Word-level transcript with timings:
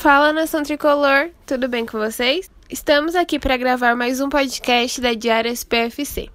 Fala 0.00 0.32
nação 0.32 0.62
tricolor, 0.62 1.32
tudo 1.44 1.68
bem 1.68 1.84
com 1.84 1.98
vocês? 1.98 2.48
Estamos 2.70 3.16
aqui 3.16 3.36
para 3.36 3.56
gravar 3.56 3.96
mais 3.96 4.20
um 4.20 4.28
podcast 4.28 5.00
da 5.00 5.12
Diária 5.12 5.50
SPFC. 5.50 6.30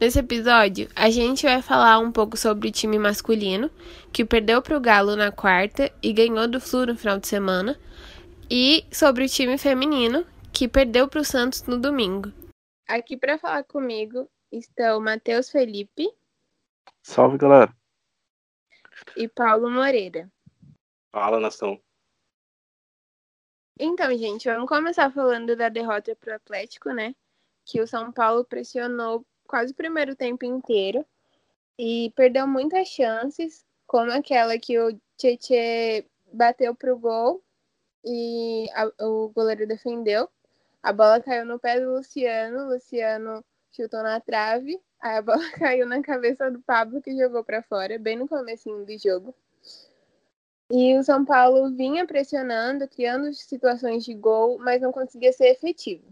Nesse 0.00 0.20
episódio, 0.20 0.88
a 0.94 1.10
gente 1.10 1.44
vai 1.44 1.60
falar 1.60 1.98
um 1.98 2.12
pouco 2.12 2.36
sobre 2.36 2.68
o 2.68 2.70
time 2.70 3.00
masculino, 3.00 3.68
que 4.12 4.24
perdeu 4.24 4.62
para 4.62 4.76
o 4.76 4.80
Galo 4.80 5.16
na 5.16 5.32
quarta 5.32 5.92
e 6.00 6.12
ganhou 6.12 6.46
do 6.46 6.60
Flu 6.60 6.86
no 6.86 6.96
final 6.96 7.18
de 7.18 7.26
semana, 7.26 7.76
e 8.48 8.86
sobre 8.92 9.24
o 9.24 9.28
time 9.28 9.58
feminino, 9.58 10.24
que 10.52 10.68
perdeu 10.68 11.08
para 11.08 11.22
o 11.22 11.24
Santos 11.24 11.64
no 11.64 11.76
domingo. 11.76 12.32
Aqui 12.86 13.16
para 13.16 13.36
falar 13.36 13.64
comigo 13.64 14.30
estão 14.52 15.00
Matheus 15.00 15.50
Felipe. 15.50 16.08
Salve, 17.02 17.36
galera. 17.36 17.74
E 19.16 19.26
Paulo 19.26 19.68
Moreira. 19.68 20.30
Fala, 21.10 21.40
nação. 21.40 21.80
Então, 23.78 24.16
gente, 24.16 24.48
vamos 24.48 24.68
começar 24.68 25.10
falando 25.10 25.56
da 25.56 25.68
derrota 25.68 26.14
para 26.16 26.32
o 26.32 26.36
Atlético, 26.36 26.90
né? 26.90 27.14
Que 27.64 27.80
o 27.80 27.86
São 27.86 28.12
Paulo 28.12 28.44
pressionou 28.44 29.26
quase 29.46 29.72
o 29.72 29.76
primeiro 29.76 30.14
tempo 30.14 30.44
inteiro 30.44 31.04
e 31.78 32.12
perdeu 32.14 32.46
muitas 32.46 32.88
chances, 32.88 33.64
como 33.86 34.12
aquela 34.12 34.58
que 34.58 34.78
o 34.78 34.98
Tietê 35.16 36.06
bateu 36.32 36.74
pro 36.74 36.98
gol 36.98 37.42
e 38.04 38.68
a, 38.74 39.04
o 39.04 39.30
goleiro 39.30 39.66
defendeu. 39.66 40.28
A 40.82 40.92
bola 40.92 41.20
caiu 41.20 41.46
no 41.46 41.58
pé 41.58 41.80
do 41.80 41.92
Luciano, 41.92 42.68
Luciano 42.68 43.44
chutou 43.70 44.02
na 44.02 44.20
trave, 44.20 44.80
aí 45.00 45.16
a 45.18 45.22
bola 45.22 45.38
caiu 45.58 45.86
na 45.86 46.02
cabeça 46.02 46.50
do 46.50 46.60
Pablo 46.62 47.00
que 47.00 47.16
jogou 47.16 47.44
para 47.44 47.62
fora, 47.62 47.98
bem 47.98 48.16
no 48.16 48.28
comecinho 48.28 48.84
do 48.84 48.98
jogo. 48.98 49.34
E 50.74 50.96
o 50.96 51.02
São 51.02 51.22
Paulo 51.22 51.76
vinha 51.76 52.06
pressionando, 52.06 52.88
criando 52.88 53.30
situações 53.34 54.06
de 54.06 54.14
gol, 54.14 54.58
mas 54.58 54.80
não 54.80 54.90
conseguia 54.90 55.30
ser 55.30 55.48
efetivo. 55.48 56.02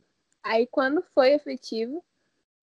Aí, 0.42 0.66
quando 0.66 1.02
foi 1.14 1.32
efetivo, 1.32 2.04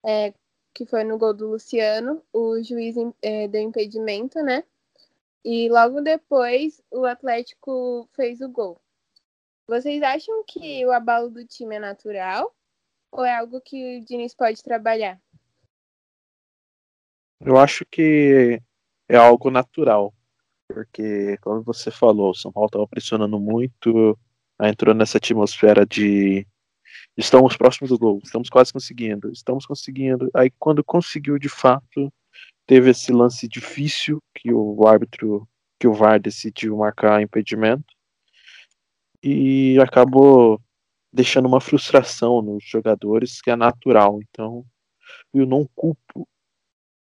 é, 0.06 0.32
que 0.72 0.86
foi 0.86 1.02
no 1.02 1.18
gol 1.18 1.34
do 1.34 1.48
Luciano, 1.48 2.22
o 2.32 2.62
juiz 2.62 2.94
é, 3.20 3.48
deu 3.48 3.62
impedimento, 3.62 4.40
né? 4.44 4.62
E 5.44 5.68
logo 5.68 6.00
depois 6.00 6.80
o 6.88 7.04
Atlético 7.04 8.08
fez 8.14 8.40
o 8.40 8.48
gol. 8.48 8.80
Vocês 9.66 10.00
acham 10.00 10.44
que 10.46 10.86
o 10.86 10.92
abalo 10.92 11.28
do 11.28 11.44
time 11.44 11.74
é 11.74 11.80
natural 11.80 12.54
ou 13.10 13.24
é 13.24 13.36
algo 13.36 13.60
que 13.60 13.98
o 13.98 14.04
Diniz 14.04 14.36
pode 14.36 14.62
trabalhar? 14.62 15.20
Eu 17.40 17.56
acho 17.56 17.84
que 17.86 18.62
é 19.08 19.16
algo 19.16 19.50
natural 19.50 20.14
porque, 20.68 21.38
como 21.38 21.62
você 21.62 21.90
falou, 21.90 22.30
o 22.30 22.34
São 22.34 22.52
Paulo 22.52 22.66
estava 22.66 22.86
pressionando 22.86 23.40
muito, 23.40 24.18
entrou 24.62 24.94
nessa 24.94 25.18
atmosfera 25.18 25.86
de 25.86 26.46
estamos 27.16 27.56
próximos 27.56 27.90
do 27.90 27.98
gol, 27.98 28.20
estamos 28.22 28.48
quase 28.48 28.72
conseguindo, 28.72 29.32
estamos 29.32 29.66
conseguindo. 29.66 30.30
Aí, 30.34 30.50
quando 30.58 30.84
conseguiu 30.84 31.38
de 31.38 31.48
fato, 31.48 32.12
teve 32.66 32.90
esse 32.90 33.10
lance 33.12 33.48
difícil 33.48 34.22
que 34.34 34.52
o 34.52 34.86
árbitro, 34.86 35.48
que 35.80 35.88
o 35.88 35.94
VAR 35.94 36.20
decidiu 36.20 36.76
marcar 36.76 37.22
impedimento 37.22 37.94
e 39.22 39.78
acabou 39.80 40.60
deixando 41.12 41.46
uma 41.46 41.60
frustração 41.60 42.42
nos 42.42 42.62
jogadores 42.64 43.40
que 43.40 43.50
é 43.50 43.56
natural. 43.56 44.20
Então, 44.22 44.64
eu 45.32 45.46
não 45.46 45.66
culpo 45.74 46.28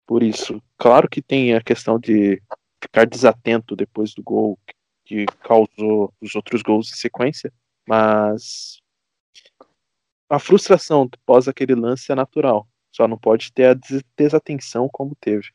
por 0.06 0.22
isso. 0.22 0.60
Claro 0.76 1.08
que 1.08 1.22
tem 1.22 1.54
a 1.54 1.62
questão 1.62 1.98
de 1.98 2.42
ficar 2.83 3.06
desatento 3.06 3.77
depois 3.77 4.12
do 4.12 4.22
gol 4.22 4.58
que 5.05 5.25
causou 5.41 6.12
os 6.20 6.34
outros 6.34 6.62
gols 6.62 6.91
em 6.91 6.97
sequência, 6.97 7.52
mas 7.86 8.80
a 10.28 10.38
frustração 10.38 11.08
após 11.22 11.47
aquele 11.47 11.75
lance 11.75 12.10
é 12.10 12.14
natural. 12.14 12.66
Só 12.91 13.08
não 13.08 13.16
pode 13.16 13.53
ter 13.53 13.66
a 13.66 13.77
desatenção 14.16 14.88
como 14.91 15.16
teve. 15.20 15.48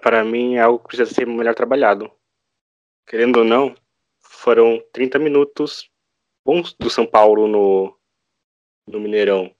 Para 0.00 0.24
mim 0.24 0.54
é 0.54 0.60
algo 0.60 0.78
que 0.78 0.88
precisa 0.88 1.12
ser 1.12 1.26
melhor 1.26 1.54
trabalhado. 1.54 2.10
Querendo 3.06 3.38
ou 3.38 3.44
não, 3.44 3.74
foram 4.20 4.82
30 4.92 5.18
minutos 5.18 5.90
bons 6.44 6.74
do 6.74 6.90
São 6.90 7.06
Paulo 7.06 7.48
no, 7.48 7.96
no 8.86 9.00
Mineirão. 9.00 9.54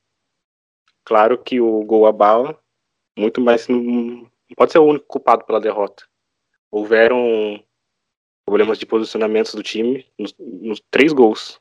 Claro 1.05 1.43
que 1.43 1.61
o 1.61 1.83
gol 1.85 2.07
abala, 2.07 2.59
muito 3.17 3.41
mais 3.41 3.67
no, 3.69 4.31
não 4.53 4.57
pode 4.57 4.73
ser 4.73 4.79
o 4.79 4.85
único 4.85 5.07
culpado 5.07 5.45
pela 5.45 5.61
derrota. 5.61 6.05
Houveram 6.71 7.63
problemas 8.45 8.79
de 8.79 8.85
posicionamento 8.85 9.57
do 9.57 9.63
time 9.63 10.07
nos, 10.19 10.35
nos 10.39 10.81
três 10.91 11.13
gols. 11.13 11.59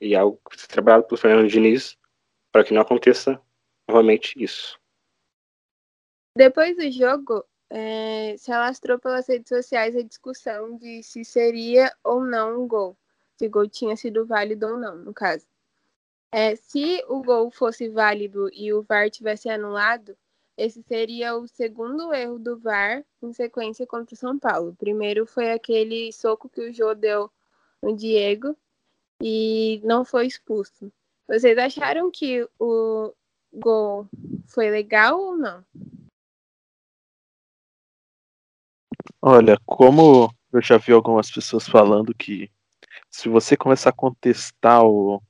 E 0.00 0.14
é 0.14 0.18
algo 0.18 0.40
que 0.50 0.68
trabalhado 0.68 1.04
pelo 1.04 1.20
Fernando 1.20 1.48
Diniz 1.48 1.96
para 2.50 2.64
que 2.64 2.72
não 2.72 2.80
aconteça 2.80 3.40
novamente 3.86 4.42
isso. 4.42 4.80
Depois 6.34 6.76
do 6.76 6.90
jogo, 6.90 7.44
é, 7.68 8.34
se 8.38 8.50
alastrou 8.50 8.98
pelas 8.98 9.28
redes 9.28 9.48
sociais 9.48 9.94
a 9.96 10.02
discussão 10.02 10.76
de 10.76 11.02
se 11.02 11.24
seria 11.24 11.94
ou 12.02 12.24
não 12.24 12.62
um 12.62 12.68
gol. 12.68 12.96
Se 13.36 13.46
o 13.46 13.50
gol 13.50 13.68
tinha 13.68 13.96
sido 13.96 14.24
válido 14.24 14.66
ou 14.66 14.78
não, 14.78 14.96
no 14.96 15.12
caso. 15.12 15.46
É, 16.32 16.56
se 16.56 17.04
o 17.08 17.22
gol 17.22 17.50
fosse 17.50 17.88
válido 17.88 18.50
e 18.52 18.72
o 18.72 18.82
VAR 18.82 19.10
tivesse 19.10 19.48
anulado, 19.48 20.16
esse 20.56 20.82
seria 20.82 21.36
o 21.36 21.46
segundo 21.46 22.12
erro 22.14 22.38
do 22.38 22.58
VAR 22.58 23.04
em 23.22 23.32
sequência 23.32 23.86
contra 23.86 24.14
o 24.14 24.18
São 24.18 24.38
Paulo. 24.38 24.70
O 24.70 24.76
primeiro 24.76 25.26
foi 25.26 25.52
aquele 25.52 26.12
soco 26.12 26.48
que 26.48 26.60
o 26.60 26.72
Jô 26.72 26.94
deu 26.94 27.30
no 27.82 27.94
Diego 27.94 28.56
e 29.20 29.80
não 29.84 30.04
foi 30.04 30.26
expulso. 30.26 30.90
Vocês 31.28 31.58
acharam 31.58 32.10
que 32.10 32.48
o 32.58 33.12
gol 33.52 34.08
foi 34.46 34.70
legal 34.70 35.20
ou 35.20 35.36
não? 35.36 35.64
Olha, 39.20 39.58
como 39.66 40.32
eu 40.52 40.62
já 40.62 40.78
vi 40.78 40.92
algumas 40.92 41.30
pessoas 41.30 41.68
falando 41.68 42.14
que 42.14 42.50
se 43.10 43.28
você 43.28 43.56
começar 43.56 43.90
a 43.90 43.92
contestar 43.92 44.84
o, 44.84 45.22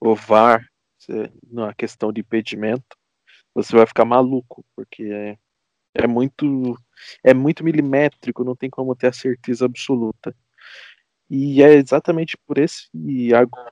o 0.00 0.14
VAR 0.14 0.66
na 1.50 1.74
questão 1.74 2.12
de 2.12 2.20
impedimento, 2.20 2.96
você 3.54 3.76
vai 3.76 3.86
ficar 3.86 4.04
maluco, 4.04 4.64
porque 4.74 5.04
é, 5.04 5.38
é 5.94 6.06
muito 6.06 6.76
é 7.24 7.34
muito 7.34 7.64
milimétrico, 7.64 8.44
não 8.44 8.56
tem 8.56 8.70
como 8.70 8.94
ter 8.94 9.08
a 9.08 9.12
certeza 9.12 9.64
absoluta. 9.66 10.34
E 11.30 11.62
é 11.62 11.74
exatamente 11.74 12.36
por 12.46 12.58
esse 12.58 12.88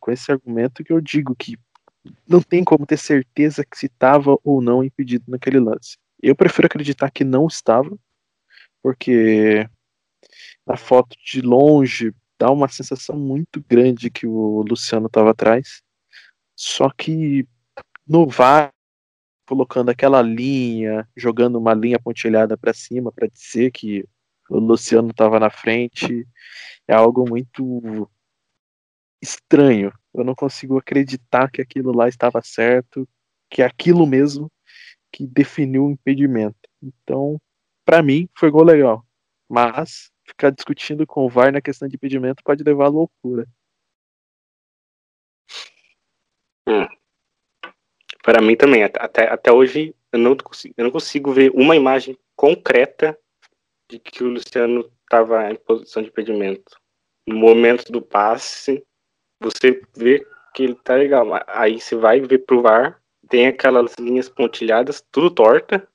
com 0.01 0.11
esse 0.11 0.33
argumento 0.33 0.85
que 0.85 0.93
eu 0.93 1.01
digo 1.01 1.35
que 1.37 1.59
não 2.27 2.41
tem 2.41 2.65
como 2.65 2.87
ter 2.87 2.97
certeza 2.99 3.65
que 3.65 3.79
se 3.79 3.87
estava 3.87 4.39
ou 4.45 4.63
não 4.63 4.83
impedido 4.83 5.25
naquele 5.29 5.61
lance. 5.61 5.99
Eu 6.23 6.35
prefiro 6.35 6.67
acreditar 6.67 7.11
que 7.11 7.25
não 7.25 7.47
estava, 7.47 7.97
porque 8.83 9.69
na 10.67 10.77
foto 10.77 11.17
de 11.25 11.41
longe 11.41 12.15
dá 12.39 12.51
uma 12.51 12.69
sensação 12.69 13.17
muito 13.19 13.63
grande 13.69 14.11
que 14.11 14.27
o 14.27 14.63
Luciano 14.63 15.07
estava 15.07 15.31
atrás. 15.31 15.83
Só 16.57 16.91
que 16.91 17.47
no 18.07 18.27
VAR 18.27 18.73
colocando 19.51 19.89
aquela 19.89 20.23
linha, 20.23 21.09
jogando 21.17 21.59
uma 21.59 21.75
linha 21.75 21.99
pontilhada 21.99 22.57
para 22.57 22.73
cima 22.73 23.11
para 23.11 23.27
dizer 23.27 23.73
que 23.73 24.07
o 24.49 24.61
Luciano 24.61 25.11
estava 25.11 25.41
na 25.41 25.51
frente, 25.51 26.25
é 26.87 26.95
algo 26.95 27.29
muito 27.29 28.09
estranho. 29.21 29.93
Eu 30.15 30.23
não 30.23 30.37
consigo 30.37 30.79
acreditar 30.79 31.51
que 31.51 31.61
aquilo 31.61 31.91
lá 31.93 32.09
estava 32.09 32.41
certo, 32.43 33.09
que 33.51 33.61
é 33.61 33.67
aquilo 33.67 34.07
mesmo 34.07 34.49
que 35.13 35.27
definiu 35.27 35.87
o 35.87 35.91
impedimento. 35.91 36.69
Então, 36.81 37.41
para 37.85 38.05
mim, 38.05 38.29
foi 38.39 38.53
gol 38.53 38.63
legal. 38.63 39.05
Mas 39.49 40.13
ficar 40.25 40.51
discutindo 40.51 41.05
com 41.09 41.27
o 41.27 41.29
VAR 41.29 41.51
na 41.51 41.61
questão 41.61 41.89
de 41.89 41.97
impedimento 41.97 42.45
pode 42.45 42.63
levar 42.63 42.85
à 42.85 42.89
loucura. 42.89 43.49
Hum, 46.69 46.87
para 48.23 48.41
mim 48.41 48.57
também, 48.57 48.85
até, 48.85 49.29
até 49.29 49.53
hoje 49.53 49.95
eu 50.13 50.19
não, 50.19 50.37
consigo, 50.37 50.75
eu 50.77 50.85
não 50.85 50.91
consigo 50.91 51.33
ver 51.33 51.51
uma 51.55 51.77
imagem 51.77 52.19
concreta 52.37 53.19
de 53.89 53.99
que 53.99 54.23
o 54.23 54.29
Luciano 54.29 54.91
estava 55.03 55.51
em 55.51 55.57
posição 55.57 56.03
de 56.03 56.09
impedimento. 56.09 56.79
No 57.27 57.37
momento 57.37 57.91
do 57.91 58.03
passe, 58.03 58.85
você 59.41 59.83
vê 59.97 60.27
que 60.55 60.63
ele 60.63 60.75
tá 60.75 60.95
legal. 60.95 61.27
Aí 61.47 61.81
você 61.81 61.97
vai 61.97 62.21
ver 62.21 62.45
pro 62.45 62.63
VAR, 62.63 63.01
tem 63.29 63.47
aquelas 63.47 63.95
linhas 63.97 64.29
pontilhadas, 64.29 65.05
tudo 65.11 65.31
torta. 65.31 65.87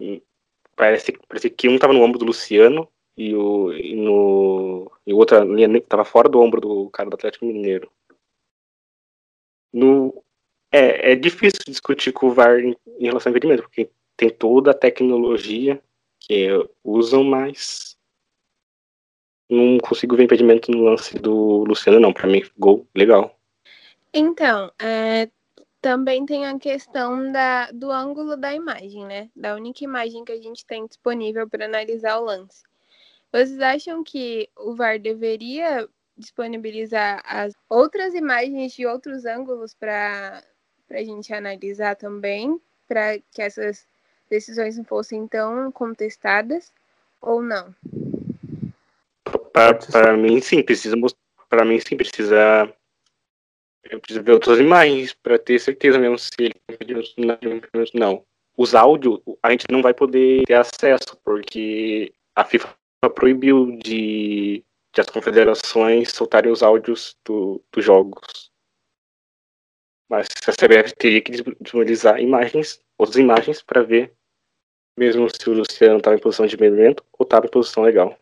E 0.00 0.22
parece, 0.74 1.12
parece 1.28 1.50
que 1.50 1.68
um 1.68 1.78
tava 1.78 1.92
no 1.92 2.02
ombro 2.02 2.18
do 2.18 2.26
Luciano 2.26 2.88
e 3.16 3.34
o 3.34 3.72
e 3.72 3.96
no 3.96 4.92
e 5.06 5.14
outra 5.14 5.42
linha 5.42 5.80
tava 5.80 6.04
fora 6.04 6.28
do 6.28 6.38
ombro 6.38 6.60
do 6.60 6.90
cara 6.90 7.08
do 7.08 7.14
Atlético 7.14 7.46
Mineiro 7.46 7.90
no, 9.76 10.24
é, 10.72 11.12
é 11.12 11.14
difícil 11.14 11.60
discutir 11.66 12.10
com 12.10 12.28
o 12.28 12.32
VAR 12.32 12.58
em, 12.58 12.74
em 12.98 13.04
relação 13.04 13.30
ao 13.30 13.36
impedimento, 13.36 13.62
porque 13.62 13.90
tem 14.16 14.30
toda 14.30 14.70
a 14.70 14.74
tecnologia 14.74 15.82
que 16.18 16.48
usam, 16.82 17.22
mas 17.22 17.94
não 19.50 19.78
consigo 19.78 20.16
ver 20.16 20.24
impedimento 20.24 20.70
no 20.70 20.82
lance 20.82 21.18
do 21.18 21.62
Luciano, 21.64 22.00
não. 22.00 22.12
Para 22.12 22.26
mim, 22.26 22.42
gol 22.58 22.86
legal. 22.96 23.38
Então, 24.14 24.72
é, 24.80 25.28
também 25.82 26.24
tem 26.24 26.46
a 26.46 26.58
questão 26.58 27.30
da, 27.30 27.70
do 27.70 27.90
ângulo 27.90 28.34
da 28.34 28.54
imagem, 28.54 29.04
né? 29.04 29.30
Da 29.36 29.54
única 29.54 29.84
imagem 29.84 30.24
que 30.24 30.32
a 30.32 30.40
gente 30.40 30.64
tem 30.64 30.86
disponível 30.86 31.46
para 31.48 31.66
analisar 31.66 32.18
o 32.18 32.24
lance. 32.24 32.62
Vocês 33.30 33.60
acham 33.60 34.02
que 34.02 34.48
o 34.56 34.74
VAR 34.74 34.98
deveria 34.98 35.86
disponibilizar 36.16 37.22
as 37.24 37.54
outras 37.68 38.14
imagens 38.14 38.72
de 38.72 38.86
outros 38.86 39.24
ângulos 39.24 39.74
para 39.74 40.42
a 40.90 41.04
gente 41.04 41.32
analisar 41.32 41.96
também, 41.96 42.60
para 42.88 43.18
que 43.32 43.42
essas 43.42 43.86
decisões 44.30 44.76
não 44.76 44.84
fossem 44.84 45.26
tão 45.26 45.70
contestadas 45.72 46.72
ou 47.20 47.42
não? 47.42 47.74
Para 49.52 50.16
mim, 50.16 50.40
sim, 50.40 50.62
precisa 50.62 50.96
para 51.48 51.64
mim 51.64 51.78
sim 51.80 51.96
precisa 51.96 52.72
eu 53.90 54.00
preciso 54.00 54.22
ver 54.22 54.32
outras 54.32 54.58
imagens 54.58 55.12
para 55.14 55.38
ter 55.38 55.58
certeza 55.60 55.98
mesmo 55.98 56.18
se 56.18 56.30
ele 56.40 57.62
não. 57.94 58.24
Os 58.56 58.74
áudios 58.74 59.20
a 59.42 59.50
gente 59.50 59.64
não 59.70 59.82
vai 59.82 59.94
poder 59.94 60.44
ter 60.44 60.54
acesso 60.54 61.16
porque 61.24 62.12
a 62.34 62.44
FIFA 62.44 62.74
proibiu 63.14 63.78
de, 63.78 64.64
de 64.96 65.02
as 65.02 65.10
confederações 65.10 66.10
soltarem 66.10 66.50
os 66.50 66.62
áudios 66.62 67.18
do, 67.22 67.62
dos 67.70 67.84
jogos. 67.84 68.50
Mas 70.08 70.26
a 70.46 70.52
CBF 70.52 70.94
teria 70.96 71.20
que 71.20 71.32
disponibilizar 71.60 72.18
imagens, 72.18 72.80
outras 72.96 73.18
imagens, 73.18 73.62
para 73.62 73.82
ver 73.82 74.14
mesmo 74.98 75.28
se 75.28 75.50
o 75.50 75.52
Luciano 75.52 75.98
estava 75.98 76.16
em 76.16 76.20
posição 76.20 76.46
de 76.46 76.54
impedimento 76.54 77.04
ou 77.12 77.24
estava 77.24 77.44
em 77.44 77.50
posição 77.50 77.82
legal. 77.82 78.18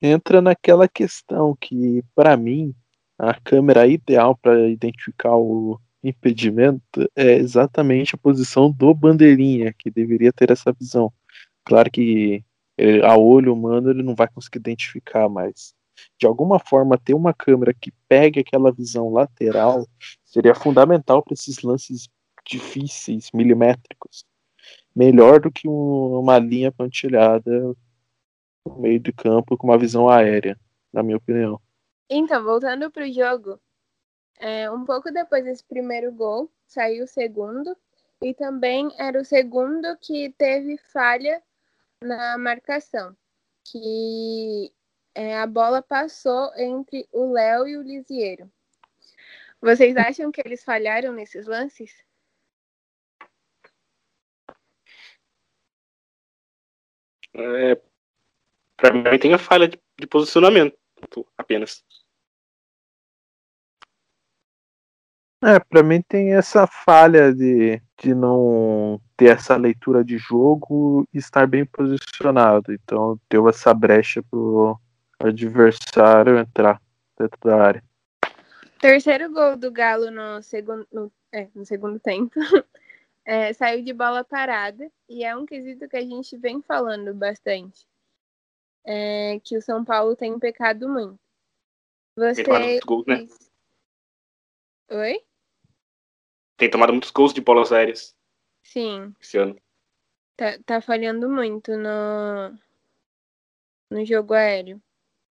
Entra 0.00 0.40
naquela 0.40 0.88
questão 0.88 1.54
que, 1.60 2.02
para 2.14 2.34
mim, 2.34 2.74
a 3.18 3.38
câmera 3.38 3.86
ideal 3.86 4.34
para 4.34 4.70
identificar 4.70 5.36
o 5.36 5.78
impedimento 6.02 7.10
é 7.14 7.34
exatamente 7.34 8.14
a 8.14 8.18
posição 8.18 8.70
do 8.70 8.94
bandeirinha, 8.94 9.74
que 9.76 9.90
deveria 9.90 10.32
ter 10.32 10.50
essa 10.50 10.72
visão. 10.72 11.12
Claro 11.64 11.90
que 11.90 12.42
ele, 12.78 13.04
a 13.04 13.16
olho 13.16 13.52
humano 13.52 13.90
ele 13.90 14.04
não 14.04 14.14
vai 14.14 14.28
conseguir 14.28 14.58
identificar, 14.58 15.28
mas 15.28 15.74
de 16.16 16.26
alguma 16.26 16.60
forma 16.60 16.96
ter 16.96 17.12
uma 17.12 17.34
câmera 17.34 17.74
que 17.74 17.92
pegue 18.08 18.38
aquela 18.38 18.72
visão 18.72 19.10
lateral 19.10 19.84
seria 20.24 20.54
fundamental 20.54 21.22
para 21.22 21.34
esses 21.34 21.60
lances 21.62 22.08
difíceis, 22.46 23.30
milimétricos. 23.34 24.24
Melhor 24.94 25.40
do 25.40 25.50
que 25.50 25.68
um, 25.68 26.20
uma 26.20 26.38
linha 26.38 26.70
pontilhada 26.70 27.74
no 28.64 28.78
meio 28.78 29.00
do 29.00 29.12
campo 29.12 29.56
com 29.56 29.66
uma 29.66 29.78
visão 29.78 30.08
aérea, 30.08 30.58
na 30.92 31.02
minha 31.02 31.16
opinião. 31.16 31.60
Então, 32.08 32.42
voltando 32.44 32.90
para 32.90 33.04
o 33.04 33.12
jogo, 33.12 33.60
é, 34.38 34.70
um 34.70 34.84
pouco 34.84 35.12
depois 35.12 35.44
desse 35.44 35.64
primeiro 35.64 36.12
gol, 36.12 36.50
saiu 36.66 37.04
o 37.04 37.08
segundo, 37.08 37.76
e 38.22 38.34
também 38.34 38.88
era 38.98 39.20
o 39.20 39.24
segundo 39.24 39.96
que 40.00 40.34
teve 40.38 40.78
falha 40.92 41.42
na 42.02 42.38
marcação, 42.38 43.16
que 43.64 44.72
é, 45.14 45.38
a 45.38 45.46
bola 45.46 45.82
passou 45.82 46.52
entre 46.56 47.08
o 47.12 47.32
Léo 47.32 47.66
e 47.66 47.76
o 47.76 47.82
Lisieiro. 47.82 48.50
Vocês 49.60 49.96
acham 49.96 50.30
que 50.30 50.40
eles 50.44 50.62
falharam 50.62 51.12
nesses 51.12 51.46
lances? 51.46 51.92
É, 57.34 57.80
para 58.76 58.92
mim 58.92 59.18
tem 59.18 59.34
a 59.34 59.38
falha 59.38 59.68
de, 59.68 59.80
de 59.98 60.06
posicionamento 60.06 60.76
apenas. 61.36 61.84
É, 65.42 65.60
para 65.60 65.84
mim 65.84 66.02
tem 66.02 66.34
essa 66.34 66.66
falha 66.66 67.32
de, 67.32 67.80
de 67.96 68.12
não 68.12 69.00
ter 69.16 69.36
essa 69.36 69.56
leitura 69.56 70.02
de 70.02 70.18
jogo 70.18 71.06
e 71.14 71.18
estar 71.18 71.46
bem 71.46 71.64
posicionado. 71.64 72.72
Então 72.72 73.20
deu 73.30 73.48
essa 73.48 73.72
brecha 73.72 74.22
pro 74.22 74.78
adversário 75.20 76.38
entrar 76.38 76.80
dentro 77.18 77.38
da 77.42 77.62
área. 77.62 77.84
Terceiro 78.80 79.32
gol 79.32 79.56
do 79.56 79.70
Galo 79.70 80.10
no 80.10 80.42
segundo, 80.42 80.86
no, 80.92 81.12
é, 81.32 81.48
no 81.54 81.64
segundo 81.64 81.98
tempo. 81.98 82.34
É, 83.30 83.52
saiu 83.52 83.84
de 83.84 83.92
bola 83.92 84.24
parada 84.24 84.90
e 85.06 85.22
é 85.22 85.36
um 85.36 85.44
quesito 85.44 85.86
que 85.86 85.98
a 85.98 86.00
gente 86.00 86.34
vem 86.38 86.62
falando 86.62 87.12
bastante. 87.12 87.86
É, 88.86 89.38
que 89.44 89.54
o 89.54 89.60
São 89.60 89.84
Paulo 89.84 90.16
tem 90.16 90.38
pecado 90.38 90.88
muito. 90.88 91.20
Você. 92.16 92.80
Gols, 92.86 93.04
né? 93.06 93.26
Oi? 94.90 95.27
Tem 96.58 96.68
tomado 96.68 96.92
muitos 96.92 97.10
gols 97.10 97.32
de 97.32 97.40
bolas 97.40 97.72
aéreas. 97.72 98.14
Sim. 98.64 99.14
Esse 99.20 99.38
ano. 99.38 99.56
Tá, 100.36 100.58
tá 100.66 100.80
falhando 100.80 101.30
muito 101.30 101.76
no, 101.76 102.58
no 103.90 104.04
jogo 104.04 104.34
aéreo. 104.34 104.82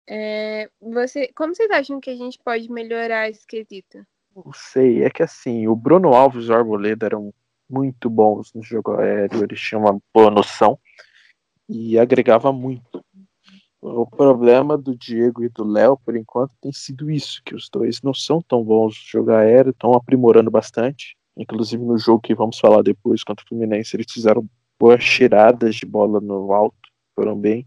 É, 0.10 0.70
você, 0.82 1.32
como 1.34 1.56
vocês 1.56 1.70
acham 1.72 2.02
que 2.02 2.10
a 2.10 2.16
gente 2.16 2.38
pode 2.44 2.70
melhorar 2.70 3.30
esse 3.30 3.46
quesito? 3.48 4.06
Não 4.36 4.52
sei, 4.54 5.04
é 5.04 5.10
que 5.10 5.24
assim, 5.24 5.68
o 5.68 5.76
Bruno 5.76 6.14
Alves 6.14 6.46
e 6.46 6.52
o 6.52 6.56
Arboleda 6.56 7.06
eram 7.06 7.34
muito 7.70 8.10
bons 8.10 8.54
no 8.54 8.62
jogo 8.62 8.94
aéreo, 9.00 9.44
eles 9.44 9.60
tinham 9.60 9.84
uma 9.84 10.02
boa 10.14 10.30
noção 10.30 10.78
e 11.70 11.98
agregava 11.98 12.52
muito. 12.52 13.04
O 13.82 14.06
problema 14.06 14.78
do 14.78 14.96
Diego 14.96 15.44
e 15.44 15.50
do 15.50 15.64
Léo, 15.64 15.98
por 16.06 16.16
enquanto, 16.16 16.54
tem 16.62 16.72
sido 16.72 17.10
isso, 17.10 17.42
que 17.44 17.56
os 17.56 17.68
dois 17.68 18.00
não 18.04 18.14
são 18.14 18.42
tão 18.42 18.64
bons 18.64 18.96
no 18.96 19.20
jogo 19.20 19.32
aéreo, 19.32 19.72
estão 19.72 19.94
aprimorando 19.94 20.52
bastante. 20.52 21.18
Inclusive 21.36 21.84
no 21.84 21.98
jogo 21.98 22.22
que 22.22 22.36
vamos 22.36 22.60
falar 22.60 22.84
depois 22.84 23.24
contra 23.24 23.44
o 23.44 23.48
Fluminense, 23.48 23.96
eles 23.96 24.12
fizeram 24.12 24.48
boas 24.80 25.04
tiradas 25.04 25.76
de 25.76 25.86
bola 25.86 26.20
no 26.20 26.54
alto, 26.54 26.76
foram 27.16 27.36
bem. 27.36 27.66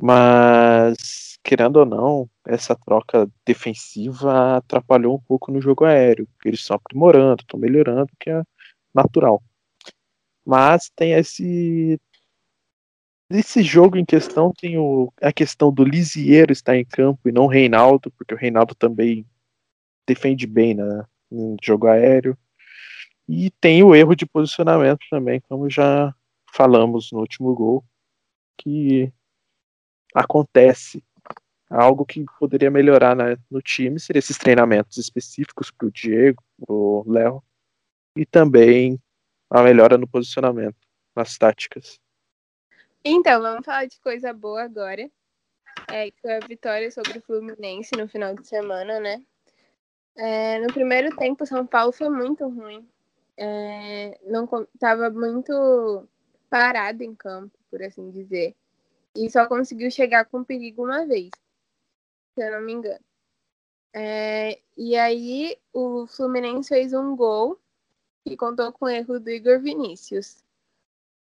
Mas, 0.00 1.38
querendo 1.42 1.76
ou 1.78 1.86
não, 1.86 2.30
essa 2.46 2.76
troca 2.76 3.28
defensiva 3.46 4.56
atrapalhou 4.56 5.16
um 5.16 5.20
pouco 5.20 5.52
no 5.52 5.60
jogo 5.60 5.84
aéreo, 5.84 6.28
eles 6.44 6.60
estão 6.60 6.76
aprimorando, 6.76 7.42
estão 7.42 7.58
melhorando, 7.58 8.10
que 8.18 8.30
é 8.30 8.42
natural. 8.94 9.42
Mas 10.44 10.90
tem 10.96 11.12
esse. 11.12 12.00
Nesse 13.32 13.62
jogo 13.62 13.96
em 13.96 14.04
questão, 14.04 14.52
tem 14.52 14.76
o, 14.76 15.10
a 15.18 15.32
questão 15.32 15.72
do 15.72 15.82
Lisieiro 15.82 16.52
estar 16.52 16.76
em 16.76 16.84
campo 16.84 17.26
e 17.26 17.32
não 17.32 17.44
o 17.44 17.48
Reinaldo, 17.48 18.10
porque 18.10 18.34
o 18.34 18.36
Reinaldo 18.36 18.74
também 18.74 19.24
defende 20.06 20.46
bem 20.46 20.74
na, 20.74 21.08
no 21.30 21.56
jogo 21.62 21.86
aéreo. 21.86 22.36
E 23.26 23.50
tem 23.52 23.82
o 23.82 23.94
erro 23.94 24.14
de 24.14 24.26
posicionamento 24.26 25.00
também, 25.10 25.40
como 25.48 25.70
já 25.70 26.14
falamos 26.52 27.10
no 27.10 27.20
último 27.20 27.54
gol, 27.54 27.82
que 28.58 29.10
acontece. 30.14 31.02
Algo 31.70 32.04
que 32.04 32.22
poderia 32.38 32.70
melhorar 32.70 33.16
na, 33.16 33.38
no 33.50 33.62
time 33.62 33.98
seria 33.98 34.18
esses 34.18 34.36
treinamentos 34.36 34.98
específicos 34.98 35.70
para 35.70 35.86
o 35.86 35.90
Diego, 35.90 36.44
o 36.68 37.02
Léo, 37.10 37.42
e 38.14 38.26
também 38.26 39.00
a 39.48 39.62
melhora 39.62 39.96
no 39.96 40.06
posicionamento, 40.06 40.76
nas 41.16 41.38
táticas. 41.38 42.01
Então, 43.04 43.42
vamos 43.42 43.64
falar 43.64 43.86
de 43.86 43.98
coisa 44.00 44.32
boa 44.32 44.62
agora. 44.62 45.10
É, 45.90 46.10
que 46.10 46.20
foi 46.20 46.36
a 46.36 46.46
vitória 46.46 46.90
sobre 46.90 47.18
o 47.18 47.22
Fluminense 47.22 47.90
no 47.96 48.08
final 48.08 48.34
de 48.34 48.46
semana, 48.46 49.00
né? 49.00 49.22
É, 50.16 50.58
no 50.60 50.72
primeiro 50.72 51.14
tempo, 51.16 51.46
São 51.46 51.66
Paulo 51.66 51.92
foi 51.92 52.08
muito 52.08 52.46
ruim. 52.48 52.86
É, 53.36 54.18
não 54.24 54.48
estava 54.74 55.10
muito 55.10 56.06
parado 56.48 57.02
em 57.02 57.14
campo, 57.14 57.58
por 57.70 57.82
assim 57.82 58.10
dizer. 58.10 58.54
E 59.16 59.30
só 59.30 59.46
conseguiu 59.46 59.90
chegar 59.90 60.26
com 60.26 60.44
perigo 60.44 60.84
uma 60.84 61.06
vez, 61.06 61.30
se 62.34 62.46
eu 62.46 62.52
não 62.52 62.60
me 62.62 62.72
engano. 62.72 63.04
É, 63.94 64.58
e 64.76 64.96
aí 64.96 65.58
o 65.72 66.06
Fluminense 66.06 66.68
fez 66.68 66.92
um 66.92 67.14
gol 67.16 67.58
que 68.24 68.36
contou 68.36 68.72
com 68.72 68.86
o 68.86 68.88
erro 68.88 69.18
do 69.18 69.30
Igor 69.30 69.60
Vinícius. 69.60 70.42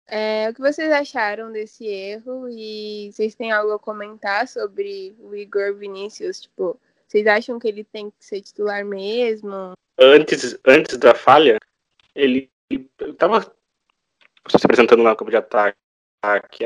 É, 0.10 0.50
o 0.50 0.54
que 0.54 0.62
vocês 0.62 0.92
acharam 0.92 1.52
desse 1.52 1.86
erro 1.86 2.50
e 2.50 3.12
vocês 3.12 3.36
têm 3.36 3.52
algo 3.52 3.74
a 3.74 3.80
comentar 3.80 4.48
sobre 4.48 5.16
o 5.20 5.36
Igor 5.36 5.76
Vinícius? 5.76 6.42
Tipo, 6.42 6.80
vocês 7.08 7.28
acham 7.28 7.60
que 7.60 7.68
ele 7.68 7.84
tem 7.84 8.10
que 8.10 8.26
ser 8.26 8.42
titular 8.42 8.84
mesmo? 8.84 9.74
Antes, 10.00 10.58
antes 10.66 10.98
da 10.98 11.14
falha, 11.14 11.60
ele 12.16 12.50
estava 13.00 13.42
se 13.42 14.66
apresentando 14.66 15.04
lá 15.04 15.12
no 15.12 15.16
campo 15.16 15.32
de 15.32 15.38
ataque. 15.38 15.78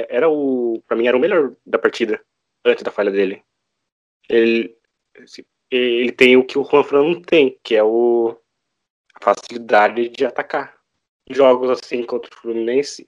Era 0.09 0.29
o, 0.29 0.81
para 0.87 0.95
mim, 0.95 1.07
era 1.07 1.17
o 1.17 1.19
melhor 1.19 1.53
da 1.65 1.77
partida 1.77 2.23
antes 2.65 2.83
da 2.83 2.91
falha 2.91 3.11
dele. 3.11 3.43
Ele, 4.29 4.75
ele 5.69 6.11
tem 6.13 6.37
o 6.37 6.45
que 6.45 6.57
o 6.57 6.63
Juan 6.63 6.83
Fran 6.83 7.03
não 7.03 7.21
tem, 7.21 7.59
que 7.61 7.75
é 7.75 7.83
o 7.83 8.37
facilidade 9.21 10.09
de 10.09 10.25
atacar. 10.25 10.77
Jogos 11.29 11.69
assim 11.69 12.03
contra 12.03 12.33
o 12.33 12.37
Fluminense, 12.37 13.07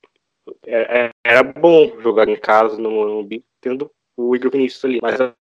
é, 0.65 1.05
é, 1.05 1.09
era 1.23 1.43
bom 1.43 1.99
jogar 2.01 2.27
em 2.27 2.39
casa 2.39 2.77
no 2.77 2.91
Morumbi, 2.91 3.43
tendo 3.61 3.91
o 4.15 4.35
Igor 4.35 4.51
Vinícius 4.51 4.85
ali. 4.85 4.99
Mas 5.01 5.19
eu 5.19 5.33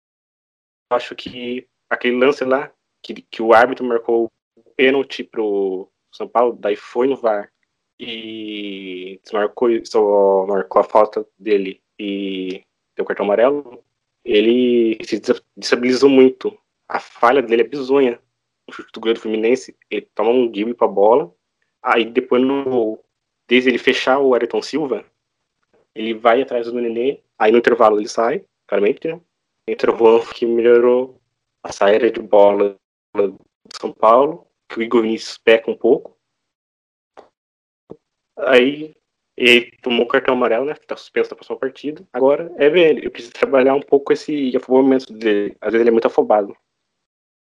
acho 0.91 1.15
que 1.15 1.67
aquele 1.89 2.17
lance 2.17 2.45
lá, 2.45 2.73
que, 3.03 3.15
que 3.23 3.43
o 3.43 3.53
árbitro 3.53 3.85
marcou 3.85 4.31
o 4.57 4.63
pênalti 4.77 5.25
pro 5.25 5.89
São 6.13 6.29
Paulo, 6.29 6.57
daí 6.59 6.77
foi 6.77 7.07
no 7.07 7.17
VAR 7.17 7.51
e 7.99 9.21
desmarcou, 9.23 9.69
só 9.85 10.47
marcou 10.47 10.81
a 10.81 10.85
falta 10.85 11.27
dele 11.39 11.81
e 11.99 12.63
deu 12.97 13.05
cartão 13.05 13.27
amarelo, 13.27 13.83
ele 14.25 14.99
se 15.05 15.21
desestabilizou 15.57 16.09
muito. 16.09 16.57
A 16.89 17.01
falha 17.01 17.43
dele 17.43 17.63
é 17.63 17.67
bizonha. 17.67 18.21
O 18.69 18.73
chute 18.73 18.93
do 18.93 19.01
goleiro 19.01 19.21
Fluminense, 19.21 19.77
ele 19.91 20.09
toma 20.15 20.31
um 20.31 20.49
drible 20.49 20.75
pra 20.75 20.87
bola, 20.87 21.33
aí 21.83 22.05
depois 22.05 22.43
no 22.43 22.99
desde 23.49 23.71
ele 23.71 23.79
fechar 23.79 24.19
o 24.19 24.35
Ayrton 24.35 24.63
Silva, 24.63 25.05
ele 25.95 26.15
vai 26.15 26.43
atrás 26.43 26.67
do 26.67 26.81
Nenê, 26.81 27.23
aí 27.39 27.53
no 27.53 27.59
intervalo 27.59 27.99
ele 27.99 28.09
sai, 28.09 28.45
claramente, 28.67 29.07
né? 29.09 29.21
Entra 29.69 29.93
o 29.93 29.97
Juan 29.97 30.21
que 30.33 30.47
melhorou 30.47 31.21
a 31.63 31.73
saída 31.73 32.11
de 32.11 32.21
bola 32.21 32.77
do 33.15 33.37
São 33.79 33.93
Paulo, 33.93 34.47
que 34.69 34.79
o 34.79 34.83
Igor 34.83 35.03
Vinícius 35.03 35.39
peca 35.39 35.71
um 35.71 35.77
pouco. 35.77 36.19
Aí 38.39 38.95
ele 39.37 39.71
tomou 39.83 40.05
o 40.05 40.09
cartão 40.09 40.35
amarelo, 40.35 40.65
né? 40.65 40.75
Tá 40.75 40.97
suspenso 40.97 41.31
da 41.31 41.37
próxima 41.37 41.59
partida. 41.59 42.07
Agora 42.13 42.53
é 42.57 42.67
ele. 42.67 43.07
Eu 43.07 43.11
preciso 43.11 43.33
trabalhar 43.33 43.75
um 43.75 43.81
pouco 43.81 44.13
esse 44.13 44.57
afobamento 44.57 45.13
dele. 45.13 45.57
Às 45.61 45.73
vezes 45.73 45.81
ele 45.81 45.91
é 45.91 45.93
muito 45.93 46.07
afobado. 46.07 46.57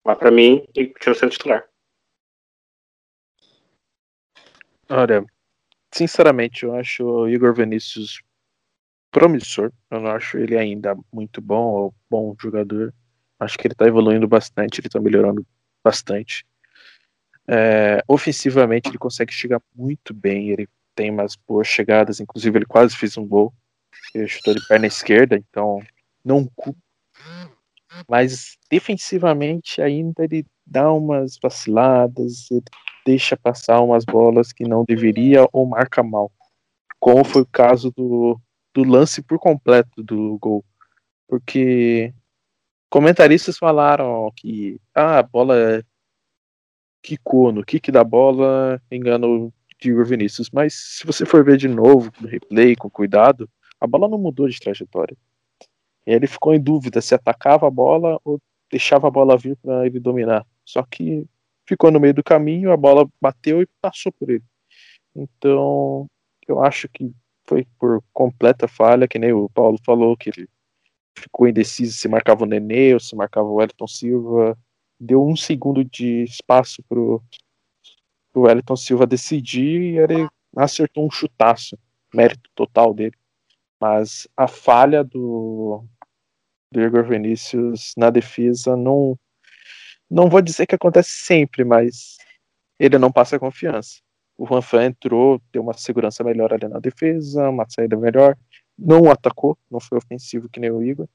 Mas 0.06 0.18
pra 0.18 0.32
mim, 0.32 0.66
ele 0.76 0.94
continua 0.94 1.16
sendo 1.16 1.32
titular. 1.32 1.68
Olha, 4.90 5.26
sinceramente, 5.92 6.64
eu 6.64 6.76
acho 6.76 7.04
o 7.04 7.30
Igor 7.30 7.54
Vinícius 7.54 8.22
promissor. 9.12 9.72
Eu 9.90 10.00
não 10.00 10.12
acho 10.12 10.38
ele 10.38 10.58
ainda 10.58 10.96
muito 11.12 11.42
bom 11.42 11.66
ou 11.74 11.96
bom 12.10 12.36
jogador. 12.40 12.94
Acho 13.40 13.58
que 13.58 13.68
ele 13.68 13.74
está 13.74 13.86
evoluindo 13.86 14.28
bastante, 14.28 14.80
ele 14.80 14.88
está 14.88 15.00
melhorando 15.00 15.46
bastante. 15.84 16.46
É, 17.48 18.04
ofensivamente, 18.08 18.90
ele 18.90 18.98
consegue 18.98 19.34
chegar 19.34 19.62
muito 19.76 20.14
bem. 20.14 20.50
Ele 20.50 20.68
tem 20.96 21.10
umas 21.10 21.36
boas 21.36 21.68
chegadas, 21.68 22.20
inclusive 22.20 22.58
ele 22.58 22.66
quase 22.66 22.96
fez 22.96 23.18
um 23.18 23.28
gol. 23.28 23.54
Ele 24.14 24.28
chutou 24.28 24.54
de 24.54 24.66
perna 24.68 24.88
esquerda, 24.88 25.36
então 25.36 25.82
não 26.24 26.50
mas 28.08 28.58
defensivamente 28.70 29.82
ainda 29.82 30.24
ele 30.24 30.46
dá 30.66 30.92
umas 30.92 31.38
vaciladas, 31.42 32.50
ele 32.50 32.64
deixa 33.06 33.38
passar 33.38 33.82
umas 33.82 34.06
bolas 34.06 34.52
que 34.52 34.64
não 34.64 34.84
deveria 34.86 35.48
ou 35.52 35.66
marca 35.66 36.04
mal. 36.04 36.32
Como 37.00 37.24
foi 37.24 37.42
o 37.42 37.48
caso 37.48 37.92
do, 37.92 38.40
do 38.74 38.84
lance 38.84 39.22
por 39.22 39.40
completo 39.40 40.04
do 40.04 40.38
gol. 40.40 40.64
Porque 41.28 42.14
comentaristas 42.90 43.58
falaram 43.58 44.32
que 44.36 44.80
ah, 44.94 45.20
a 45.20 45.24
bola 45.24 45.84
quicou 47.02 47.52
no 47.52 47.64
kick 47.64 47.92
da 47.92 48.04
bola, 48.04 48.82
engano 48.92 49.52
de 49.80 49.90
Igor 49.90 50.06
Vinícius. 50.06 50.50
Mas 50.52 50.74
se 50.74 51.06
você 51.06 51.26
for 51.26 51.44
ver 51.44 51.58
de 51.58 51.68
novo, 51.68 52.12
no 52.22 52.28
replay, 52.28 52.76
com 52.76 52.90
cuidado, 52.90 53.50
a 53.80 53.88
bola 53.88 54.08
não 54.08 54.18
mudou 54.18 54.48
de 54.48 54.60
trajetória. 54.60 55.18
E 56.06 56.12
ele 56.12 56.28
ficou 56.28 56.54
em 56.54 56.60
dúvida 56.60 57.02
se 57.02 57.16
atacava 57.16 57.68
a 57.68 57.72
bola 57.72 58.20
ou 58.24 58.40
deixava 58.72 59.08
a 59.08 59.12
bola 59.12 59.38
vir 59.38 59.58
para 59.58 59.86
ele 59.86 60.00
dominar. 60.00 60.46
Só 60.64 60.84
que 60.84 61.26
ficou 61.68 61.92
no 61.92 62.00
meio 62.00 62.14
do 62.14 62.24
caminho, 62.24 62.72
a 62.72 62.78
bola 62.78 63.08
bateu 63.22 63.62
e 63.62 63.68
passou 63.82 64.12
por 64.12 64.30
ele. 64.30 64.44
Então, 65.16 66.08
eu 66.48 66.64
acho 66.64 66.88
que 66.90 67.12
foi 67.46 67.66
por 67.80 68.04
completa 68.14 68.68
falha, 68.68 69.08
que 69.08 69.20
nem 69.20 69.34
o 69.34 69.50
Paulo 69.50 69.78
falou, 69.84 70.16
que 70.16 70.30
ele 70.30 70.48
ficou 71.18 71.48
indeciso 71.48 71.98
se 71.98 72.08
marcava 72.08 72.44
o 72.44 72.48
Nenê 72.48 72.94
ou 72.94 73.00
se 73.00 73.16
marcava 73.16 73.48
o 73.48 73.56
Wellington 73.56 73.88
Silva. 73.88 74.58
Deu 75.00 75.26
um 75.26 75.36
segundo 75.36 75.84
de 75.84 76.24
espaço 76.24 76.84
pro, 76.88 77.22
pro 78.32 78.44
Wellington 78.44 78.76
Silva 78.76 79.08
decidir 79.08 79.82
e 79.82 79.98
ele 79.98 80.28
acertou 80.56 81.06
um 81.06 81.12
chutaço, 81.12 81.78
mérito 82.14 82.50
total 82.56 82.94
dele. 82.94 83.16
Mas 83.80 84.28
a 84.38 84.48
falha 84.48 85.04
do, 85.04 85.84
do 86.72 86.82
Igor 86.82 87.04
Vinícius 87.04 87.94
na 87.98 88.10
defesa 88.10 88.76
não 88.78 89.18
não 90.12 90.30
vou 90.30 90.42
dizer 90.42 90.68
que 90.68 90.76
acontece 90.76 91.12
sempre, 91.12 91.64
mas 91.64 92.18
ele 92.78 92.98
não 92.98 93.12
passa 93.12 93.40
confiança. 93.40 94.02
O 94.38 94.46
Juan 94.46 94.62
Fran 94.62 94.86
entrou, 94.88 95.42
deu 95.54 95.62
uma 95.62 95.74
segurança 95.74 96.24
melhor 96.24 96.54
ali 96.54 96.68
na 96.68 96.80
defesa, 96.80 97.50
uma 97.50 97.66
saída 97.70 97.96
melhor, 97.96 98.38
não 98.78 99.10
atacou, 99.10 99.58
não 99.70 99.80
foi 99.80 99.98
ofensivo 99.98 100.50
que 100.50 100.60
nem 100.60 100.70
o 100.70 100.84
Igor, 100.84 101.08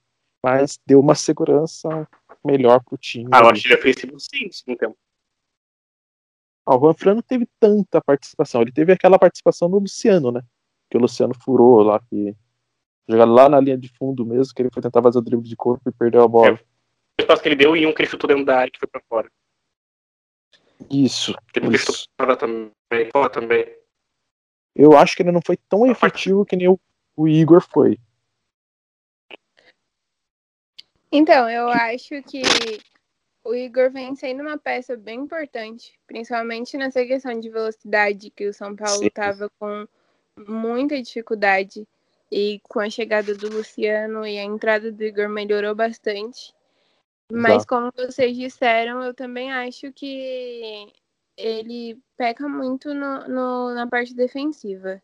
mas 0.43 0.81
deu 0.87 0.99
uma 0.99 1.15
segurança 1.15 2.09
melhor 2.45 2.83
pro 2.83 2.97
time. 2.97 3.29
Ah, 3.33 3.41
eu 3.41 3.50
achei 3.50 3.71
ele 3.71 3.81
ofensivo 3.81 4.19
sim, 4.19 4.49
no 4.67 4.76
tempo. 4.76 4.97
Ah, 6.65 6.76
o 6.76 6.81
Juan 6.81 6.95
Fran 6.95 7.15
não 7.17 7.23
teve 7.23 7.47
tanta 7.61 8.00
participação, 8.00 8.62
ele 8.62 8.73
teve 8.73 8.93
aquela 8.93 9.19
participação 9.19 9.69
do 9.69 9.79
Luciano, 9.79 10.33
né? 10.33 10.43
Que 10.91 10.97
o 10.97 11.00
Luciano 11.00 11.35
furou 11.35 11.83
lá, 11.83 12.00
que 12.00 12.35
jogado 13.09 13.33
lá 13.33 13.49
na 13.49 13.61
linha 13.61 13.76
de 13.76 13.88
fundo 13.88 14.25
mesmo, 14.25 14.55
que 14.55 14.62
ele 14.62 14.71
foi 14.73 14.83
tentar 14.83 15.03
fazer 15.03 15.19
o 15.19 15.23
drible 15.23 15.49
de 15.49 15.57
corpo 15.57 15.88
e 15.88 15.93
perdeu 15.93 16.23
a 16.23 16.29
bola. 16.29 16.55
É 16.55 16.75
espaço 17.26 17.42
que 17.42 17.49
ele 17.49 17.56
deu 17.56 17.76
e 17.76 17.87
um 17.87 17.92
que 17.92 18.02
ele 18.02 18.09
chutou 18.09 18.28
dentro 18.28 18.45
da 18.45 18.59
área 18.59 18.71
que 18.71 18.78
foi 18.78 18.88
pra 18.88 19.02
fora. 19.09 19.30
Isso. 20.90 21.35
Teve 21.52 21.66
um 21.66 21.71
que 21.71 21.78
chutou 21.78 22.37
também. 22.37 22.73
Fora 23.12 23.30
também. 23.30 23.76
Eu 24.75 24.97
acho 24.97 25.16
que 25.16 25.23
ele 25.23 25.33
não 25.33 25.40
foi 25.45 25.56
tão 25.56 25.90
efetivo 25.90 26.45
que 26.45 26.56
nem 26.56 26.68
o, 26.68 26.78
o 27.16 27.26
Igor 27.26 27.61
foi. 27.61 27.99
Então, 31.11 31.49
eu 31.49 31.68
acho 31.68 32.23
que 32.23 32.42
o 33.42 33.54
Igor 33.54 33.90
vem 33.90 34.14
sendo 34.14 34.42
uma 34.42 34.59
peça 34.59 34.97
bem 34.97 35.21
importante, 35.21 35.99
principalmente 36.06 36.76
nessa 36.76 37.04
questão 37.04 37.38
de 37.38 37.49
velocidade 37.49 38.30
que 38.30 38.47
o 38.47 38.52
São 38.52 38.76
Paulo 38.76 39.04
estava 39.04 39.49
com 39.59 39.87
muita 40.37 41.00
dificuldade 41.00 41.87
e 42.30 42.61
com 42.64 42.80
a 42.80 42.90
chegada 42.90 43.35
do 43.35 43.49
Luciano 43.49 44.26
e 44.26 44.38
a 44.38 44.42
entrada 44.42 44.90
do 44.90 45.02
Igor 45.02 45.28
melhorou 45.28 45.75
bastante. 45.75 46.52
Mas 47.30 47.56
Exato. 47.56 47.66
como 47.66 47.92
vocês 47.97 48.37
disseram, 48.37 49.02
eu 49.02 49.12
também 49.12 49.52
acho 49.52 49.92
que 49.92 50.92
ele 51.37 52.00
peca 52.16 52.49
muito 52.49 52.95
no, 52.95 53.28
no, 53.28 53.75
na 53.75 53.87
parte 53.87 54.14
defensiva. 54.14 55.02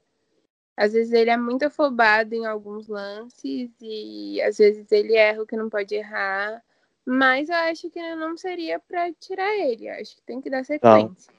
Às 0.76 0.93
vezes 0.93 1.12
ele 1.12 1.31
é 1.31 1.37
muito 1.37 1.64
afobado 1.64 2.35
em 2.35 2.47
alguns 2.47 2.88
lances 2.88 3.71
e 3.81 4.41
às 4.41 4.57
vezes 4.57 4.91
ele 4.91 5.14
erra 5.14 5.43
o 5.43 5.47
que 5.47 5.57
não 5.57 5.69
pode 5.69 5.95
errar. 5.95 6.62
Mas 7.05 7.49
eu 7.49 7.57
acho 7.57 7.91
que 7.91 8.00
não 8.14 8.37
seria 8.37 8.79
para 8.79 9.12
tirar 9.14 9.55
ele. 9.57 9.88
Eu 9.88 9.95
acho 9.95 10.17
que 10.17 10.23
tem 10.23 10.41
que 10.41 10.49
dar 10.49 10.64
sequência. 10.64 11.33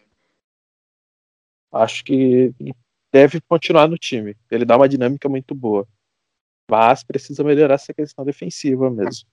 Não. 1.71 1.81
Acho 1.81 2.03
que 2.03 2.53
deve 3.11 3.41
continuar 3.41 3.87
no 3.87 3.97
time. 3.97 4.37
Ele 4.51 4.65
dá 4.65 4.75
uma 4.75 4.89
dinâmica 4.89 5.27
muito 5.27 5.55
boa. 5.55 5.87
Mas 6.69 7.03
precisa 7.03 7.43
melhorar 7.43 7.75
essa 7.75 7.93
questão 7.93 8.23
defensiva 8.23 8.89
mesmo. 8.91 9.27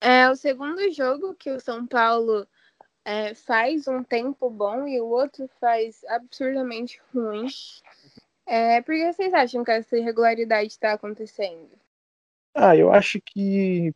É 0.00 0.28
o 0.28 0.34
segundo 0.34 0.90
jogo 0.92 1.34
que 1.34 1.50
o 1.50 1.60
São 1.60 1.86
Paulo 1.86 2.46
é, 3.04 3.34
faz 3.34 3.86
um 3.86 4.02
tempo 4.02 4.50
bom 4.50 4.86
e 4.86 5.00
o 5.00 5.06
outro 5.06 5.48
faz 5.60 6.02
absurdamente 6.04 7.00
ruim. 7.14 7.46
É, 8.46 8.82
por 8.82 8.94
que 8.94 9.12
vocês 9.12 9.32
acham 9.32 9.64
que 9.64 9.70
essa 9.70 9.96
irregularidade 9.96 10.68
está 10.68 10.92
acontecendo? 10.92 11.70
Ah, 12.54 12.76
eu 12.76 12.92
acho 12.92 13.20
que 13.20 13.94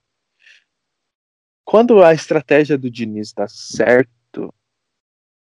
quando 1.65 2.03
a 2.03 2.15
estratégia 2.15 2.79
do 2.79 2.91
Diniz 2.91 3.33
dá 3.33 3.49
certo, 3.49 4.55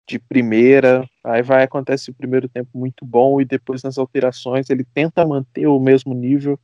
de 0.07 0.19
primeira, 0.19 1.09
aí 1.23 1.40
vai 1.40 1.62
acontece 1.62 2.11
o 2.11 2.14
primeiro 2.14 2.49
tempo 2.49 2.71
muito 2.75 3.05
bom 3.05 3.40
e 3.40 3.45
depois 3.45 3.83
nas 3.83 3.97
alterações 3.97 4.69
ele 4.69 4.85
tenta 4.85 5.25
manter 5.25 5.69
o 5.69 5.79
mesmo 5.79 6.12
nível 6.12 6.59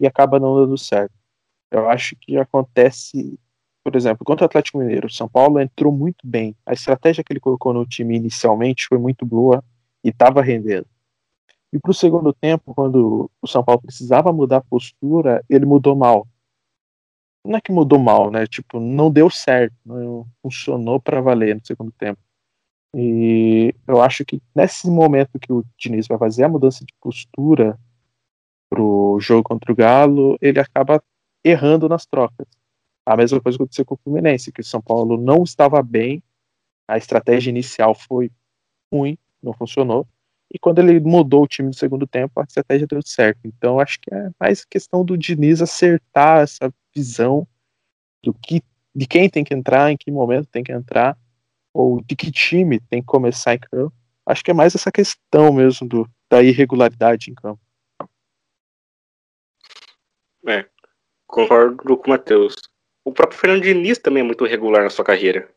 e 0.00 0.06
acaba 0.06 0.40
não 0.40 0.56
dando 0.56 0.78
certo. 0.78 1.19
Eu 1.70 1.88
acho 1.88 2.16
que 2.16 2.36
acontece, 2.36 3.38
por 3.84 3.94
exemplo, 3.94 4.24
contra 4.24 4.44
o 4.44 4.46
Atlético 4.46 4.78
Mineiro, 4.78 5.06
o 5.06 5.12
São 5.12 5.28
Paulo 5.28 5.60
entrou 5.60 5.92
muito 5.92 6.26
bem. 6.26 6.56
A 6.66 6.72
estratégia 6.72 7.22
que 7.22 7.32
ele 7.32 7.40
colocou 7.40 7.72
no 7.72 7.86
time 7.86 8.16
inicialmente 8.16 8.86
foi 8.88 8.98
muito 8.98 9.24
boa 9.24 9.62
e 10.02 10.08
estava 10.08 10.42
rendendo. 10.42 10.86
E 11.72 11.78
para 11.78 11.90
o 11.90 11.94
segundo 11.94 12.32
tempo, 12.32 12.74
quando 12.74 13.30
o 13.40 13.46
São 13.46 13.62
Paulo 13.62 13.80
precisava 13.80 14.32
mudar 14.32 14.58
a 14.58 14.62
postura, 14.62 15.44
ele 15.48 15.64
mudou 15.64 15.94
mal. 15.94 16.26
Não 17.44 17.56
é 17.56 17.60
que 17.60 17.72
mudou 17.72 17.98
mal, 17.98 18.30
né? 18.30 18.46
Tipo, 18.46 18.80
não 18.80 19.10
deu 19.10 19.30
certo, 19.30 19.74
não 19.84 20.26
funcionou 20.42 21.00
para 21.00 21.20
valer 21.20 21.54
no 21.54 21.64
segundo 21.64 21.92
tempo. 21.92 22.20
E 22.94 23.72
eu 23.86 24.02
acho 24.02 24.24
que 24.24 24.42
nesse 24.54 24.90
momento 24.90 25.38
que 25.38 25.52
o 25.52 25.64
Diniz 25.78 26.08
vai 26.08 26.18
fazer 26.18 26.44
a 26.44 26.48
mudança 26.48 26.84
de 26.84 26.92
postura 27.00 27.78
pro 28.68 29.18
jogo 29.20 29.44
contra 29.44 29.72
o 29.72 29.76
Galo, 29.76 30.36
ele 30.40 30.58
acaba 30.58 31.02
errando 31.44 31.88
nas 31.88 32.06
trocas. 32.06 32.46
A 33.04 33.16
mesma 33.16 33.40
coisa 33.40 33.56
aconteceu 33.56 33.84
com 33.84 33.94
o 33.94 33.98
Fluminense, 33.98 34.52
que 34.52 34.60
o 34.60 34.64
São 34.64 34.80
Paulo 34.80 35.16
não 35.16 35.42
estava 35.42 35.82
bem, 35.82 36.22
a 36.86 36.96
estratégia 36.96 37.50
inicial 37.50 37.94
foi 37.94 38.30
ruim, 38.92 39.16
não 39.42 39.52
funcionou, 39.52 40.06
E 40.52 40.58
quando 40.58 40.80
ele 40.80 40.98
mudou 40.98 41.44
o 41.44 41.46
time 41.46 41.68
no 41.68 41.74
segundo 41.74 42.06
tempo, 42.06 42.40
a 42.40 42.42
estratégia 42.42 42.86
deu 42.86 43.00
certo. 43.04 43.40
Então 43.44 43.78
acho 43.78 44.00
que 44.00 44.12
é 44.12 44.30
mais 44.38 44.64
questão 44.64 45.04
do 45.04 45.16
Diniz 45.16 45.62
acertar 45.62 46.40
essa 46.40 46.72
visão 46.94 47.46
do 48.22 48.34
que 48.34 48.62
de 48.92 49.06
quem 49.06 49.30
tem 49.30 49.44
que 49.44 49.54
entrar, 49.54 49.92
em 49.92 49.96
que 49.96 50.10
momento 50.10 50.48
tem 50.48 50.64
que 50.64 50.72
entrar, 50.72 51.16
ou 51.72 52.02
de 52.02 52.16
que 52.16 52.30
time 52.32 52.80
tem 52.80 53.00
que 53.00 53.06
começar 53.06 53.54
em 53.54 53.58
campo. 53.60 53.94
Acho 54.26 54.42
que 54.42 54.50
é 54.50 54.54
mais 54.54 54.74
essa 54.74 54.90
questão 54.90 55.52
mesmo 55.52 55.88
do, 55.88 56.10
da 56.28 56.42
irregularidade 56.42 57.30
em 57.30 57.34
campo. 57.34 57.60
É, 60.48 60.68
concordo 61.30 61.96
com 61.96 62.06
o 62.06 62.10
Matheus. 62.10 62.56
O 63.04 63.12
próprio 63.12 63.38
Fernando 63.38 63.62
Diniz 63.62 63.98
também 63.98 64.22
é 64.22 64.26
muito 64.26 64.44
regular 64.44 64.82
na 64.82 64.90
sua 64.90 65.04
carreira. 65.04 65.48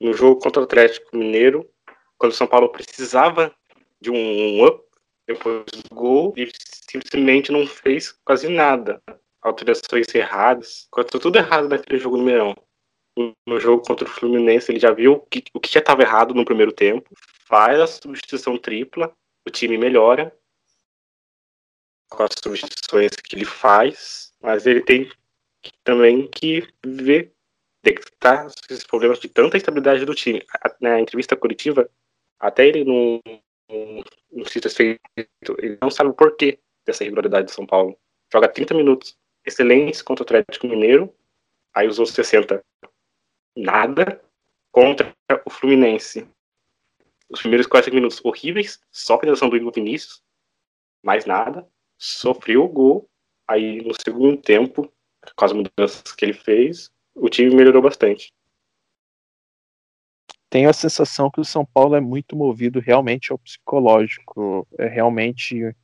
No 0.00 0.14
jogo 0.14 0.40
contra 0.40 0.62
o 0.62 0.64
Atlético 0.64 1.16
Mineiro, 1.16 1.68
quando 2.16 2.32
o 2.32 2.34
São 2.34 2.46
Paulo 2.46 2.70
precisava 2.70 3.54
de 4.00 4.10
um 4.10 4.64
up, 4.64 4.82
depois 5.26 5.64
do 5.64 5.94
gol, 5.94 6.32
e 6.36 6.50
simplesmente 6.90 7.52
não 7.52 7.66
fez 7.66 8.12
quase 8.24 8.48
nada. 8.48 9.02
Alterações 9.42 10.14
erradas, 10.14 10.86
aconteceu 10.90 11.20
tudo 11.20 11.36
errado 11.36 11.68
naquele 11.68 11.98
jogo 11.98 12.16
no 12.16 12.24
Mineirão. 12.24 12.54
No 13.46 13.60
jogo 13.60 13.84
contra 13.84 14.06
o 14.06 14.10
Fluminense, 14.10 14.72
ele 14.72 14.80
já 14.80 14.90
viu 14.90 15.24
o 15.54 15.60
que 15.60 15.70
já 15.70 15.80
estava 15.80 16.02
errado 16.02 16.34
no 16.34 16.44
primeiro 16.44 16.72
tempo, 16.72 17.08
faz 17.46 17.78
a 17.78 17.86
substituição 17.86 18.56
tripla, 18.58 19.14
o 19.46 19.50
time 19.50 19.78
melhora 19.78 20.34
com 22.14 22.22
as 22.22 22.30
substituições 22.42 23.10
que 23.16 23.36
ele 23.36 23.44
faz, 23.44 24.32
mas 24.44 24.66
ele 24.66 24.82
tem 24.82 25.10
também 25.82 26.28
que 26.28 26.68
ver 26.84 27.32
detectar 27.82 28.46
esses 28.70 28.84
problemas 28.84 29.18
de 29.18 29.26
tanta 29.26 29.56
instabilidade 29.56 30.04
do 30.04 30.14
time. 30.14 30.42
Na 30.80 31.00
entrevista 31.00 31.34
coletiva, 31.34 31.88
até 32.38 32.66
ele 32.66 32.84
não, 32.84 33.22
não, 34.30 34.44
cita 34.44 34.68
feito, 34.68 35.00
ele 35.58 35.78
não 35.80 35.90
sabe 35.90 36.10
o 36.10 36.14
porquê 36.14 36.58
dessa 36.84 37.04
irregularidade 37.04 37.46
de 37.46 37.54
São 37.54 37.66
Paulo. 37.66 37.98
Joga 38.30 38.46
30 38.46 38.74
minutos 38.74 39.16
excelentes 39.46 40.02
contra 40.02 40.22
o 40.22 40.26
Atlético 40.26 40.68
Mineiro, 40.68 41.14
aí 41.74 41.88
usou 41.88 42.04
60 42.04 42.62
nada 43.56 44.22
contra 44.70 45.14
o 45.46 45.50
Fluminense. 45.50 46.28
Os 47.30 47.40
primeiros 47.40 47.66
40 47.66 47.94
minutos 47.94 48.20
horríveis, 48.22 48.78
só 48.92 49.18
finalização 49.18 49.48
do 49.48 49.56
Igor 49.56 49.72
Vinícius, 49.72 50.22
mais 51.02 51.24
nada. 51.24 51.66
Sofreu 51.96 52.64
o 52.64 52.68
gol, 52.68 53.08
aí 53.46 53.82
no 53.82 53.92
segundo 53.94 54.36
tempo, 54.36 54.90
com 55.36 55.44
as 55.44 55.52
mudanças 55.52 56.02
que 56.12 56.24
ele 56.24 56.34
fez, 56.34 56.90
o 57.14 57.28
time 57.28 57.54
melhorou 57.54 57.82
bastante. 57.82 58.32
Tenho 60.50 60.70
a 60.70 60.72
sensação 60.72 61.30
que 61.30 61.40
o 61.40 61.44
São 61.44 61.64
Paulo 61.64 61.96
é 61.96 62.00
muito 62.00 62.36
movido 62.36 62.78
realmente 62.78 63.32
ao 63.32 63.38
psicológico. 63.38 64.66
É 64.78 64.86
realmente. 64.86 65.74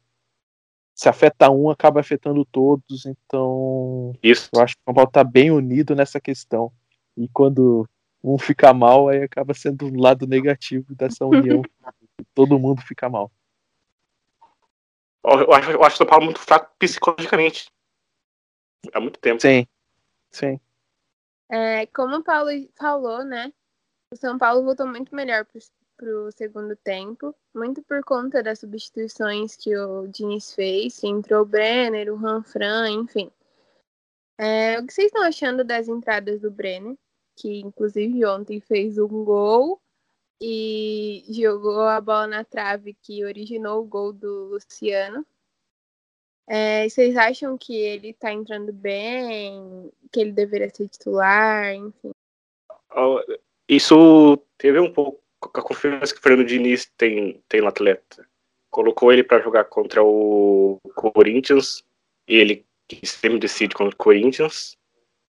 Se 0.94 1.08
afeta 1.08 1.50
um, 1.50 1.70
acaba 1.70 1.98
afetando 1.98 2.44
todos. 2.44 3.04
Então. 3.04 4.12
Isso. 4.22 4.48
Eu 4.54 4.62
acho 4.62 4.76
que 4.76 4.80
o 4.82 4.84
São 4.84 4.94
Paulo 4.94 5.08
está 5.08 5.24
bem 5.24 5.50
unido 5.50 5.94
nessa 5.96 6.20
questão. 6.20 6.72
E 7.16 7.26
quando 7.28 7.88
um 8.22 8.38
fica 8.38 8.72
mal, 8.72 9.08
aí 9.08 9.22
acaba 9.24 9.54
sendo 9.54 9.86
um 9.86 10.00
lado 10.00 10.26
negativo 10.26 10.94
dessa 10.94 11.26
união. 11.26 11.62
Todo 12.32 12.58
mundo 12.58 12.80
fica 12.82 13.08
mal. 13.08 13.30
Eu 15.24 15.52
acho, 15.52 15.70
eu 15.70 15.82
acho 15.84 15.94
o 15.94 15.98
São 15.98 16.06
Paulo 16.06 16.24
muito 16.24 16.40
fraco 16.40 16.74
psicologicamente. 16.78 17.70
Há 18.92 19.00
muito 19.00 19.18
tempo. 19.20 19.40
Sim. 19.40 19.66
Sim. 20.30 20.60
É, 21.50 21.86
como 21.86 22.16
o 22.16 22.24
Paulo 22.24 22.50
falou, 22.78 23.24
né? 23.24 23.52
O 24.12 24.16
São 24.16 24.38
Paulo 24.38 24.64
voltou 24.64 24.86
muito 24.86 25.14
melhor 25.14 25.44
para 25.44 26.08
o 26.08 26.32
segundo 26.32 26.74
tempo, 26.76 27.34
muito 27.54 27.82
por 27.82 28.02
conta 28.02 28.42
das 28.42 28.60
substituições 28.60 29.56
que 29.56 29.76
o 29.76 30.06
Diniz 30.06 30.54
fez, 30.54 30.98
que 30.98 31.06
entrou 31.06 31.42
o 31.42 31.46
Brenner, 31.46 32.12
o 32.12 32.16
Ranfran, 32.16 32.90
enfim. 32.90 33.30
É, 34.38 34.78
o 34.78 34.86
que 34.86 34.92
vocês 34.92 35.08
estão 35.08 35.22
achando 35.22 35.62
das 35.62 35.86
entradas 35.86 36.40
do 36.40 36.50
Brenner? 36.50 36.96
Que 37.36 37.60
inclusive 37.60 38.24
ontem 38.24 38.60
fez 38.60 38.96
um 38.96 39.24
gol 39.24 39.80
e 40.40 41.22
jogou 41.28 41.82
a 41.82 42.00
bola 42.00 42.26
na 42.26 42.44
trave 42.44 42.96
que 43.02 43.24
originou 43.24 43.82
o 43.82 43.86
gol 43.86 44.12
do 44.12 44.46
Luciano. 44.46 45.26
É, 46.48 46.88
vocês 46.88 47.16
acham 47.16 47.56
que 47.58 47.76
ele 47.76 48.14
tá 48.14 48.32
entrando 48.32 48.72
bem? 48.72 49.92
Que 50.10 50.20
ele 50.20 50.32
deveria 50.32 50.70
ser 50.70 50.88
titular? 50.88 51.74
Enfim. 51.74 52.10
Isso 53.68 54.36
teve 54.56 54.80
um 54.80 54.92
pouco 54.92 55.20
a 55.54 55.62
confiança 55.62 56.12
que 56.12 56.18
o 56.18 56.22
Fernando 56.22 56.46
Diniz 56.46 56.90
tem, 56.96 57.40
tem 57.48 57.60
no 57.60 57.68
atleta. 57.68 58.26
Colocou 58.70 59.12
ele 59.12 59.22
para 59.22 59.42
jogar 59.42 59.64
contra 59.64 60.02
o 60.02 60.78
Corinthians 60.94 61.84
e 62.26 62.36
ele 62.36 62.66
sempre 63.04 63.38
decide 63.38 63.74
contra 63.74 63.94
o 63.94 63.98
Corinthians. 63.98 64.76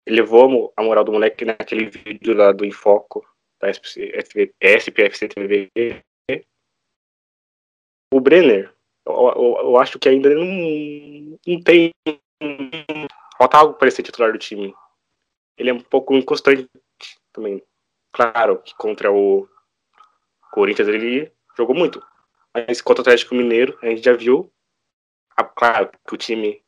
Ele 0.06 0.18
levou 0.18 0.74
a 0.76 0.84
moral 0.84 1.04
do 1.04 1.12
moleque 1.12 1.46
naquele 1.46 1.86
vídeo 1.86 2.34
lá 2.34 2.52
do 2.52 2.66
Infoco 2.66 3.26
SPFC 3.70 5.28
TV. 5.28 5.70
O 8.14 8.20
Brenner 8.20 8.76
eu, 9.06 9.14
eu, 9.14 9.58
eu, 9.60 9.78
acho 9.78 10.00
que 10.00 10.10
ainda 10.10 10.34
não, 10.34 11.38
não 11.46 11.62
tem. 11.62 11.92
Falta 13.38 13.58
algo 13.58 13.74
para 13.76 13.92
ser 13.92 14.04
titular 14.04 14.32
do 14.32 14.40
time. 14.40 14.74
Ele 15.58 15.70
é 15.70 15.74
um 15.74 15.80
pouco 15.80 16.16
inconstante 16.16 16.68
também. 17.32 17.62
Claro 18.12 18.62
que 18.62 18.74
contra 18.76 19.12
o 19.12 19.48
Corinthians 20.52 20.88
ele 20.88 21.32
jogou 21.56 21.76
muito. 21.76 22.04
Mas 22.54 22.82
contra 22.82 23.02
o 23.02 23.04
Atlético 23.04 23.36
Mineiro, 23.36 23.78
a 23.82 23.88
gente 23.88 24.04
já 24.04 24.14
viu. 24.14 24.52
claro 25.56 25.92
que 26.08 26.16
o 26.16 26.18
time 26.18 26.64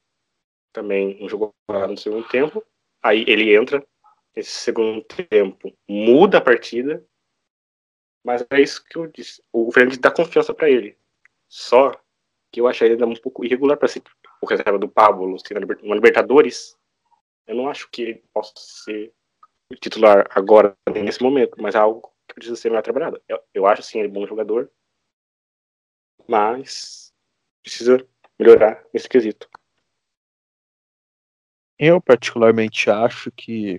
também 0.73 1.19
não 1.19 1.27
jogou 1.27 1.51
no 1.69 1.97
segundo 1.97 2.27
tempo. 2.27 2.63
Aí 3.01 3.23
ele 3.27 3.55
entra 3.55 3.83
nesse 4.37 4.51
segundo 4.51 5.03
tempo, 5.03 5.75
muda 5.89 6.37
a 6.37 6.41
partida. 6.41 7.03
Mas 8.23 8.45
é 8.51 8.61
isso 8.61 8.83
que 8.85 8.95
eu 8.95 9.07
disse. 9.07 9.41
O 9.51 9.71
Fernandes 9.71 9.97
dá 9.97 10.11
confiança 10.11 10.53
para 10.53 10.69
ele. 10.69 10.95
Só 11.47 11.91
que 12.51 12.61
eu 12.61 12.67
acharia 12.67 13.03
um 13.03 13.15
pouco 13.15 13.43
irregular 13.43 13.77
para 13.77 13.87
ser 13.87 14.03
o 14.39 14.45
reserva 14.45 14.77
do 14.77 14.87
Pablo, 14.87 15.39
se 15.39 15.53
uma 15.81 15.95
Libertadores. 15.95 16.77
Eu 17.47 17.55
não 17.55 17.67
acho 17.67 17.89
que 17.89 18.01
ele 18.03 18.23
possa 18.31 18.53
ser 18.55 19.11
titular 19.81 20.27
agora, 20.29 20.77
nesse 20.93 21.23
momento, 21.23 21.55
mas 21.59 21.73
é 21.73 21.79
algo 21.79 22.13
que 22.27 22.35
precisa 22.35 22.55
ser 22.55 22.69
mais 22.69 22.83
trabalhado. 22.83 23.21
Eu, 23.27 23.41
eu 23.53 23.65
acho, 23.65 23.81
sim, 23.81 23.99
ele 23.99 24.07
é 24.07 24.11
bom 24.11 24.27
jogador, 24.27 24.71
mas 26.27 27.11
precisa 27.63 28.05
melhorar 28.37 28.85
nesse 28.93 29.09
quesito. 29.09 29.49
Eu, 31.79 32.01
particularmente, 32.01 32.89
acho 32.89 33.31
que, 33.31 33.77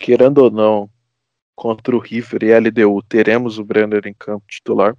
querendo 0.00 0.38
ou 0.38 0.50
não, 0.50 0.90
contra 1.54 1.94
o 1.94 1.98
River 2.00 2.42
e 2.42 2.58
LDU, 2.58 3.02
teremos 3.02 3.58
o 3.58 3.64
Brenner 3.64 4.06
em 4.06 4.14
campo 4.14 4.44
titular. 4.48 4.96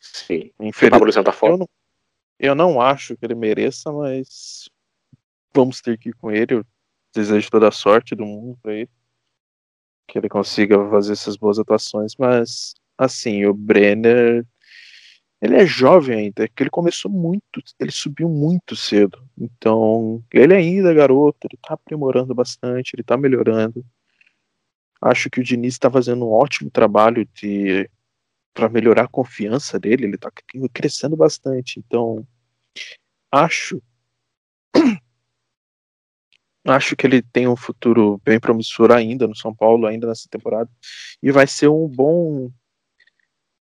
Sim. 0.00 0.50
Infeliz... 0.60 0.88
O 0.88 0.98
Pablo 0.98 1.24
tá 1.24 1.32
fora. 1.32 1.52
Eu 1.52 1.58
não, 1.58 1.68
eu 2.38 2.54
não 2.54 2.80
acho 2.80 3.16
que 3.16 3.24
ele 3.24 3.36
mereça, 3.36 3.92
mas 3.92 4.68
vamos 5.54 5.80
ter 5.80 5.96
que 5.96 6.08
ir 6.08 6.14
com 6.14 6.30
ele. 6.30 6.54
Eu 6.54 6.66
desejo 7.14 7.48
toda 7.50 7.68
a 7.68 7.72
sorte 7.72 8.16
do 8.16 8.26
mundo 8.26 8.58
pra 8.60 8.74
ele. 8.74 8.90
Que 10.08 10.18
ele 10.18 10.28
consiga 10.28 10.76
fazer 10.90 11.12
essas 11.12 11.36
boas 11.36 11.58
atuações, 11.60 12.14
mas 12.18 12.74
assim, 12.98 13.46
o 13.46 13.54
Brenner 13.54 14.44
ele 15.40 15.56
é 15.56 15.64
jovem 15.64 16.18
ainda, 16.18 16.46
que 16.48 16.62
ele 16.62 16.68
começou 16.68 17.10
muito, 17.10 17.62
ele 17.78 17.90
subiu 17.90 18.28
muito 18.28 18.76
cedo. 18.76 19.26
Então, 19.38 20.22
ele 20.32 20.54
ainda 20.54 20.90
é 20.90 20.94
garoto, 20.94 21.46
ele 21.46 21.58
tá 21.62 21.74
aprimorando 21.74 22.34
bastante, 22.34 22.94
ele 22.94 23.02
tá 23.02 23.16
melhorando. 23.16 23.82
Acho 25.00 25.30
que 25.30 25.40
o 25.40 25.44
Diniz 25.44 25.74
está 25.74 25.90
fazendo 25.90 26.26
um 26.26 26.32
ótimo 26.32 26.70
trabalho 26.70 27.26
de 27.34 27.88
para 28.52 28.68
melhorar 28.68 29.04
a 29.04 29.08
confiança 29.08 29.78
dele, 29.78 30.04
ele 30.04 30.18
tá 30.18 30.30
crescendo 30.72 31.16
bastante. 31.16 31.78
Então, 31.78 32.26
acho 33.30 33.80
acho 36.66 36.96
que 36.96 37.06
ele 37.06 37.22
tem 37.22 37.48
um 37.48 37.56
futuro 37.56 38.20
bem 38.24 38.38
promissor 38.38 38.90
ainda 38.90 39.26
no 39.26 39.36
São 39.36 39.54
Paulo, 39.54 39.86
ainda 39.86 40.06
nessa 40.06 40.28
temporada, 40.28 40.70
e 41.22 41.30
vai 41.30 41.46
ser 41.46 41.68
um 41.68 41.88
bom 41.88 42.50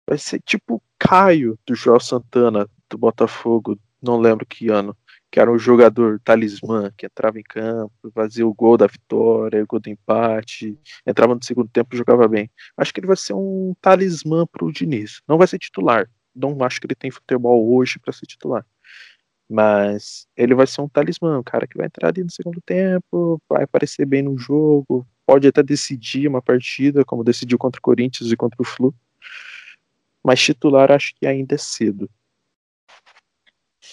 vai 0.06 0.18
ser 0.18 0.40
tipo 0.42 0.82
Caio 0.98 1.58
do 1.66 1.74
João 1.74 1.98
Santana 1.98 2.68
do 2.90 2.98
Botafogo, 2.98 3.78
não 4.02 4.20
lembro 4.20 4.44
que 4.44 4.68
ano, 4.68 4.96
que 5.32 5.40
era 5.40 5.50
um 5.50 5.58
jogador 5.58 6.20
talismã, 6.20 6.92
que 6.96 7.06
entrava 7.06 7.40
em 7.40 7.42
campo, 7.42 7.92
fazia 8.14 8.46
o 8.46 8.52
gol 8.54 8.76
da 8.76 8.86
vitória, 8.86 9.62
o 9.64 9.66
gol 9.66 9.80
do 9.80 9.88
empate, 9.88 10.78
entrava 11.06 11.34
no 11.34 11.42
segundo 11.42 11.70
tempo 11.70 11.94
e 11.94 11.98
jogava 11.98 12.28
bem. 12.28 12.50
Acho 12.76 12.92
que 12.92 13.00
ele 13.00 13.06
vai 13.06 13.16
ser 13.16 13.32
um 13.34 13.74
talismã 13.80 14.46
para 14.46 14.64
o 14.64 14.70
Diniz. 14.70 15.22
Não 15.26 15.38
vai 15.38 15.46
ser 15.46 15.58
titular. 15.58 16.08
Não 16.36 16.62
acho 16.62 16.78
que 16.80 16.86
ele 16.86 16.94
tem 16.94 17.10
futebol 17.10 17.74
hoje 17.74 17.98
para 17.98 18.12
ser 18.12 18.26
titular. 18.26 18.66
Mas 19.48 20.26
ele 20.36 20.54
vai 20.54 20.66
ser 20.66 20.82
um 20.82 20.88
talismã, 20.88 21.38
um 21.38 21.42
cara 21.42 21.66
que 21.66 21.78
vai 21.78 21.86
entrar 21.86 22.08
ali 22.08 22.22
no 22.24 22.30
segundo 22.30 22.60
tempo, 22.60 23.40
vai 23.48 23.64
aparecer 23.64 24.06
bem 24.06 24.22
no 24.22 24.36
jogo, 24.38 25.06
pode 25.26 25.48
até 25.48 25.62
decidir 25.62 26.28
uma 26.28 26.42
partida, 26.42 27.04
como 27.06 27.24
decidiu 27.24 27.58
contra 27.58 27.78
o 27.78 27.82
Corinthians 27.82 28.30
e 28.30 28.36
contra 28.36 28.60
o 28.60 28.64
Flu. 28.64 28.94
mas 30.24 30.40
titular 30.40 30.90
acho 30.92 31.14
que 31.14 31.26
ainda 31.26 31.54
é 31.54 31.58
cedo. 31.58 32.08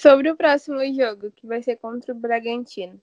Sobre 0.02 0.32
o 0.32 0.36
próximo 0.38 0.80
jogo, 0.94 1.30
que 1.30 1.46
vai 1.46 1.62
ser 1.62 1.76
contra 1.76 2.14
o 2.14 2.18
Bragantino. 2.18 3.02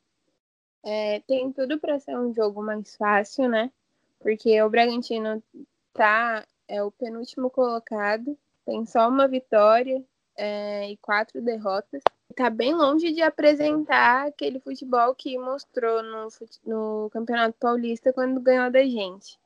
É, 0.83 1.21
tem 1.27 1.53
tudo 1.53 1.79
para 1.79 1.99
ser 1.99 2.17
um 2.17 2.33
jogo 2.33 2.63
mais 2.63 2.97
fácil, 2.97 3.51
né? 3.51 3.71
Porque 4.19 4.63
o 4.63 4.71
Bragantino 4.71 5.43
tá 5.93 6.47
é 6.67 6.83
o 6.83 6.91
penúltimo 6.91 7.51
colocado, 7.51 8.35
tem 8.65 8.87
só 8.87 9.11
uma 9.11 9.29
vitória 9.29 10.03
é, 10.39 10.91
e 10.91 10.97
quatro 10.97 11.43
derrotas. 11.43 12.01
Tá 12.35 12.49
bem 12.49 12.75
longe 12.75 13.13
de 13.13 13.21
apresentar 13.21 14.29
aquele 14.29 14.59
futebol 14.59 15.15
que 15.15 15.39
mostrou 15.39 16.03
no, 16.03 16.29
no 16.65 17.11
Campeonato 17.11 17.59
Paulista 17.61 18.11
quando 18.11 18.41
ganhou 18.41 18.71
da 18.71 18.83
gente. 18.83 19.39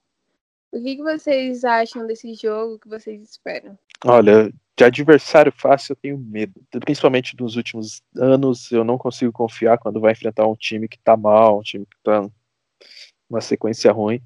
O 0.73 0.81
que, 0.81 0.97
que 0.97 1.03
vocês 1.03 1.65
acham 1.65 2.07
desse 2.07 2.35
jogo? 2.35 2.75
O 2.75 2.79
que 2.79 2.89
vocês 2.89 3.23
esperam? 3.23 3.79
Olha, 4.05 4.53
de 4.77 4.85
adversário 4.85 5.53
fácil 5.53 5.93
eu 5.93 5.97
tenho 5.97 6.19
medo. 6.19 6.63
Principalmente 6.71 7.37
nos 7.39 7.57
últimos 7.57 8.03
anos, 8.17 8.71
eu 8.71 8.85
não 8.85 8.97
consigo 8.97 9.33
confiar 9.33 9.79
quando 9.79 10.01
vai 10.01 10.13
enfrentar 10.13 10.47
um 10.47 10.55
time 10.55 10.89
que 10.89 10.99
tá 10.99 11.17
mal, 11.17 11.59
um 11.59 11.63
time 11.63 11.85
que 11.85 11.97
tá 12.03 12.29
uma 13.29 13.41
sequência 13.41 13.93
ruim. 13.93 14.23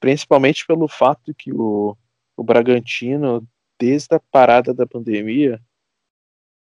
Principalmente 0.00 0.66
pelo 0.66 0.88
fato 0.88 1.34
que 1.34 1.52
o, 1.52 1.96
o 2.36 2.42
Bragantino, 2.42 3.46
desde 3.78 4.14
a 4.14 4.20
parada 4.30 4.72
da 4.72 4.86
pandemia, 4.86 5.60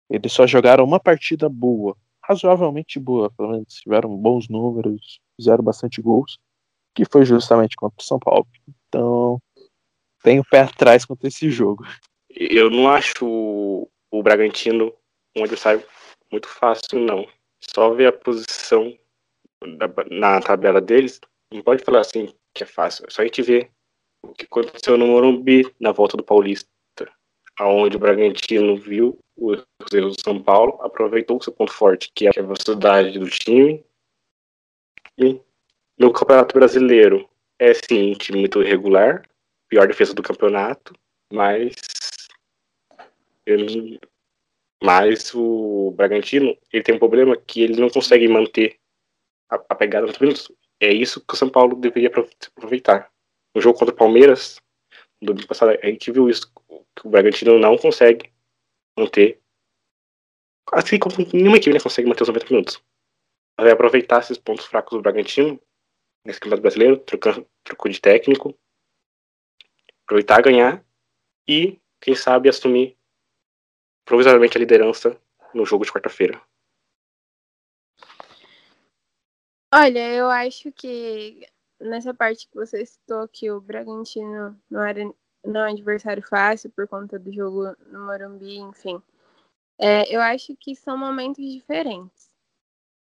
eles 0.10 0.32
só 0.32 0.46
jogaram 0.46 0.84
uma 0.84 1.00
partida 1.00 1.50
boa, 1.50 1.98
razoavelmente 2.24 3.00
boa, 3.00 3.32
pelo 3.32 3.52
menos 3.52 3.74
tiveram 3.74 4.16
bons 4.16 4.48
números, 4.48 5.20
fizeram 5.36 5.64
bastante 5.64 6.02
gols, 6.02 6.40
que 6.96 7.06
foi 7.06 7.26
justamente 7.26 7.76
contra 7.76 7.98
o 8.00 8.04
São 8.04 8.18
Paulo. 8.18 8.48
Então, 8.88 9.40
tenho 10.24 10.42
o 10.42 10.46
pé 10.46 10.62
atrás 10.62 11.06
contra 11.06 11.28
esse 11.28 11.50
jogo. 11.50 11.86
Eu 12.30 12.70
não 12.70 12.90
acho 12.90 13.26
o, 14.12 14.24
Bragantino 14.24 14.94
um 15.36 15.44
adversário 15.44 15.86
muito 16.32 16.48
fácil, 16.48 17.00
não. 17.00 17.28
Só 17.62 17.94
ver 17.94 18.08
a 18.08 18.14
posição 18.14 18.98
da, 19.78 19.88
na 20.10 20.40
tabela 20.40 20.80
deles, 20.80 21.20
não 21.54 21.62
pode 21.62 21.84
falar 21.84 22.00
assim 22.00 22.34
que 22.54 22.64
é 22.64 22.66
fácil. 22.66 23.06
É 23.08 23.12
só 23.12 23.22
a 23.22 23.26
gente 23.26 23.42
ver 23.42 23.70
o 24.24 24.34
que 24.34 24.46
aconteceu 24.46 24.98
no 24.98 25.08
Morumbi 25.08 25.72
na 25.80 25.92
volta 25.92 26.16
do 26.16 26.24
Paulista, 26.24 26.68
aonde 27.60 27.98
o 27.98 28.00
Bragantino 28.00 28.78
viu 28.78 29.20
os 29.38 29.64
erros 29.94 30.16
do 30.16 30.24
São 30.24 30.42
Paulo, 30.42 30.82
aproveitou 30.82 31.38
o 31.38 31.44
seu 31.44 31.52
ponto 31.52 31.74
forte, 31.74 32.12
que 32.16 32.28
é 32.28 32.30
a 32.30 32.42
velocidade 32.42 33.20
do 33.20 33.30
time. 33.30 33.84
E 35.18 35.40
no 35.98 36.12
Campeonato 36.12 36.54
Brasileiro 36.54 37.30
é 37.58 37.74
sim 37.74 38.12
um 38.12 38.14
time 38.14 38.40
muito 38.40 38.62
irregular, 38.62 39.28
pior 39.70 39.88
defesa 39.88 40.14
do 40.14 40.22
campeonato, 40.24 40.94
mas 41.32 41.74
ele, 43.46 44.00
mas 44.84 45.34
o 45.34 45.92
Bragantino 45.96 46.58
ele 46.72 46.84
tem 46.84 46.96
um 46.96 47.00
problema 47.00 47.38
que 47.38 47.62
ele 47.62 47.80
não 47.80 47.90
consegue 47.90 48.28
manter 48.28 48.78
a, 49.50 49.56
a 49.70 49.76
pegada 49.76 50.08
nos 50.08 50.18
minutos. 50.18 50.52
É 50.80 50.92
isso 50.92 51.22
que 51.26 51.34
o 51.34 51.38
São 51.38 51.50
Paulo 51.50 51.76
deveria 51.76 52.10
aproveitar. 52.10 53.10
No 53.56 53.62
jogo 53.62 53.80
contra 53.80 53.94
o 53.94 53.98
Palmeiras, 53.98 54.60
no 55.22 55.28
domingo 55.28 55.48
passado, 55.48 55.78
a 55.82 55.88
gente 55.88 56.12
viu 56.12 56.30
isso, 56.30 56.52
que 56.96 57.08
o 57.08 57.10
Bragantino 57.10 57.58
não 57.58 57.78
consegue 57.78 58.32
manter. 58.98 59.40
Assim 60.72 61.00
como 61.00 61.16
nenhuma 61.34 61.58
equipe 61.58 61.74
né, 61.74 61.80
consegue 61.80 62.08
manter 62.08 62.24
os 62.24 62.30
90 62.30 62.46
minutos. 62.50 62.84
É 63.60 63.72
aproveitar 63.72 64.20
esses 64.20 64.38
pontos 64.38 64.66
fracos 64.66 64.98
do 64.98 65.02
Bragantino, 65.02 65.60
nesse 66.26 66.40
campeonato 66.40 66.62
brasileiro, 66.62 66.98
trocando, 66.98 67.48
trocou 67.64 67.90
de 67.90 68.02
técnico, 68.02 68.58
aproveitar, 70.04 70.42
ganhar 70.42 70.84
e, 71.48 71.80
quem 72.02 72.16
sabe, 72.16 72.50
assumir 72.50 72.98
provisoriamente 74.04 74.58
a 74.58 74.60
liderança 74.60 75.20
no 75.54 75.66
jogo 75.66 75.86
de 75.86 75.92
quarta-feira. 75.92 76.42
Olha, 79.74 80.14
eu 80.14 80.30
acho 80.30 80.72
que 80.72 81.48
nessa 81.80 82.14
parte 82.14 82.48
que 82.48 82.56
você 82.56 82.86
citou 82.86 83.28
que 83.28 83.52
o 83.52 83.60
Bragantino 83.62 84.60
não 84.70 84.82
era 84.82 85.04
não 85.44 85.62
é 85.62 85.70
um 85.70 85.74
adversário 85.74 86.24
fácil 86.24 86.72
por 86.72 86.88
conta 86.88 87.20
do 87.20 87.32
jogo 87.32 87.76
no 87.88 88.06
Morumbi, 88.06 88.58
enfim. 88.58 89.02
É, 89.78 90.14
eu 90.14 90.20
acho 90.22 90.56
que 90.56 90.76
são 90.76 90.98
momentos 90.98 91.44
diferentes. 91.46 92.34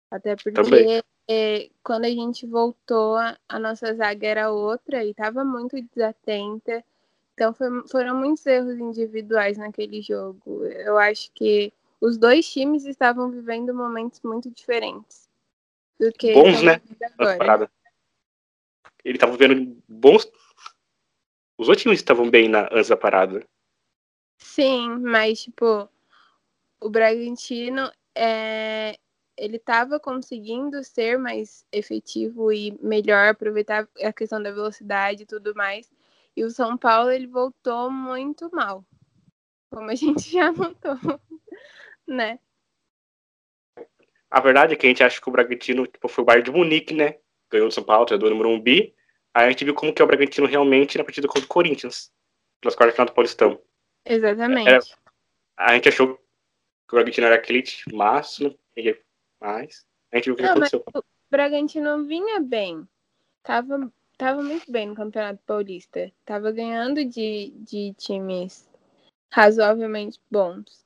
Até 0.09 0.35
porque 0.35 1.03
é, 1.33 1.69
quando 1.81 2.03
a 2.03 2.09
gente 2.09 2.45
voltou, 2.45 3.15
a 3.15 3.59
nossa 3.59 3.93
zaga 3.95 4.27
era 4.27 4.51
outra 4.51 5.01
e 5.01 5.11
estava 5.11 5.45
muito 5.45 5.81
desatenta. 5.81 6.83
Então 7.33 7.53
foi, 7.53 7.87
foram 7.87 8.17
muitos 8.17 8.45
erros 8.45 8.77
individuais 8.77 9.57
naquele 9.57 10.01
jogo. 10.01 10.65
Eu 10.65 10.97
acho 10.97 11.31
que 11.31 11.71
os 12.01 12.17
dois 12.17 12.51
times 12.51 12.85
estavam 12.85 13.31
vivendo 13.31 13.73
momentos 13.73 14.19
muito 14.21 14.51
diferentes 14.51 15.29
do 15.97 16.11
que 16.11 16.33
bons, 16.33 16.61
né? 16.63 16.81
Agora. 17.17 17.71
Ele 19.05 19.15
estava 19.15 19.31
vivendo 19.37 19.81
bons. 19.87 20.29
Os 21.57 21.69
outros 21.69 21.83
times 21.83 21.99
estavam 21.99 22.29
bem 22.29 22.49
na, 22.49 22.67
antes 22.73 22.89
da 22.89 22.97
parada. 22.97 23.47
Sim, 24.37 24.97
mas 24.99 25.43
tipo 25.43 25.87
o 26.81 26.89
Bragantino 26.89 27.89
é, 28.13 28.97
ele 29.41 29.57
estava 29.57 29.99
conseguindo 29.99 30.83
ser 30.83 31.17
mais 31.17 31.65
efetivo 31.71 32.53
e 32.53 32.77
melhor 32.79 33.29
aproveitar 33.29 33.89
a 33.99 34.13
questão 34.13 34.41
da 34.41 34.51
velocidade 34.51 35.23
e 35.23 35.25
tudo 35.25 35.55
mais. 35.55 35.91
E 36.37 36.43
o 36.43 36.51
São 36.51 36.77
Paulo 36.77 37.09
ele 37.09 37.25
voltou 37.25 37.89
muito 37.89 38.51
mal, 38.53 38.85
como 39.71 39.89
a 39.89 39.95
gente 39.97 40.31
já 40.31 40.51
notou, 40.51 40.95
né? 42.05 42.37
A 44.29 44.39
verdade 44.39 44.73
é 44.73 44.75
que 44.77 44.85
a 44.85 44.89
gente 44.89 45.03
acha 45.03 45.19
que 45.19 45.27
o 45.27 45.31
Bragantino 45.31 45.87
tipo, 45.87 46.07
foi 46.07 46.21
o 46.21 46.25
Bayern 46.25 46.45
de 46.45 46.51
Munique, 46.55 46.93
né? 46.93 47.17
Ganhou 47.49 47.67
do 47.67 47.73
São 47.73 47.83
Paulo, 47.83 48.05
treinador 48.05 48.29
número 48.29 48.49
um 48.49 48.61
bi. 48.61 48.93
Aí 49.33 49.47
a 49.47 49.49
gente 49.49 49.65
viu 49.65 49.73
como 49.73 49.91
que 49.91 50.03
é 50.03 50.05
o 50.05 50.07
Bragantino 50.07 50.45
realmente 50.45 50.99
na 50.99 51.03
partida 51.03 51.27
contra 51.27 51.45
o 51.45 51.47
Corinthians, 51.47 52.13
pelas 52.61 52.75
quartas 52.75 52.93
final 52.93 53.07
do 53.07 53.13
Paulistão. 53.13 53.59
Exatamente. 54.05 54.69
Era, 54.69 54.79
a 55.57 55.73
gente 55.73 55.89
achou 55.89 56.15
que 56.15 56.93
o 56.93 56.95
Bragantino 56.95 57.25
era 57.25 57.35
aquele 57.35 57.63
máximo, 57.91 58.55
mas 59.41 59.85
a 60.11 60.17
gente 60.17 60.25
viu 60.25 60.33
o 60.35 60.37
que 60.37 60.43
Não, 60.43 60.51
aconteceu. 60.51 60.83
o 60.93 61.03
Bragantino 61.29 62.05
vinha 62.05 62.39
bem. 62.39 62.87
Tava 63.43 63.91
tava 64.17 64.43
muito 64.43 64.71
bem 64.71 64.87
no 64.87 64.95
Campeonato 64.95 65.41
Paulista. 65.47 66.11
Tava 66.23 66.51
ganhando 66.51 67.03
de, 67.03 67.51
de 67.57 67.93
times 67.97 68.69
razoavelmente 69.31 70.19
bons. 70.29 70.85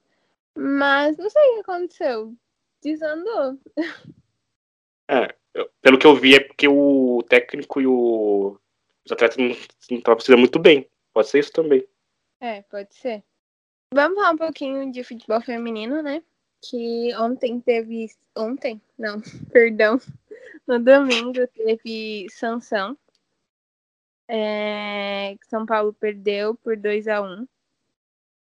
Mas 0.56 1.18
não 1.18 1.30
sei 1.30 1.41
o 1.41 1.54
que 1.56 1.60
aconteceu. 1.60 2.34
Desandou. 2.82 3.60
É, 5.08 5.36
pelo 5.82 6.00
que 6.00 6.08
eu 6.08 6.15
vi 6.15 6.36
é 6.36 6.39
porque 6.39 6.68
o 6.68 7.22
técnico 7.28 7.82
e 7.82 7.86
o, 7.86 8.58
os 9.06 9.12
atletas 9.12 9.38
não 9.38 9.50
estavam 9.50 10.15
precisando 10.15 10.39
muito 10.39 10.58
bem. 10.58 10.89
Pode 11.13 11.28
ser 11.28 11.39
isso 11.39 11.52
também. 11.52 11.86
É, 12.39 12.62
pode 12.63 12.96
ser. 12.96 13.24
Vamos 13.94 14.15
falar 14.18 14.32
um 14.32 14.38
pouquinho 14.38 14.91
de 14.91 15.04
futebol 15.04 15.41
feminino, 15.41 16.02
né? 16.02 16.24
Que 16.69 17.15
ontem 17.15 17.60
teve. 17.60 18.10
Ontem? 18.36 18.82
Não, 18.97 19.21
perdão. 19.51 19.99
No 20.67 20.80
domingo 20.80 21.47
teve 21.47 22.28
sanção 22.30 22.97
é, 24.28 25.38
São 25.47 25.65
Paulo 25.65 25.93
perdeu 25.93 26.56
por 26.56 26.75
2 26.75 27.08
a 27.08 27.21
1 27.21 27.47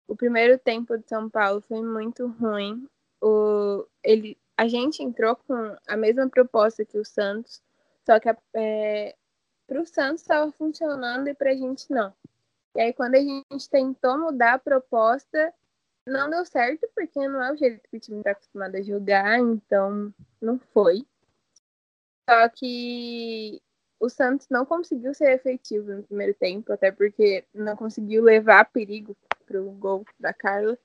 O 0.08 0.16
primeiro 0.16 0.58
tempo 0.60 0.98
de 0.98 1.08
São 1.08 1.30
Paulo 1.30 1.62
foi 1.62 1.82
muito 1.82 2.28
ruim. 2.28 2.88
O, 3.22 3.86
ele, 4.04 4.38
a 4.56 4.68
gente 4.68 5.02
entrou 5.02 5.36
com 5.36 5.76
a 5.88 5.98
mesma 5.98 6.30
proposta 6.30 6.86
que 6.86 6.98
o 6.98 7.06
Santos, 7.06 7.62
só 8.06 8.20
que 8.20 8.30
é, 8.54 9.16
para 9.66 9.82
o 9.82 9.86
Santos 9.86 10.22
estava 10.22 10.52
funcionando 10.52 11.28
e 11.28 11.34
para 11.34 11.52
a 11.52 11.56
gente 11.56 11.90
não. 11.90 12.14
E 12.76 12.82
aí, 12.82 12.94
quando 12.94 13.16
a 13.16 13.22
gente 13.22 13.70
tentou 13.70 14.18
mudar 14.20 14.56
a 14.56 14.60
proposta, 14.60 15.54
não 16.06 16.30
deu 16.30 16.46
certo, 16.46 16.88
porque 16.94 17.28
não 17.28 17.44
é 17.44 17.52
o 17.52 17.58
jeito 17.58 17.88
que 17.90 17.98
o 17.98 18.00
time 18.00 18.20
está 18.20 18.32
acostumado 18.32 18.76
a 18.76 18.82
jogar, 18.82 19.40
então 19.40 20.14
não 20.42 20.60
foi. 20.60 21.06
Só 22.30 22.50
que 22.50 23.62
o 24.00 24.10
Santos 24.10 24.48
não 24.50 24.66
conseguiu 24.66 25.14
ser 25.14 25.32
efetivo 25.34 25.92
no 25.92 26.04
primeiro 26.04 26.34
tempo, 26.34 26.72
até 26.72 26.92
porque 26.92 27.46
não 27.54 27.76
conseguiu 27.76 28.24
levar 28.24 28.66
perigo 28.66 29.16
para 29.46 29.62
o 29.62 29.72
gol 29.72 30.06
da 30.20 30.34
Carla. 30.34 30.78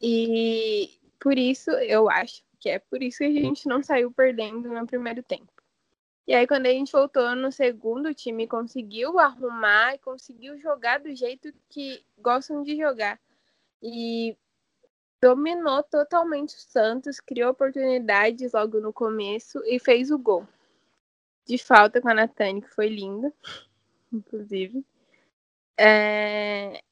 E 0.00 0.98
por 1.20 1.38
isso, 1.38 1.70
eu 1.70 2.10
acho 2.10 2.42
que 2.58 2.68
é 2.70 2.78
por 2.78 3.02
isso 3.02 3.18
que 3.18 3.24
a 3.24 3.30
gente 3.30 3.68
não 3.68 3.82
saiu 3.82 4.10
perdendo 4.10 4.68
no 4.68 4.86
primeiro 4.86 5.22
tempo. 5.22 5.52
E 6.26 6.34
aí, 6.34 6.46
quando 6.46 6.66
a 6.66 6.70
gente 6.70 6.90
voltou 6.90 7.36
no 7.36 7.52
segundo, 7.52 8.08
o 8.08 8.14
time 8.14 8.48
conseguiu 8.48 9.18
arrumar 9.18 9.94
e 9.94 9.98
conseguiu 9.98 10.58
jogar 10.58 10.98
do 10.98 11.14
jeito 11.14 11.52
que 11.68 12.04
gostam 12.18 12.62
de 12.62 12.76
jogar. 12.76 13.20
E 13.88 14.36
dominou 15.22 15.80
totalmente 15.84 16.56
o 16.56 16.60
Santos, 16.60 17.20
criou 17.20 17.52
oportunidades 17.52 18.52
logo 18.52 18.80
no 18.80 18.92
começo 18.92 19.62
e 19.64 19.78
fez 19.78 20.10
o 20.10 20.18
gol 20.18 20.44
de 21.46 21.56
falta 21.56 22.00
com 22.00 22.08
a 22.08 22.14
Natane, 22.14 22.60
que 22.60 22.68
foi 22.68 22.88
linda, 22.88 23.32
inclusive. 24.12 24.84
É... 25.78 26.82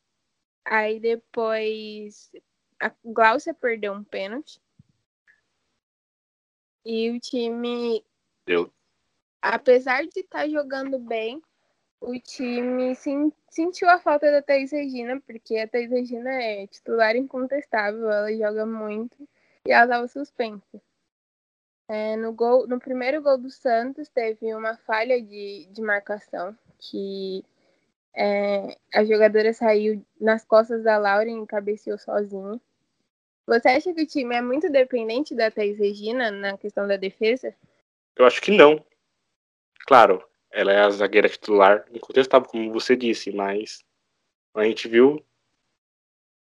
Aí 0.64 1.00
depois 1.00 2.30
a 2.80 2.92
Glaucia 3.04 3.52
perdeu 3.52 3.92
um 3.92 4.04
pênalti. 4.04 4.62
E 6.86 7.10
o 7.10 7.18
time, 7.18 8.04
Deu. 8.46 8.72
apesar 9.42 10.06
de 10.06 10.20
estar 10.20 10.48
jogando 10.48 10.98
bem, 10.98 11.42
o 12.06 12.20
time 12.20 12.94
sen- 12.94 13.32
sentiu 13.48 13.88
a 13.88 13.98
falta 13.98 14.30
da 14.30 14.42
Thaís 14.42 14.72
Regina, 14.72 15.20
porque 15.20 15.56
a 15.56 15.68
Thaís 15.68 15.90
Regina 15.90 16.30
é 16.30 16.66
titular 16.66 17.16
incontestável, 17.16 18.10
ela 18.10 18.32
joga 18.32 18.66
muito 18.66 19.16
e 19.66 19.72
ela 19.72 19.84
estava 19.84 20.08
suspensa. 20.08 20.82
É, 21.88 22.16
no, 22.16 22.32
gol, 22.32 22.66
no 22.66 22.78
primeiro 22.78 23.22
gol 23.22 23.36
do 23.36 23.50
Santos 23.50 24.08
teve 24.08 24.54
uma 24.54 24.76
falha 24.76 25.20
de, 25.20 25.66
de 25.70 25.82
marcação, 25.82 26.56
que 26.78 27.44
é, 28.14 28.76
a 28.94 29.04
jogadora 29.04 29.52
saiu 29.52 30.04
nas 30.20 30.44
costas 30.44 30.82
da 30.82 30.96
Lauren 30.96 31.42
e 31.42 31.46
cabeceou 31.46 31.98
sozinha. 31.98 32.60
Você 33.46 33.68
acha 33.68 33.92
que 33.92 34.02
o 34.02 34.06
time 34.06 34.34
é 34.34 34.40
muito 34.40 34.70
dependente 34.70 35.34
da 35.34 35.50
Thaís 35.50 35.78
Regina 35.78 36.30
na 36.30 36.56
questão 36.56 36.86
da 36.86 36.96
defesa? 36.96 37.54
Eu 38.16 38.24
acho 38.24 38.40
que 38.40 38.50
não. 38.50 38.82
Claro, 39.86 40.26
ela 40.54 40.72
é 40.72 40.80
a 40.80 40.90
zagueira 40.90 41.28
titular, 41.28 41.84
incontestável, 41.92 42.48
como 42.48 42.72
você 42.72 42.96
disse, 42.96 43.32
mas 43.32 43.84
a 44.54 44.64
gente 44.64 44.88
viu 44.88 45.22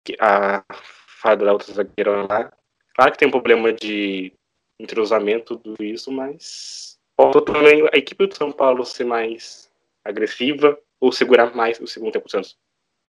que 0.06 0.15
a 0.19 0.63
falha 0.71 1.38
da 1.38 1.52
outra 1.52 1.73
zagueira 1.73 2.28
lá. 2.28 2.54
Claro 2.95 3.12
que 3.12 3.17
tem 3.17 3.28
um 3.28 3.32
problema 3.32 3.73
de 3.73 4.32
entrosamento, 4.80 5.58
tudo 5.58 5.84
isso, 5.84 6.12
mas 6.12 6.99
faltou 7.17 7.41
também 7.41 7.88
a 7.91 7.97
equipe 7.97 8.28
do 8.28 8.36
São 8.36 8.52
Paulo 8.52 8.86
ser 8.86 9.06
mais 9.06 9.71
agressiva 10.06 10.80
ou 10.99 11.12
segurar 11.12 11.56
mais 11.56 11.80
o 11.80 11.88
segundo 11.88 12.12
tempo 12.12 12.26
do 12.26 12.32
Santos. 12.32 12.58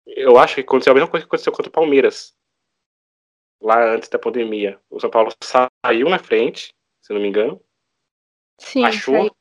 Eu 0.06 0.36
acho 0.36 0.56
que 0.56 0.60
aconteceu 0.60 0.90
a 0.90 0.94
mesma 0.94 1.08
coisa 1.08 1.24
que 1.24 1.28
aconteceu 1.28 1.52
contra 1.52 1.70
o 1.70 1.72
Palmeiras, 1.72 2.34
lá 3.60 3.94
antes 3.94 4.08
da 4.08 4.18
pandemia. 4.18 4.78
O 4.90 5.00
São 5.00 5.08
Paulo 5.08 5.32
saiu 5.42 6.10
na 6.10 6.18
frente, 6.18 6.74
se 7.00 7.12
não 7.12 7.20
me 7.20 7.28
engano, 7.28 7.60
Sim, 8.58 8.84
achou, 8.84 9.34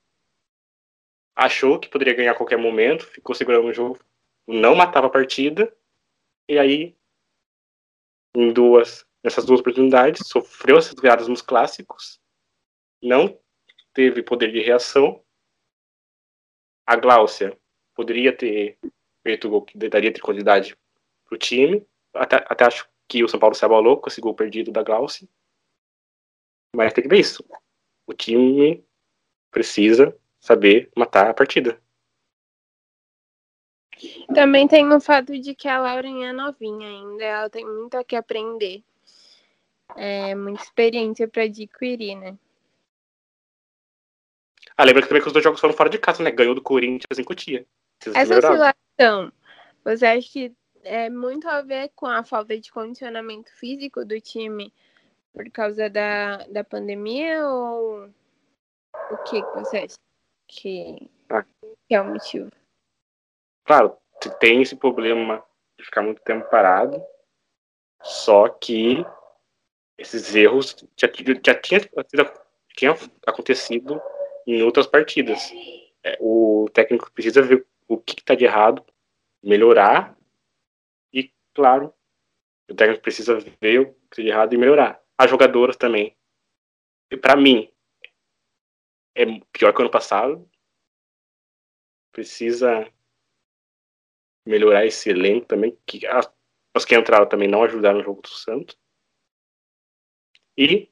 achou 1.40 1.80
que 1.80 1.88
poderia 1.88 2.14
ganhar 2.14 2.34
a 2.34 2.36
qualquer 2.36 2.58
momento, 2.58 3.06
ficou 3.06 3.34
segurando 3.34 3.70
o 3.70 3.74
jogo, 3.74 3.98
não 4.46 4.76
matava 4.76 5.08
a 5.08 5.10
partida, 5.10 5.74
e 6.50 6.60
aí, 6.60 6.98
em 8.36 8.52
duas, 8.52 9.08
nessas 9.24 9.46
duas 9.46 9.62
oportunidades, 9.62 10.28
sofreu 10.28 10.78
essas 10.78 11.00
viradas 11.00 11.30
nos 11.30 11.42
clássicos, 11.42 12.20
não 13.02 13.40
teve 13.94 14.22
poder 14.22 14.52
de 14.52 14.60
reação. 14.60 15.24
A 16.86 16.98
Gláucia 16.98 17.58
poderia 17.96 18.36
ter 18.36 18.78
feito 19.24 19.48
o 19.48 19.52
gol 19.52 19.62
que 19.62 19.78
daria 19.78 20.12
tranquilidade 20.12 20.78
para 21.24 21.36
o 21.36 21.40
time, 21.40 21.88
até, 22.14 22.36
até 22.50 22.66
acho 22.66 22.90
que 23.08 23.24
o 23.24 23.30
São 23.30 23.40
Paulo 23.40 23.56
se 23.56 23.64
abalou 23.64 23.98
com 23.98 24.10
esse 24.10 24.20
gol 24.20 24.36
perdido 24.36 24.72
da 24.74 24.84
Gláucia, 24.84 25.26
mas 26.76 26.92
tem 26.92 27.04
que 27.04 27.10
ver 27.10 27.20
isso. 27.20 27.46
O 28.06 28.14
time 28.14 28.84
precisa 29.52 30.14
saber 30.40 30.90
matar 30.96 31.30
a 31.30 31.34
partida. 31.34 31.80
Também 34.34 34.68
tem 34.68 34.92
o 34.94 35.00
fato 35.02 35.38
de 35.38 35.54
que 35.54 35.68
a 35.68 35.80
Lauren 35.80 36.26
é 36.26 36.32
novinha 36.32 36.88
ainda, 36.88 37.24
ela 37.24 37.50
tem 37.50 37.66
muito 37.66 37.96
a 37.96 38.04
que 38.04 38.16
aprender. 38.16 38.82
É 39.96 40.34
muita 40.36 40.64
experiência 40.64 41.28
para 41.28 41.44
adquirir, 41.44 42.16
né? 42.16 42.38
Ah, 44.78 44.86
lembra 44.86 45.02
que 45.02 45.10
também 45.10 45.22
que 45.22 45.28
os 45.28 45.34
dois 45.34 45.44
jogos 45.44 45.60
foram 45.60 45.74
fora 45.74 45.90
de 45.90 45.98
casa, 45.98 46.24
né? 46.24 46.32
Ganhou 46.32 46.56
do 46.56 46.62
Corinthians 46.62 47.20
em 47.20 47.24
Cotia. 47.24 47.66
Essa 48.16 48.38
oscilação, 48.38 49.34
você 49.84 50.06
acha 50.06 50.30
que 50.32 50.54
é 50.84 51.10
muito 51.10 51.50
a 51.50 51.62
ver 51.62 51.92
com 51.96 52.06
a 52.06 52.24
falta 52.24 52.58
de 52.58 52.72
condicionamento 52.72 53.52
físico 53.58 54.06
do 54.06 54.22
time 54.22 54.74
por 55.34 55.50
causa 55.52 55.90
da, 55.90 56.38
da 56.48 56.64
pandemia 56.64 57.46
ou 57.46 58.10
o 59.12 59.18
que 59.26 59.42
que 59.42 59.52
você 59.56 59.78
acha 59.80 59.96
que, 60.50 61.10
Ah. 61.30 61.46
que 61.88 61.96
é 61.96 62.02
o 62.02 62.06
motivo? 62.06 62.52
Claro, 63.64 63.96
tem 64.40 64.62
esse 64.62 64.76
problema 64.76 65.44
de 65.78 65.86
ficar 65.86 66.02
muito 66.02 66.22
tempo 66.24 66.50
parado, 66.50 67.02
só 68.02 68.50
que 68.50 69.06
esses 69.98 70.36
erros 70.36 70.76
já, 70.98 71.08
já 71.08 71.56
tinha, 71.62 71.80
tinha 72.76 72.96
acontecido 73.28 74.02
em 74.48 74.64
outras 74.64 74.88
partidas. 74.88 75.52
É, 76.04 76.18
o 76.20 76.68
técnico 76.74 77.12
precisa 77.12 77.42
ver 77.42 77.66
o 77.88 77.98
que 77.98 78.14
está 78.20 78.34
de 78.34 78.46
errado, 78.46 78.84
melhorar 79.44 80.18
e, 81.14 81.32
claro, 81.54 81.94
o 82.70 82.74
técnico 82.76 83.02
precisa 83.02 83.38
ver 83.38 83.82
o 83.82 83.94
que 83.94 84.00
está 84.10 84.24
de 84.24 84.30
errado 84.30 84.54
e 84.54 84.58
melhorar. 84.58 85.02
As 85.18 85.30
jogadoras 85.30 85.76
também. 85.76 86.16
E 87.12 87.18
para 87.18 87.36
mim, 87.36 87.72
é 89.20 89.26
pior 89.52 89.74
que 89.74 89.80
o 89.80 89.82
ano 89.82 89.92
passado. 89.92 90.50
Precisa 92.14 92.90
melhorar 94.46 94.86
esse 94.86 95.10
elenco 95.10 95.46
também, 95.46 95.78
que 95.86 96.08
as, 96.08 96.32
que 96.86 96.96
entraram 96.96 97.28
também 97.28 97.48
não 97.48 97.64
ajudaram 97.64 97.98
no 97.98 98.04
jogo 98.04 98.22
do 98.22 98.30
Santos. 98.30 98.78
E 100.58 100.90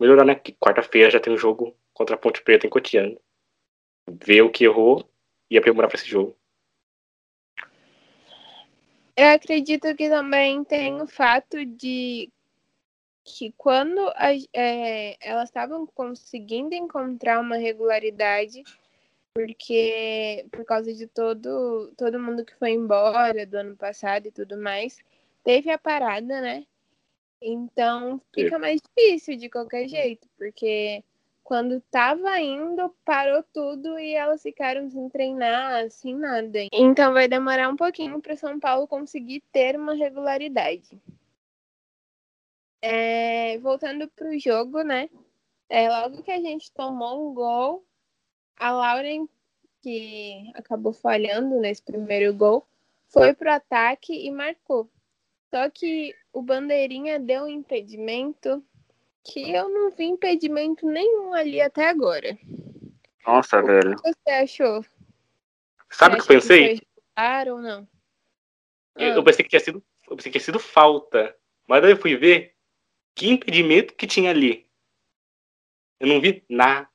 melhorar, 0.00 0.24
né? 0.24 0.34
Que 0.34 0.52
quarta-feira 0.52 1.10
já 1.10 1.20
tem 1.20 1.32
um 1.32 1.38
jogo 1.38 1.76
contra 1.94 2.16
a 2.16 2.18
Ponte 2.18 2.42
Preta 2.42 2.66
em 2.66 2.70
Cotiano. 2.70 3.20
Ver 4.08 4.42
o 4.42 4.50
que 4.50 4.64
errou 4.64 5.08
e 5.48 5.56
aprimorar 5.56 5.88
para 5.88 5.98
esse 5.98 6.08
jogo. 6.08 6.36
Eu 9.16 9.28
acredito 9.28 9.94
que 9.94 10.08
também 10.08 10.64
tem 10.64 11.00
o 11.00 11.06
fato 11.06 11.64
de 11.64 12.32
que 13.24 13.52
quando 13.56 14.00
a- 14.16 14.34
é, 14.52 15.16
elas 15.20 15.48
estavam 15.48 15.86
conseguindo 15.86 16.74
encontrar 16.74 17.40
uma 17.40 17.56
regularidade, 17.56 18.62
porque 19.34 20.44
por 20.50 20.64
causa 20.64 20.92
de 20.92 21.06
todo, 21.06 21.92
todo 21.96 22.20
mundo 22.20 22.44
que 22.44 22.54
foi 22.56 22.70
embora 22.72 23.46
do 23.46 23.56
ano 23.56 23.76
passado 23.76 24.26
e 24.26 24.30
tudo 24.32 24.56
mais, 24.58 24.98
teve 25.42 25.70
a 25.70 25.78
parada, 25.78 26.40
né? 26.40 26.66
Então 27.40 28.20
fica 28.32 28.58
mais 28.58 28.80
difícil 28.80 29.36
de 29.36 29.48
qualquer 29.48 29.88
jeito, 29.88 30.28
porque 30.38 31.02
quando 31.42 31.80
tava 31.90 32.38
indo, 32.40 32.94
parou 33.04 33.42
tudo 33.52 33.98
e 33.98 34.14
elas 34.14 34.42
ficaram 34.42 34.88
sem 34.88 35.08
treinar, 35.08 35.90
sem 35.90 36.14
nada. 36.14 36.60
Então 36.72 37.12
vai 37.12 37.26
demorar 37.26 37.68
um 37.68 37.76
pouquinho 37.76 38.20
para 38.20 38.36
São 38.36 38.60
Paulo 38.60 38.86
conseguir 38.86 39.42
ter 39.52 39.76
uma 39.76 39.94
regularidade. 39.94 41.00
É, 42.82 43.58
voltando 43.58 44.08
pro 44.08 44.36
jogo, 44.38 44.82
né? 44.82 45.08
É, 45.68 45.88
logo 45.88 46.22
que 46.22 46.30
a 46.32 46.40
gente 46.40 46.70
tomou 46.72 47.30
um 47.30 47.34
gol, 47.34 47.86
a 48.58 48.70
Lauren, 48.72 49.28
que 49.80 50.50
acabou 50.54 50.92
falhando 50.92 51.60
nesse 51.60 51.82
primeiro 51.82 52.34
gol, 52.34 52.66
foi 53.08 53.32
pro 53.32 53.50
ataque 53.52 54.12
e 54.12 54.30
marcou. 54.30 54.90
Só 55.54 55.70
que 55.70 56.14
o 56.32 56.42
Bandeirinha 56.42 57.18
deu 57.20 57.44
um 57.44 57.48
impedimento 57.48 58.64
que 59.24 59.50
eu 59.52 59.68
não 59.68 59.90
vi 59.90 60.04
impedimento 60.04 60.86
nenhum 60.86 61.32
ali 61.32 61.60
até 61.60 61.88
agora. 61.88 62.36
Nossa, 63.24 63.62
velho. 63.62 63.92
O 63.92 64.02
que 64.02 64.12
você 64.12 64.30
achou? 64.30 64.84
Sabe 65.90 66.16
o 66.16 66.18
que 66.18 66.22
eu 66.24 66.26
pensei? 66.40 66.80
regular 67.16 67.48
ou 67.48 67.60
não? 67.60 67.88
Eu, 68.96 69.12
Ah. 69.12 69.16
eu 69.16 69.24
pensei 69.24 69.44
que 69.44 69.50
tinha 69.50 69.60
sido. 69.60 69.82
Eu 70.08 70.16
pensei 70.16 70.32
que 70.32 70.38
tinha 70.38 70.44
sido 70.44 70.58
falta. 70.58 71.36
Mas 71.68 71.82
daí 71.82 71.92
eu 71.92 71.96
fui 71.96 72.16
ver 72.16 72.51
que 73.14 73.28
impedimento 73.28 73.94
que 73.94 74.06
tinha 74.06 74.30
ali. 74.30 74.68
Eu 76.00 76.08
não 76.08 76.20
vi 76.20 76.44
nada. 76.48 76.88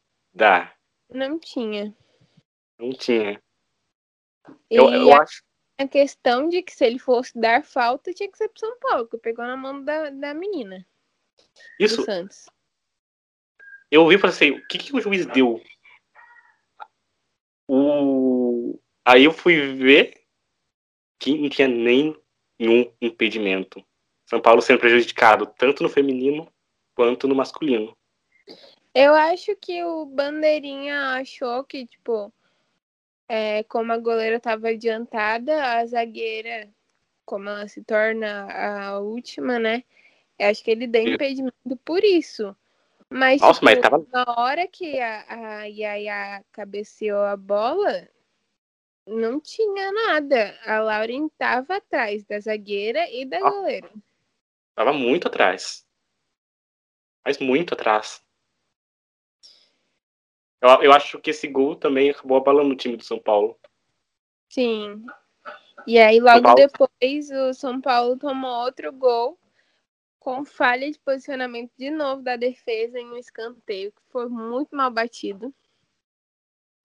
Não 1.10 1.40
tinha. 1.40 1.96
Não 2.80 2.92
tinha. 2.92 3.42
E 4.70 4.76
Eu, 4.76 4.90
eu 4.94 5.14
a, 5.14 5.24
acho. 5.24 5.44
a 5.80 5.88
questão 5.88 6.48
de 6.50 6.62
que 6.62 6.74
se 6.74 6.86
ele 6.86 7.00
fosse 7.00 7.38
dar 7.40 7.64
falta, 7.64 8.14
tinha 8.14 8.30
que 8.32 8.38
ser 8.38 8.50
pro 8.50 8.60
São 8.60 8.78
Paulo, 8.80 9.08
que 9.08 9.18
pegou 9.18 9.46
na 9.46 9.56
mão 9.58 9.84
da, 9.84 10.10
da 10.10 10.34
menina, 10.34 10.86
Isso, 11.80 12.04
Santos. 12.04 12.46
eu 13.92 14.04
ouvi 14.04 14.16
e 14.16 14.20
falei 14.20 14.36
assim, 14.36 14.52
o 14.52 14.68
que, 14.68 14.78
que 14.78 14.96
o 14.96 15.02
juiz 15.02 15.26
deu? 15.28 15.62
O... 17.70 18.80
Aí 19.06 19.24
eu 19.26 19.32
fui 19.32 19.76
ver 19.76 20.26
que 21.20 21.38
não 21.38 21.50
tinha 21.50 21.68
nenhum 21.68 22.94
impedimento. 23.02 23.86
São 24.28 24.42
Paulo 24.42 24.62
sendo 24.62 24.80
prejudicado 24.80 25.46
tanto 25.58 25.82
no 25.82 25.90
feminino 25.90 26.52
quanto 26.94 27.28
no 27.28 27.36
masculino. 27.36 27.96
Eu 28.94 29.14
acho 29.14 29.56
que 29.56 29.84
o 29.84 30.06
Bandeirinha 30.06 31.12
achou 31.12 31.64
que, 31.64 31.86
tipo, 31.86 32.34
é, 33.30 33.64
como 33.64 33.94
a 33.94 33.98
goleira 33.98 34.38
estava 34.38 34.70
adiantada, 34.70 35.78
a 35.78 35.86
zagueira, 35.86 36.70
como 37.26 37.48
ela 37.48 37.68
se 37.68 37.84
torna 37.84 38.52
a 38.52 39.00
última, 39.00 39.60
né? 39.60 39.84
Eu 40.38 40.50
acho 40.50 40.64
que 40.64 40.72
ele 40.72 40.88
deu 40.88 41.14
impedimento 41.14 41.78
por 41.86 42.04
isso. 42.04 42.56
Mas, 43.10 43.40
Nossa, 43.42 43.54
tipo, 43.54 43.66
mas 43.66 43.80
tava- 43.80 44.06
na 44.12 44.26
hora 44.38 44.68
que 44.68 45.00
a, 45.00 45.26
a 45.62 45.64
Yaya 45.66 46.44
cabeceou 46.52 47.22
a 47.24 47.38
bola, 47.38 48.08
não 49.06 49.40
tinha 49.40 49.92
nada. 49.92 50.58
A 50.66 50.80
Lauren 50.80 51.30
tava 51.38 51.78
atrás 51.78 52.26
da 52.26 52.40
zagueira 52.40 53.10
e 53.10 53.24
da 53.24 53.40
goleira. 53.40 53.90
Tava 54.78 54.94
muito 54.94 55.28
atrás. 55.28 55.84
Mas 57.26 57.40
muito 57.40 57.74
atrás. 57.74 58.24
Eu, 60.62 60.70
eu 60.84 60.94
acho 60.94 61.20
que 61.20 61.32
esse 61.32 61.48
gol 61.48 61.76
também 61.76 62.12
acabou 62.12 62.38
abalando 62.38 62.76
o 62.76 62.78
time 62.78 62.96
do 62.96 63.04
São 63.04 63.18
Paulo. 63.18 63.60
Sim. 64.50 65.04
E 65.88 65.98
aí, 65.98 66.20
logo 66.20 66.54
depois, 66.54 67.32
o 67.32 67.56
São 67.56 67.82
Paulo 67.82 68.20
tomou 68.20 68.66
outro 68.66 68.94
gol 68.94 69.40
com 70.20 70.46
falha 70.46 70.92
de 70.92 71.00
posicionamento 71.00 71.72
de 71.76 71.90
novo 71.90 72.22
da 72.22 72.36
defesa 72.36 73.00
em 73.00 73.08
um 73.08 73.18
escanteio, 73.18 73.92
que 73.92 74.02
foi 74.12 74.30
muito 74.30 74.76
mal 74.76 74.92
batido. 74.92 75.52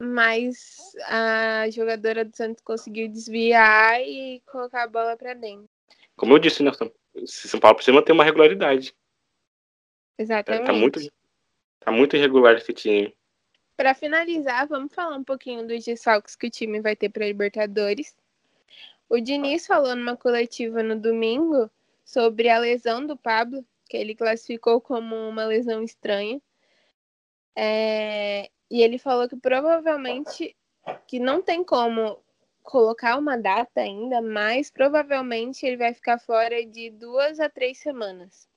Mas 0.00 0.94
a 1.08 1.68
jogadora 1.68 2.24
do 2.24 2.34
Santos 2.34 2.64
conseguiu 2.64 3.06
desviar 3.06 4.00
e 4.00 4.40
colocar 4.50 4.84
a 4.84 4.88
bola 4.88 5.14
para 5.14 5.34
dentro. 5.34 5.68
Como 6.16 6.32
eu 6.32 6.38
disse, 6.38 6.62
né? 6.62 6.70
São- 7.14 7.22
esse 7.24 7.48
São 7.48 7.60
Paulo 7.60 7.76
precisa 7.76 7.94
manter 7.94 8.12
uma 8.12 8.24
regularidade. 8.24 8.94
Exatamente. 10.18 10.66
Tá 10.66 10.72
muito, 10.72 11.00
tá 11.80 11.92
muito 11.92 12.16
irregular 12.16 12.56
esse 12.56 12.72
time. 12.72 13.14
Para 13.76 13.94
finalizar, 13.94 14.68
vamos 14.68 14.94
falar 14.94 15.16
um 15.16 15.24
pouquinho 15.24 15.66
dos 15.66 15.84
desfalques 15.84 16.36
que 16.36 16.46
o 16.46 16.50
time 16.50 16.80
vai 16.80 16.94
ter 16.94 17.08
para 17.08 17.26
Libertadores. 17.26 18.16
O 19.08 19.20
Diniz 19.20 19.66
falou 19.66 19.94
numa 19.96 20.16
coletiva 20.16 20.82
no 20.82 20.98
domingo 20.98 21.70
sobre 22.04 22.48
a 22.48 22.58
lesão 22.58 23.06
do 23.06 23.16
Pablo, 23.16 23.64
que 23.88 23.96
ele 23.96 24.14
classificou 24.14 24.80
como 24.80 25.16
uma 25.28 25.44
lesão 25.44 25.82
estranha. 25.82 26.40
É, 27.56 28.50
E 28.70 28.82
ele 28.82 28.98
falou 28.98 29.28
que 29.28 29.36
provavelmente 29.36 30.56
que 31.06 31.18
não 31.18 31.42
tem 31.42 31.62
como 31.62 32.18
colocar 32.62 33.18
uma 33.18 33.36
data 33.38 33.80
ainda, 33.80 34.20
mas 34.22 34.70
provavelmente 34.70 35.66
ele 35.66 35.76
vai 35.76 35.92
ficar 35.94 36.18
fora 36.18 36.64
de 36.66 36.90
duas 36.90 37.40
a 37.40 37.48
três 37.48 37.78
semanas. 37.78 38.48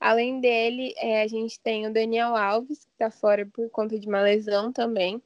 Além 0.00 0.40
dele, 0.40 0.94
é, 0.98 1.22
a 1.22 1.26
gente 1.28 1.58
tem 1.60 1.86
o 1.86 1.92
Daniel 1.92 2.36
Alves, 2.36 2.84
que 2.84 2.92
está 2.92 3.10
fora 3.10 3.46
por 3.46 3.70
conta 3.70 3.98
de 3.98 4.08
uma 4.08 4.20
lesão 4.22 4.72
também. 4.72 5.22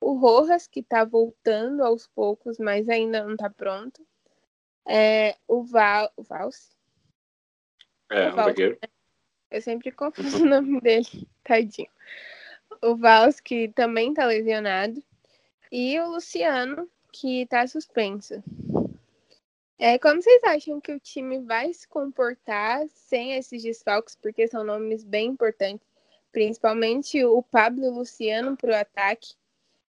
O 0.00 0.14
Rojas, 0.14 0.66
que 0.66 0.80
está 0.80 1.04
voltando 1.04 1.84
aos 1.84 2.06
poucos, 2.08 2.58
mas 2.58 2.88
ainda 2.88 3.24
não 3.24 3.32
está 3.32 3.48
pronto. 3.50 4.06
É, 4.86 5.36
o 5.48 5.62
Val, 5.62 6.10
o 6.16 6.22
Valse, 6.22 6.70
É, 8.10 8.28
O 8.28 8.30
o 8.30 8.34
Val- 8.34 8.44
zagueiro. 8.44 8.78
eu 9.50 9.62
sempre 9.62 9.90
confundo 9.92 10.28
o 10.44 10.48
nome 10.48 10.80
dele, 10.80 11.28
tadinho. 11.44 11.88
O 12.82 12.96
Vals, 12.96 13.40
que 13.40 13.68
também 13.68 14.12
tá 14.14 14.26
lesionado. 14.26 15.02
E 15.70 15.98
o 16.00 16.10
Luciano, 16.10 16.88
que 17.12 17.46
tá 17.46 17.66
suspenso. 17.66 18.42
É, 19.78 19.98
como 19.98 20.22
vocês 20.22 20.42
acham 20.44 20.80
que 20.80 20.92
o 20.92 21.00
time 21.00 21.40
vai 21.40 21.72
se 21.72 21.88
comportar 21.88 22.86
sem 22.88 23.34
esses 23.34 23.62
desfalques? 23.62 24.16
Porque 24.16 24.46
são 24.46 24.64
nomes 24.64 25.04
bem 25.04 25.30
importantes. 25.30 25.86
Principalmente 26.30 27.24
o 27.24 27.42
Pablo 27.42 27.84
e 27.84 27.88
o 27.88 27.94
Luciano 27.94 28.56
pro 28.56 28.74
ataque. 28.74 29.34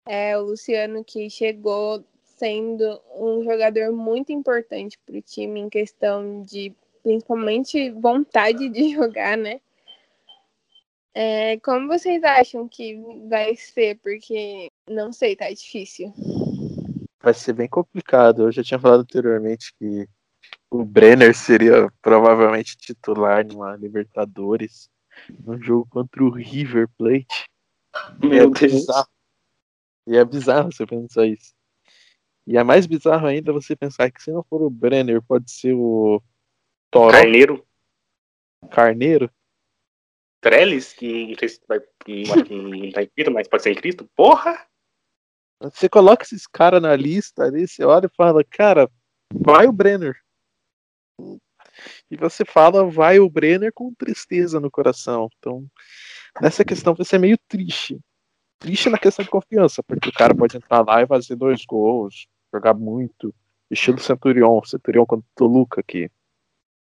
É, 0.06 0.38
o 0.38 0.42
Luciano 0.42 1.04
que 1.04 1.28
chegou 1.28 2.04
sendo 2.22 3.00
um 3.16 3.42
jogador 3.44 3.92
muito 3.92 4.32
importante 4.32 4.98
pro 5.04 5.20
time 5.20 5.60
em 5.60 5.68
questão 5.68 6.42
de 6.42 6.72
principalmente 7.02 7.90
vontade 7.90 8.68
de 8.68 8.90
jogar, 8.94 9.36
né? 9.36 9.60
É, 11.14 11.58
como 11.58 11.88
vocês 11.88 12.22
acham 12.24 12.66
que 12.66 12.96
vai 13.28 13.54
ser? 13.56 13.98
Porque 13.98 14.68
não 14.88 15.12
sei, 15.12 15.36
tá 15.36 15.50
difícil. 15.50 16.12
Vai 17.22 17.34
ser 17.34 17.52
bem 17.52 17.68
complicado. 17.68 18.42
Eu 18.42 18.52
já 18.52 18.62
tinha 18.62 18.80
falado 18.80 19.00
anteriormente 19.00 19.72
que 19.78 20.08
o 20.70 20.84
Brenner 20.84 21.34
seria 21.34 21.90
provavelmente 22.00 22.76
titular 22.76 23.46
numa 23.46 23.76
Libertadores, 23.76 24.90
num 25.44 25.62
jogo 25.62 25.86
contra 25.88 26.24
o 26.24 26.30
River 26.30 26.88
Plate. 26.98 27.48
Meu 28.18 28.44
é 28.44 28.50
Deus. 28.50 28.72
bizarro. 28.72 29.08
E 30.06 30.16
é 30.16 30.24
bizarro 30.24 30.72
você 30.72 30.84
pensar 30.84 31.26
isso. 31.26 31.54
E 32.46 32.56
é 32.56 32.64
mais 32.64 32.86
bizarro 32.86 33.26
ainda 33.26 33.52
você 33.52 33.76
pensar 33.76 34.10
que 34.10 34.20
se 34.20 34.32
não 34.32 34.42
for 34.42 34.62
o 34.62 34.70
Brenner, 34.70 35.22
pode 35.22 35.50
ser 35.50 35.74
o 35.74 36.20
Toró 36.90 37.12
Carneiro. 37.12 37.64
Carneiro. 38.70 39.30
Trellis, 40.40 40.92
que 40.92 41.28
não 41.28 41.38
sei 41.38 41.48
se 41.48 41.60
vai. 41.68 41.78
Não, 41.78 42.34
acho 42.34 42.44
que 42.44 42.54
não 42.54 42.90
tá 42.90 43.02
inscrito, 43.02 43.30
mas 43.30 43.46
pode 43.46 43.62
ser 43.62 43.72
inscrito. 43.72 44.10
Porra! 44.16 44.66
Você 45.70 45.88
coloca 45.88 46.24
esses 46.24 46.46
caras 46.46 46.82
na 46.82 46.96
lista 46.96 47.44
ali, 47.44 47.68
você 47.68 47.84
olha 47.84 48.06
e 48.06 48.16
fala, 48.16 48.42
cara, 48.44 48.90
vai 49.32 49.66
o 49.66 49.72
Brenner. 49.72 50.16
E 52.10 52.16
você 52.16 52.44
fala, 52.44 52.88
vai 52.88 53.18
o 53.18 53.30
Brenner 53.30 53.72
com 53.72 53.94
tristeza 53.94 54.58
no 54.58 54.70
coração. 54.70 55.28
Então, 55.38 55.64
nessa 56.40 56.64
questão 56.64 56.94
vai 56.94 57.04
ser 57.04 57.18
meio 57.18 57.38
triste. 57.48 58.00
Triste 58.58 58.90
na 58.90 58.98
questão 58.98 59.24
de 59.24 59.30
confiança, 59.30 59.82
porque 59.82 60.08
o 60.08 60.12
cara 60.12 60.34
pode 60.34 60.56
entrar 60.56 60.84
lá 60.86 61.02
e 61.02 61.06
fazer 61.06 61.36
dois 61.36 61.64
gols, 61.64 62.26
jogar 62.52 62.74
muito. 62.74 63.34
Estilo 63.70 63.98
Centurion, 64.00 64.62
Centurion 64.64 65.06
contra 65.06 65.26
o 65.26 65.34
Toluca 65.34 65.80
aqui. 65.80 66.10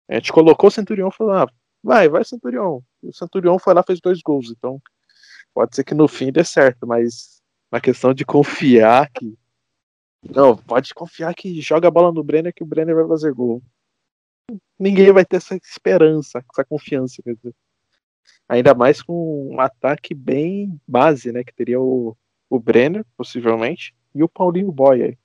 A 0.09 0.15
gente 0.15 0.33
colocou 0.33 0.69
o 0.69 0.71
Centurion 0.71 1.09
e 1.09 1.17
falou, 1.17 1.33
ah, 1.33 1.47
vai, 1.83 2.09
vai 2.09 2.25
Centurion. 2.25 2.81
E 3.03 3.09
o 3.09 3.13
Centurion 3.13 3.59
foi 3.59 3.73
lá 3.75 3.83
fez 3.83 4.01
dois 4.01 4.21
gols. 4.21 4.51
Então, 4.51 4.81
pode 5.55 5.75
ser 5.75 5.85
que 5.85 5.95
no 5.95 6.07
fim 6.07 6.31
dê 6.31 6.45
certo, 6.45 6.87
mas 6.87 7.43
na 7.71 7.81
questão 7.81 8.15
de 8.15 8.25
confiar 8.25 9.11
que. 9.11 9.37
Não, 10.23 10.57
pode 10.57 10.95
confiar 10.95 11.35
que 11.35 11.61
joga 11.61 11.89
a 11.89 11.91
bola 11.91 12.11
no 12.11 12.25
Brenner 12.25 12.55
que 12.55 12.63
o 12.63 12.67
Brenner 12.67 12.95
vai 12.95 13.07
fazer 13.07 13.33
gol. 13.33 13.63
Ninguém 14.79 15.13
vai 15.13 15.25
ter 15.25 15.37
essa 15.37 15.55
esperança, 15.57 16.43
essa 16.51 16.65
confiança, 16.65 17.23
quer 17.23 17.35
dizer. 17.35 17.55
Ainda 18.49 18.75
mais 18.75 19.03
com 19.03 19.55
um 19.55 19.61
ataque 19.61 20.15
bem 20.15 20.81
base, 20.87 21.31
né? 21.33 21.45
Que 21.45 21.55
teria 21.55 21.81
o, 21.81 22.17
o 22.49 22.59
Brenner, 22.59 23.05
possivelmente, 23.17 23.95
e 24.15 24.23
o 24.23 24.29
Paulinho 24.29 24.73
Boy 24.73 25.03
aí. 25.03 25.19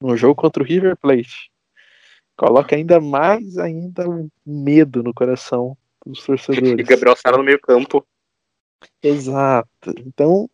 No 0.00 0.16
jogo 0.16 0.34
contra 0.34 0.62
o 0.62 0.66
River 0.66 0.96
Plate. 0.96 1.50
Coloca 2.36 2.74
ainda 2.74 3.00
mais 3.00 3.58
ainda 3.58 4.08
um 4.08 4.28
medo 4.44 5.02
no 5.02 5.14
coração 5.14 5.76
dos 6.04 6.22
E 6.22 6.26
torcedores. 6.26 6.74
Gabriel 6.86 7.16
Sara 7.16 7.36
no 7.36 7.44
meio 7.44 7.60
campo. 7.60 8.04
Exato. 9.02 9.94
Então, 9.98 10.48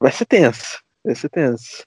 vai 0.00 0.12
ser 0.12 0.26
tenso. 0.26 0.82
Vai 1.04 1.14
ser 1.14 1.28
tenso. 1.28 1.84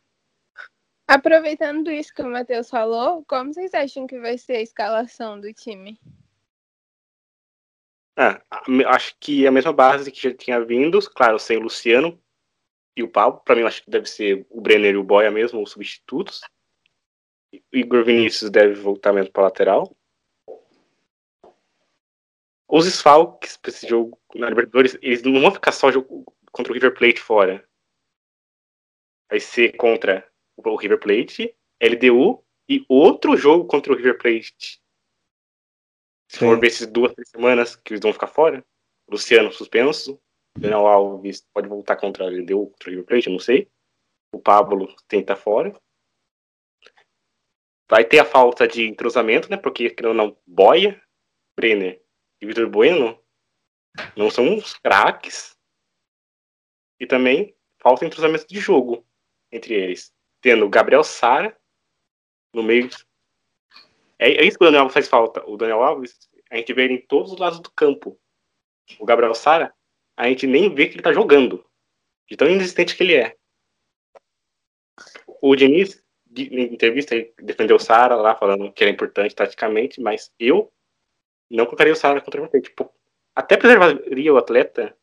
Aproveitando 1.07 1.91
isso 1.91 2.13
que 2.13 2.21
o 2.21 2.29
Matheus 2.29 2.69
falou, 2.69 3.25
como 3.25 3.53
vocês 3.53 3.73
acham 3.73 4.05
que 4.05 4.19
vai 4.19 4.37
ser 4.37 4.57
a 4.57 4.61
escalação 4.61 5.39
do 5.39 5.51
time? 5.51 5.99
Ah, 8.15 8.41
acho 8.89 9.15
que 9.19 9.47
a 9.47 9.51
mesma 9.51 9.71
base 9.71 10.11
que 10.11 10.21
já 10.21 10.35
tinha 10.35 10.63
vindo, 10.63 10.99
claro, 11.11 11.39
sem 11.39 11.57
o 11.57 11.61
Luciano 11.61 12.21
e 12.95 13.01
o 13.01 13.09
Pablo. 13.09 13.39
Pra 13.45 13.55
mim, 13.55 13.63
acho 13.63 13.83
que 13.83 13.89
deve 13.89 14.07
ser 14.07 14.45
o 14.49 14.59
Brenner 14.59 14.93
e 14.93 14.97
o 14.97 15.03
Boia 15.03 15.31
mesmo, 15.31 15.63
os 15.63 15.71
substitutos. 15.71 16.41
O 17.53 17.77
Igor 17.77 18.03
Vinícius 18.03 18.51
deve 18.51 18.73
voltar 18.75 19.13
mesmo 19.13 19.31
pra 19.31 19.43
lateral. 19.43 19.95
Os 22.67 22.85
desfalques 22.85 23.57
pra 23.57 23.71
esse 23.71 23.87
jogo 23.87 24.19
na 24.35 24.49
Libertadores, 24.49 24.97
eles 25.01 25.23
não 25.23 25.41
vão 25.41 25.51
ficar 25.51 25.71
só 25.71 25.91
jogo 25.91 26.25
contra 26.51 26.71
o 26.71 26.75
River 26.75 26.93
Plate 26.93 27.19
fora. 27.19 27.67
Vai 29.29 29.39
ser 29.39 29.75
contra 29.77 30.29
o 30.57 30.75
River 30.75 30.99
Plate, 30.99 31.55
LDU 31.81 32.43
e 32.67 32.85
outro 32.89 33.37
jogo 33.37 33.65
contra 33.65 33.93
o 33.93 33.95
River 33.95 34.17
Plate. 34.17 34.81
Se 36.27 36.37
Sim. 36.37 36.47
for 36.47 36.59
ver 36.59 36.67
esses 36.67 36.87
duas, 36.87 37.13
três 37.13 37.29
semanas 37.29 37.75
que 37.75 37.93
eles 37.93 38.01
vão 38.01 38.13
ficar 38.13 38.27
fora, 38.27 38.65
Luciano 39.09 39.51
suspenso, 39.51 40.21
Daniel 40.57 40.85
Alves 40.85 41.47
pode 41.53 41.67
voltar 41.67 41.95
contra 41.95 42.25
a 42.25 42.27
LDU, 42.27 42.67
contra 42.67 42.89
o 42.89 42.91
River 42.91 43.05
Plate, 43.05 43.27
eu 43.27 43.33
não 43.33 43.39
sei. 43.39 43.69
O 44.31 44.39
Pablo 44.39 44.87
tem 45.07 45.19
que 45.19 45.31
estar 45.31 45.35
fora. 45.35 45.75
Vai 47.89 48.05
ter 48.05 48.19
a 48.19 48.25
falta 48.25 48.67
de 48.67 48.87
entrosamento, 48.87 49.49
né? 49.49 49.57
Porque, 49.57 49.89
querendo 49.89 50.09
ou 50.09 50.13
não, 50.13 50.37
Boia, 50.45 51.01
Brenner 51.57 52.03
e 52.39 52.45
Vitor 52.45 52.69
Bueno 52.69 53.19
não 54.15 54.29
são 54.29 54.45
uns 54.45 54.75
craques. 54.75 55.57
E 56.99 57.07
também 57.07 57.57
falta 57.81 58.05
entrosamento 58.05 58.45
de 58.47 58.59
jogo 58.59 59.08
entre 59.51 59.73
eles. 59.73 60.13
Tendo 60.41 60.65
o 60.65 60.69
Gabriel 60.69 61.03
Sara 61.03 61.55
no 62.53 62.63
meio. 62.63 62.89
É, 64.17 64.31
é 64.31 64.45
isso 64.45 64.57
que 64.57 64.63
o 64.63 64.67
Daniel 64.67 64.83
Alves 64.83 64.93
faz 64.93 65.07
falta. 65.07 65.43
O 65.45 65.57
Daniel 65.57 65.83
Alves, 65.83 66.17
a 66.49 66.57
gente 66.57 66.73
vê 66.73 66.85
ele 66.85 66.93
em 66.95 67.05
todos 67.05 67.31
os 67.31 67.39
lados 67.39 67.59
do 67.59 67.71
campo. 67.71 68.19
O 68.99 69.05
Gabriel 69.05 69.33
Sara, 69.33 69.73
a 70.17 70.27
gente 70.27 70.47
nem 70.47 70.73
vê 70.73 70.87
que 70.87 70.95
ele 70.95 71.03
tá 71.03 71.13
jogando. 71.13 71.65
De 72.29 72.35
tão 72.35 72.47
inexistente 72.47 72.95
que 72.95 73.03
ele 73.03 73.15
é. 73.15 73.35
O 75.41 75.55
Diniz, 75.55 76.03
em 76.35 76.73
entrevista, 76.73 77.15
defendeu 77.41 77.77
o 77.77 77.79
Sara 77.79 78.15
lá, 78.15 78.35
falando 78.35 78.71
que 78.71 78.83
era 78.83 78.91
importante 78.91 79.33
taticamente, 79.33 80.01
mas 80.01 80.31
eu 80.37 80.71
não 81.49 81.65
colocaria 81.65 81.93
o 81.93 81.95
Sara 81.95 82.21
contra 82.21 82.43
o. 82.43 82.61
Tipo, 82.61 82.93
até 83.35 83.57
preservaria 83.57 84.33
o 84.33 84.37
atleta 84.37 84.95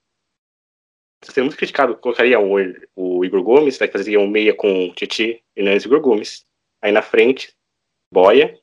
sendo 1.33 1.45
muito 1.45 1.57
criticado. 1.57 1.97
Colocaria 1.97 2.39
o, 2.39 2.57
o 2.95 3.25
Igor 3.25 3.43
Gomes, 3.43 3.79
vai 3.79 3.89
fazer 3.89 4.17
um 4.17 4.29
meia 4.29 4.55
com 4.55 4.93
Titi, 4.95 5.45
Hernandes 5.55 5.85
e 5.85 5.87
Igor 5.87 6.01
Gomes. 6.01 6.47
Aí 6.83 6.93
na 6.93 7.03
frente, 7.03 7.55
Boia, 8.13 8.59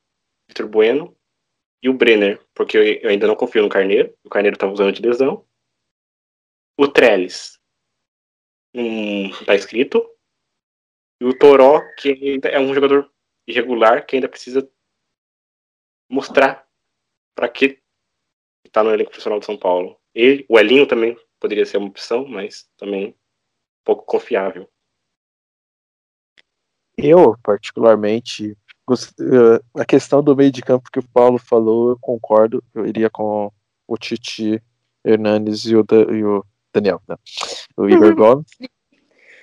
Vitor 0.47 0.68
Bueno 0.68 1.16
e 1.82 1.89
o 1.89 1.93
Brenner, 1.93 2.41
porque 2.53 2.78
eu, 2.78 2.84
eu, 2.84 3.09
ainda 3.09 3.28
não 3.28 3.36
confio 3.36 3.61
no 3.61 3.70
Carneiro. 3.70 4.16
O 4.24 4.30
Carneiro 4.30 4.57
tá 4.57 4.68
usando 4.68 4.93
de 4.93 5.01
lesão. 5.01 5.45
O 6.78 6.88
Trellis, 6.88 7.59
um, 8.74 9.30
tá 9.45 9.53
escrito. 9.55 10.09
E 11.22 11.26
o 11.26 11.38
Toró, 11.38 11.82
que 11.97 12.09
ainda 12.09 12.49
é 12.49 12.59
um 12.59 12.74
jogador 12.74 13.11
irregular, 13.47 14.05
que 14.05 14.16
ainda 14.16 14.30
precisa 14.30 14.68
mostrar 16.09 16.68
para 17.36 17.49
que 17.49 17.82
está 18.66 18.84
no 18.84 18.93
elenco 18.93 19.11
profissional 19.11 19.39
de 19.39 19.45
São 19.45 19.57
Paulo. 19.57 19.99
Ele, 20.14 20.45
o 20.47 20.59
Elinho 20.59 20.88
também 20.88 21.18
poderia 21.39 21.66
ser 21.66 21.78
uma 21.78 21.88
opção, 21.88 22.28
mas 22.28 22.68
também 22.78 23.16
pouco 23.84 24.05
confiável. 24.05 24.70
Eu, 26.97 27.36
particularmente, 27.41 28.55
eh, 29.20 29.61
a 29.82 29.86
questão 29.86 30.24
do 30.24 30.36
meio 30.36 30.51
de 30.51 30.61
campo 30.61 30.89
que 30.91 30.99
o 30.99 31.07
Paulo 31.09 31.39
falou, 31.39 31.89
eu 31.89 31.97
concordo. 31.99 32.64
Eu 32.74 32.86
iria 32.86 33.09
com 33.09 33.51
o 33.88 33.97
Titi 33.97 34.61
Hernandes 35.03 35.66
e 35.66 35.76
o, 35.76 35.84
e 36.11 36.24
o 36.24 36.45
Daniel, 36.72 37.01
né? 37.07 37.16
o 37.76 37.89
Igor 37.89 38.16
Gomes. 38.16 38.47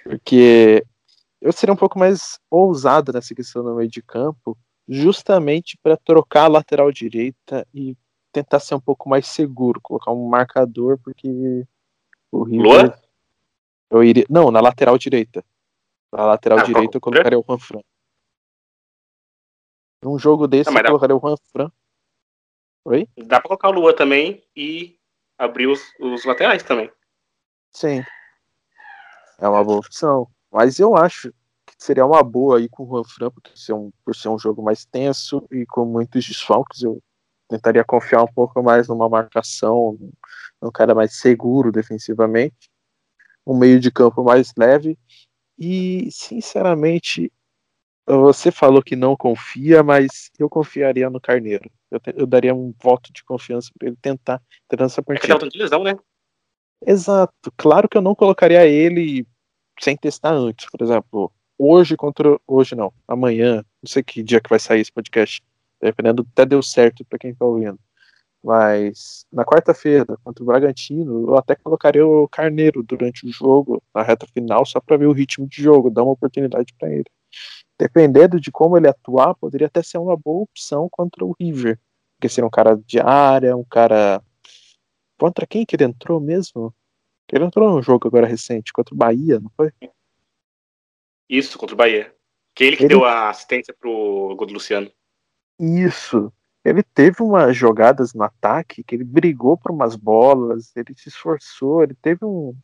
Porque 0.05 0.85
eu 1.41 1.53
seria 1.53 1.73
um 1.73 1.77
pouco 1.77 1.99
mais 1.99 2.39
ousado 2.51 3.13
nessa 3.13 3.35
questão 3.35 3.63
do 3.63 3.75
meio 3.75 3.89
de 3.89 4.03
campo, 4.03 4.57
justamente 4.89 5.79
para 5.83 5.97
trocar 5.97 6.45
a 6.45 6.49
lateral 6.49 6.91
direita 6.93 7.67
e 7.75 7.97
tentar 8.33 8.61
ser 8.61 8.75
um 8.75 8.81
pouco 8.81 9.09
mais 9.09 9.27
seguro, 9.27 9.81
colocar 9.81 10.13
um 10.13 10.29
marcador, 10.29 10.99
porque 10.99 11.67
o 12.31 12.45
River. 12.45 12.67
Luan? 12.67 12.93
Eu 13.91 14.05
iria. 14.05 14.25
Não, 14.31 14.51
na 14.51 14.61
lateral 14.61 14.97
direita. 14.97 15.45
Na 16.13 16.27
lateral 16.27 16.61
ah, 16.61 16.63
direita 16.63 16.97
eu 16.97 17.01
colocaria 17.01 17.39
o 17.39 17.45
Juan 17.47 17.83
Num 20.03 20.19
jogo 20.19 20.47
desse 20.47 20.71
eu 20.71 20.85
colocaria 20.85 21.17
o 21.17 21.21
Juan 21.21 21.71
Oi? 22.85 23.09
Dá 23.19 23.41
pra 23.41 23.49
colocar 23.49 23.69
o 23.69 23.73
Luan 23.73 23.95
também 23.95 24.43
e 24.57 24.99
abrir 25.37 25.67
os, 25.67 25.81
os 26.01 26.25
laterais 26.25 26.63
também. 26.63 26.91
Sim. 27.73 28.03
É 29.39 29.49
uma 29.49 29.63
boa 29.63 29.79
opção. 29.79 30.29
Mas 30.51 30.79
eu 30.79 30.97
acho 30.97 31.33
que 31.67 31.75
seria 31.79 32.07
uma 32.07 32.23
boa 32.23 32.59
aí 32.59 32.69
com 32.69 32.85
o 32.85 32.87
Juan 32.87 33.05
Fran, 33.05 33.31
porque 33.31 33.57
ser 33.57 33.73
um, 33.73 33.93
por 34.05 34.15
ser 34.17 34.29
um 34.29 34.39
jogo 34.39 34.63
mais 34.63 34.85
tenso 34.85 35.47
e 35.51 35.65
com 35.67 35.85
muitos 35.85 36.25
desfalques, 36.25 36.83
eu 36.83 37.03
tentaria 37.51 37.85
confiar 37.85 38.23
um 38.23 38.33
pouco 38.33 38.63
mais 38.63 38.87
numa 38.87 39.09
marcação, 39.09 39.99
num 40.63 40.71
cara 40.71 40.95
mais 40.95 41.19
seguro 41.19 41.73
defensivamente, 41.73 42.71
um 43.47 43.59
meio 43.59 43.81
de 43.81 43.91
campo 43.91 44.23
mais 44.23 44.53
leve. 44.57 44.97
E, 45.59 46.09
sinceramente, 46.13 47.31
você 48.07 48.51
falou 48.51 48.83
que 48.83 48.97
não 48.97 49.17
confia, 49.17 49.83
mas 49.83 50.31
eu 50.39 50.49
confiaria 50.49 51.11
no 51.11 51.21
Carneiro. 51.21 51.71
Eu, 51.91 51.99
te, 51.99 52.15
eu 52.17 52.27
daria 52.27 52.55
um 52.55 52.73
voto 52.83 53.13
de 53.13 53.25
confiança 53.25 53.71
para 53.77 53.89
ele 53.89 53.99
tentar 54.01 54.41
ter 54.69 54.81
essa 54.81 55.03
partida. 55.03 55.35
É 55.35 55.37
que 55.37 55.45
tá 55.45 55.49
de 55.49 55.59
lesão, 55.59 55.83
né? 55.83 55.97
Exato. 56.87 57.53
Claro 57.57 57.89
que 57.89 57.99
eu 57.99 58.03
não 58.03 58.15
colocaria 58.15 58.65
ele 58.67 59.27
sem 59.79 59.97
testar 59.97 60.33
antes. 60.33 60.71
Por 60.71 60.83
exemplo, 60.83 61.33
hoje 61.59 61.97
contra. 61.97 62.41
Hoje 62.47 62.75
não, 62.75 62.93
amanhã, 63.07 63.57
não 63.83 63.89
sei 63.89 64.03
que 64.03 64.23
dia 64.23 64.41
que 64.41 64.49
vai 64.49 64.59
sair 64.59 64.81
esse 64.81 64.93
podcast. 64.93 65.43
Dependendo, 65.81 66.27
até 66.33 66.45
deu 66.45 66.63
certo 66.63 67.05
para 67.05 67.19
quem 67.19 67.35
tá 67.35 67.45
ouvindo. 67.45 67.79
Mas 68.43 69.27
na 69.31 69.45
quarta-feira, 69.45 70.17
contra 70.25 70.43
o 70.43 70.47
Bragantino, 70.47 71.29
eu 71.29 71.37
até 71.37 71.55
colocaria 71.55 72.07
o 72.07 72.27
Carneiro 72.29 72.83
durante 72.83 73.27
o 73.27 73.33
jogo, 73.33 73.83
na 73.95 74.03
reta 74.03 74.27
final, 74.27 74.65
só 74.65 74.81
para 74.81 74.97
ver 74.97 75.07
o 75.07 75.13
ritmo 75.13 75.47
de 75.47 75.63
jogo, 75.63 75.91
dar 75.91 76.03
uma 76.03 76.13
oportunidade 76.13 76.73
para 76.79 76.91
ele. 76.91 77.05
Dependendo 77.79 78.41
de 78.41 78.51
como 78.51 78.77
ele 78.77 78.89
atuar, 78.89 79.35
poderia 79.35 79.67
até 79.67 79.83
ser 79.83 79.99
uma 79.99 80.17
boa 80.17 80.43
opção 80.43 80.89
contra 80.91 81.25
o 81.25 81.35
River. 81.39 81.79
Porque 82.17 82.29
seria 82.29 82.47
um 82.47 82.51
cara 82.51 82.77
de 82.77 82.99
área, 82.99 83.57
um 83.57 83.65
cara. 83.65 84.23
Contra 85.19 85.47
quem 85.47 85.65
que 85.67 85.77
ele 85.77 85.85
entrou 85.85 86.21
mesmo? 86.21 86.75
Ele 87.33 87.45
entrou 87.45 87.71
num 87.71 87.83
jogo 87.83 88.09
agora 88.09 88.27
recente, 88.27 88.73
contra 88.73 88.95
o 88.95 88.99
Bahia, 88.99 89.39
não 89.39 89.51
foi? 89.57 89.71
Isso, 91.29 91.57
contra 91.57 91.75
o 91.75 91.79
Bahia. 91.79 92.15
Que 92.55 92.65
ele 92.65 92.77
que 92.77 92.83
ele... 92.85 92.89
deu 92.89 93.05
a 93.05 93.31
assistência 93.31 93.73
pro 93.79 94.35
gol 94.37 94.47
do 94.47 94.55
Luciano. 94.55 94.91
Isso. 95.61 96.33
Ele 96.65 96.83
teve 96.83 97.23
umas 97.23 97.55
jogadas 97.57 98.15
no 98.15 98.23
ataque 98.23 98.83
que 98.83 98.95
ele 98.95 99.05
brigou 99.05 99.59
por 99.59 99.71
umas 99.71 99.95
bolas, 99.97 100.75
ele 100.77 100.95
se 100.97 101.09
esforçou, 101.11 101.83
ele 101.83 101.95
teve 101.95 102.25
um. 102.25 102.57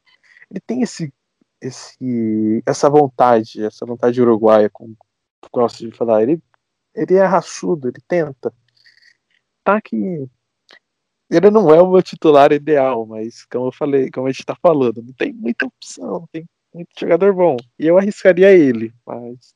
Ele 0.50 0.60
tem 0.60 0.82
esse, 0.82 1.12
esse 1.60 2.62
essa 2.66 2.90
vontade, 2.90 3.64
essa 3.64 3.86
vontade 3.86 4.20
uruguaia, 4.22 4.70
como 4.70 4.96
gosto 5.52 5.88
de 5.88 5.96
falar. 5.96 6.22
Ele, 6.22 6.42
ele 6.94 7.14
é 7.16 7.24
raçudo, 7.24 7.88
ele 7.88 8.00
tenta. 8.08 8.52
Tá 9.64 9.80
que 9.80 10.28
ele 11.30 11.50
não 11.50 11.72
é 11.74 11.80
o 11.82 11.90
meu 11.90 12.02
titular 12.02 12.52
ideal, 12.52 13.04
mas 13.06 13.44
como 13.46 13.66
eu 13.68 13.72
falei, 13.72 14.10
como 14.10 14.28
a 14.28 14.32
gente 14.32 14.44
tá 14.46 14.56
falando, 14.62 15.02
não 15.02 15.12
tem 15.14 15.32
muita 15.32 15.66
opção, 15.66 16.28
tem 16.32 16.48
muito 16.74 16.90
jogador 16.98 17.34
bom. 17.34 17.56
E 17.78 17.86
eu 17.86 17.98
arriscaria 17.98 18.52
ele, 18.52 18.92
mas 19.06 19.54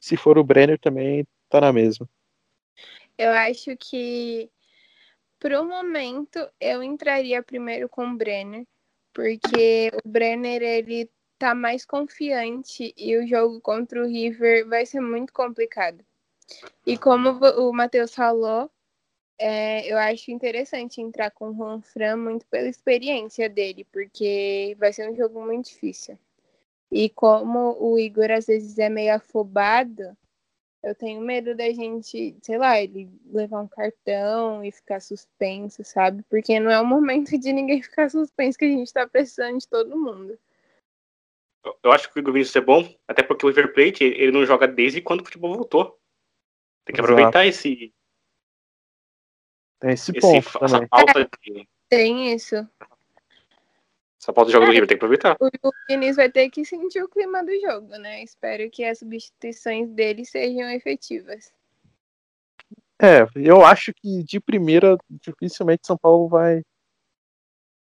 se 0.00 0.16
for 0.16 0.38
o 0.38 0.44
Brenner 0.44 0.78
também 0.80 1.26
tá 1.50 1.60
na 1.60 1.72
mesma. 1.72 2.08
Eu 3.18 3.32
acho 3.32 3.76
que 3.76 4.48
pro 5.40 5.64
momento 5.64 6.48
eu 6.60 6.82
entraria 6.82 7.42
primeiro 7.42 7.88
com 7.88 8.06
o 8.06 8.16
Brenner, 8.16 8.64
porque 9.12 9.90
o 10.04 10.08
Brenner 10.08 10.62
ele 10.62 11.10
tá 11.36 11.54
mais 11.54 11.84
confiante 11.84 12.94
e 12.96 13.16
o 13.16 13.26
jogo 13.26 13.60
contra 13.60 14.00
o 14.00 14.06
River 14.06 14.68
vai 14.68 14.86
ser 14.86 15.00
muito 15.00 15.32
complicado. 15.32 16.04
E 16.86 16.96
como 16.96 17.30
o 17.30 17.72
Matheus 17.72 18.14
falou, 18.14 18.70
é, 19.38 19.86
eu 19.86 19.98
acho 19.98 20.30
interessante 20.30 21.00
entrar 21.00 21.30
com 21.30 21.50
o 21.50 21.54
Juan 21.54 21.80
Fran 21.80 22.16
muito 22.16 22.46
pela 22.46 22.68
experiência 22.68 23.48
dele, 23.48 23.84
porque 23.92 24.76
vai 24.78 24.92
ser 24.92 25.10
um 25.10 25.16
jogo 25.16 25.44
muito 25.44 25.66
difícil. 25.66 26.18
E 26.90 27.08
como 27.10 27.76
o 27.80 27.98
Igor 27.98 28.30
às 28.30 28.46
vezes 28.46 28.78
é 28.78 28.88
meio 28.88 29.14
afobado, 29.14 30.16
eu 30.82 30.94
tenho 30.94 31.20
medo 31.20 31.54
da 31.54 31.70
gente, 31.72 32.36
sei 32.42 32.58
lá, 32.58 32.80
ele 32.80 33.10
levar 33.26 33.60
um 33.60 33.68
cartão 33.68 34.64
e 34.64 34.70
ficar 34.70 35.00
suspenso, 35.00 35.82
sabe? 35.84 36.22
Porque 36.30 36.60
não 36.60 36.70
é 36.70 36.80
o 36.80 36.86
momento 36.86 37.36
de 37.38 37.52
ninguém 37.52 37.82
ficar 37.82 38.10
suspenso 38.10 38.58
que 38.58 38.64
a 38.64 38.68
gente 38.68 38.92
tá 38.92 39.06
precisando 39.06 39.58
de 39.58 39.68
todo 39.68 39.98
mundo. 39.98 40.38
Eu 41.82 41.92
acho 41.92 42.10
que 42.10 42.18
o 42.18 42.20
Igor 42.20 42.32
Vinícius 42.32 42.56
é 42.56 42.60
bom, 42.60 42.88
até 43.06 43.22
porque 43.22 43.44
o 43.44 43.48
River 43.48 43.74
Plate 43.74 44.04
ele 44.04 44.32
não 44.32 44.46
joga 44.46 44.66
desde 44.66 45.02
quando 45.02 45.20
o 45.20 45.24
futebol 45.24 45.54
voltou. 45.54 45.98
Tem 46.84 46.94
que 46.94 47.00
aproveitar 47.00 47.46
esse, 47.46 47.92
tem 49.78 49.92
esse, 49.92 50.10
esse 50.10 50.20
ponto 50.20 50.64
essa 50.64 50.74
também. 50.74 50.88
Falta 50.88 51.28
de... 51.42 51.68
Tem 51.88 52.32
isso. 52.32 52.56
Essa 54.20 54.32
falta 54.32 54.46
de 54.46 54.52
jogo 54.52 54.64
é, 54.64 54.66
do 54.66 54.72
River 54.72 54.88
tem 54.88 54.98
que 54.98 55.04
aproveitar. 55.04 55.36
O 55.40 55.70
Diniz 55.88 56.16
vai 56.16 56.28
ter 56.28 56.50
que 56.50 56.64
sentir 56.64 57.02
o 57.02 57.08
clima 57.08 57.44
do 57.44 57.58
jogo, 57.60 57.88
né? 57.98 58.22
Espero 58.22 58.68
que 58.68 58.84
as 58.84 58.98
substituições 58.98 59.88
dele 59.90 60.24
sejam 60.24 60.68
efetivas. 60.70 61.52
É, 63.00 63.24
eu 63.36 63.64
acho 63.64 63.92
que 63.94 64.24
de 64.24 64.40
primeira 64.40 64.98
dificilmente 65.08 65.86
São 65.86 65.96
Paulo 65.96 66.28
vai. 66.28 66.62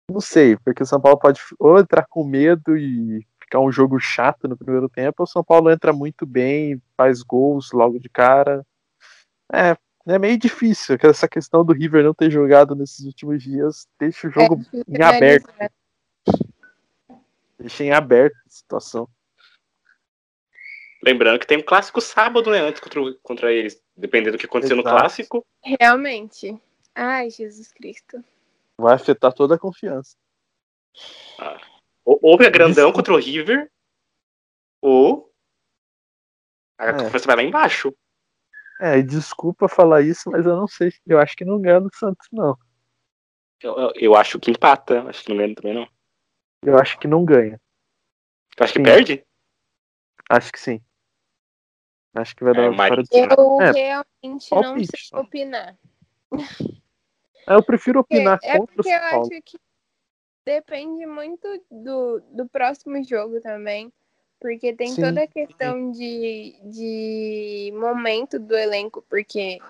Não 0.09 0.21
sei, 0.21 0.57
porque 0.59 0.85
o 0.85 0.87
São 0.87 1.01
Paulo 1.01 1.19
pode 1.19 1.41
ou 1.59 1.79
entrar 1.79 2.07
com 2.09 2.23
medo 2.23 2.77
e 2.77 3.27
ficar 3.41 3.59
um 3.59 3.73
jogo 3.73 3.99
chato 3.99 4.47
no 4.47 4.57
primeiro 4.57 4.89
tempo, 4.89 5.17
ou 5.19 5.25
o 5.25 5.27
São 5.27 5.43
Paulo 5.43 5.71
entra 5.71 5.93
muito 5.93 6.25
bem, 6.25 6.81
faz 6.97 7.23
gols 7.23 7.73
logo 7.73 7.99
de 7.99 8.09
cara. 8.09 8.65
É, 9.53 9.77
é 10.07 10.19
meio 10.21 10.39
difícil. 10.39 10.97
Essa 11.03 11.27
questão 11.27 11.65
do 11.65 11.73
River 11.73 12.05
não 12.05 12.15
ter 12.15 12.31
jogado 12.31 12.77
nesses 12.77 13.05
últimos 13.05 13.43
dias 13.43 13.89
deixa 13.99 14.29
o 14.29 14.31
jogo 14.31 14.61
é, 14.73 14.83
em 14.89 15.03
aberto. 15.03 15.53
Deixa 17.63 17.85
em 17.85 17.93
aberto 17.93 18.35
a 18.47 18.51
situação. 18.51 19.09
Lembrando 21.05 21.39
que 21.39 21.47
tem 21.47 21.59
um 21.59 21.63
clássico 21.63 22.01
sábado, 22.01 22.51
né? 22.51 22.59
Antes 22.59 22.81
contra, 22.81 23.01
contra 23.23 23.53
eles. 23.53 23.81
Dependendo 23.97 24.37
do 24.37 24.41
que 24.41 24.47
acontecer 24.47 24.75
Exato. 24.75 24.89
no 24.89 24.95
clássico. 24.95 25.47
Realmente. 25.65 26.61
Ai, 26.95 27.31
Jesus 27.31 27.73
Cristo. 27.73 28.23
Vai 28.77 28.95
afetar 28.95 29.33
toda 29.33 29.55
a 29.55 29.59
confiança. 29.59 30.17
Ah. 31.39 31.61
Ou 32.05 32.37
é 32.43 32.51
grandão 32.51 32.89
Isso. 32.89 32.97
contra 32.97 33.15
o 33.15 33.17
River, 33.17 33.71
ou 34.81 35.33
a 36.77 36.87
é. 36.87 36.93
confiança 36.93 37.27
vai 37.27 37.37
lá 37.37 37.43
embaixo. 37.45 37.95
É, 38.81 39.01
desculpa 39.01 39.69
falar 39.69 40.03
isso, 40.03 40.29
mas 40.29 40.45
eu 40.45 40.57
não 40.57 40.67
sei. 40.67 40.93
Eu 41.07 41.21
acho 41.21 41.37
que 41.37 41.45
não 41.45 41.61
ganha 41.61 41.81
do 41.81 41.95
Santos, 41.95 42.27
não. 42.33 42.59
Eu, 43.63 43.79
eu, 43.79 43.93
eu 43.95 44.17
acho 44.17 44.41
que 44.41 44.51
empata. 44.51 45.03
Acho 45.09 45.23
que 45.23 45.31
não 45.31 45.37
ganha 45.37 45.55
também, 45.55 45.75
não. 45.75 45.89
Eu 46.63 46.79
acho 46.79 46.99
que 46.99 47.09
não 47.09 47.25
ganha. 47.25 47.61
Acho 48.59 48.75
que 48.75 48.79
sim. 48.79 48.85
perde? 48.85 49.25
Acho 50.29 50.53
que 50.53 50.61
sim. 50.61 50.81
Acho 52.15 52.37
que 52.37 52.45
vai 52.45 52.55
dar 52.55 52.65
é, 52.65 52.69
uma 52.69 52.85
vitória 52.85 53.05
Eu 53.11 53.61
é, 53.61 53.73
realmente 53.73 54.55
não 54.55 54.79
sei 54.79 55.01
só. 55.01 55.21
opinar. 55.21 55.77
É, 57.49 57.55
eu 57.55 57.63
prefiro 57.63 58.01
opinar 58.01 58.39
é, 58.43 58.59
contra 58.59 58.73
é 58.73 58.77
porque 58.77 58.89
eu 58.89 59.21
acho 59.21 59.43
que 59.45 59.59
depende 60.45 61.07
muito 61.07 61.49
do, 61.71 62.21
do 62.31 62.49
próximo 62.49 63.03
jogo 63.03 63.41
também. 63.41 63.93
Porque 64.41 64.73
tem 64.73 64.89
Sim. 64.89 65.03
toda 65.03 65.23
a 65.23 65.27
questão 65.27 65.93
de, 65.93 66.57
de 66.65 67.73
momento 67.77 68.41
do 68.41 68.57
elenco, 68.57 69.01
porque 69.09 69.61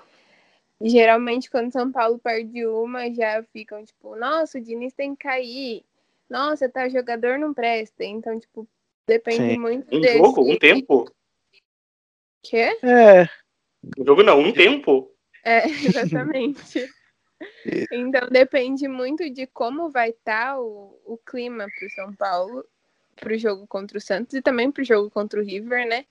geralmente 0.80 1.50
quando 1.50 1.70
São 1.70 1.92
Paulo 1.92 2.18
perde 2.18 2.66
uma, 2.66 3.12
já 3.12 3.42
ficam 3.52 3.84
tipo, 3.84 4.16
nossa, 4.16 4.58
o 4.58 4.60
Diniz 4.62 4.94
tem 4.94 5.14
que 5.14 5.24
cair. 5.24 5.84
Nossa, 6.32 6.66
tá, 6.66 6.86
o 6.86 6.90
jogador 6.90 7.38
não 7.38 7.52
presta. 7.52 8.02
Então, 8.02 8.40
tipo, 8.40 8.66
depende 9.06 9.52
Sim. 9.52 9.58
muito 9.58 9.94
Um 9.94 10.00
desse... 10.00 10.16
jogo, 10.16 10.50
um 10.50 10.56
tempo. 10.56 11.04
Quê? 12.42 12.78
É, 12.82 13.24
Um 13.98 14.06
jogo 14.06 14.22
não, 14.22 14.40
um 14.40 14.50
tempo. 14.50 15.14
É, 15.44 15.64
exatamente. 15.68 16.88
Então 17.90 18.28
depende 18.30 18.86
muito 18.86 19.28
de 19.28 19.48
como 19.48 19.90
vai 19.90 20.10
estar 20.10 20.60
o, 20.60 20.96
o 21.04 21.18
clima 21.18 21.66
para 21.76 21.86
o 21.88 21.90
São 21.90 22.14
Paulo, 22.14 22.64
para 23.16 23.32
o 23.32 23.36
jogo 23.36 23.66
contra 23.66 23.98
o 23.98 24.00
Santos 24.00 24.34
e 24.34 24.40
também 24.40 24.70
para 24.70 24.80
o 24.80 24.84
jogo 24.84 25.10
contra 25.10 25.40
o 25.40 25.44
River, 25.44 25.88
né? 25.88 26.06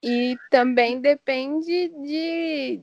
E 0.00 0.36
também 0.52 1.00
depende 1.00 1.88
de, 1.88 2.80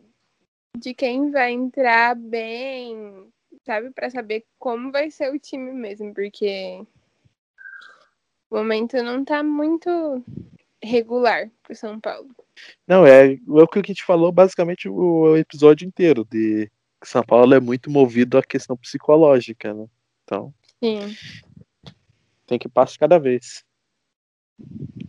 de 0.78 0.94
quem 0.94 1.32
vai 1.32 1.54
entrar 1.54 2.18
bem, 2.18 3.32
sabe? 3.70 3.92
Para 3.92 4.10
saber 4.10 4.48
como 4.58 4.92
vai 4.92 5.12
ser 5.12 5.32
o 5.32 5.38
time 5.38 5.72
mesmo, 5.72 6.12
porque 6.12 6.84
o 8.50 8.58
momento 8.58 8.98
não 9.04 9.24
tá 9.24 9.44
muito 9.44 10.26
regular 10.82 11.52
para 11.62 11.74
o 11.74 11.76
São 11.76 12.00
Paulo. 12.00 12.36
não, 12.88 13.06
é, 13.06 13.34
é 13.34 13.38
o 13.48 13.68
que 13.68 13.78
a 13.78 13.84
gente 13.86 14.04
falou 14.04 14.32
basicamente 14.32 14.90
o, 14.90 15.38
episódio 15.38 15.88
inteiro, 15.88 16.26
de 16.26 16.72
que 17.00 17.08
São 17.08 17.22
Paulo 17.22 17.54
é 17.54 17.60
muito 17.60 17.92
movido 17.92 18.40
à 18.40 18.44
questão 18.44 18.76
psicológica, 18.76 19.72
né? 19.72 19.88
Então, 20.24 20.52
Sim. 20.84 21.16
tem 22.48 22.58
que 22.58 22.68
passar 22.68 22.98
cada 22.98 23.20
vez. 23.20 23.64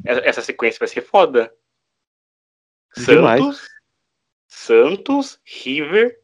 Essa 0.04 0.20
essa 0.20 0.42
sequência 0.42 0.78
vai 0.78 0.88
ser 0.88 1.00
foda. 1.00 1.50
Demais. 2.94 3.40
Santos, 3.40 3.68
Santos, 4.46 5.40
River, 5.46 6.19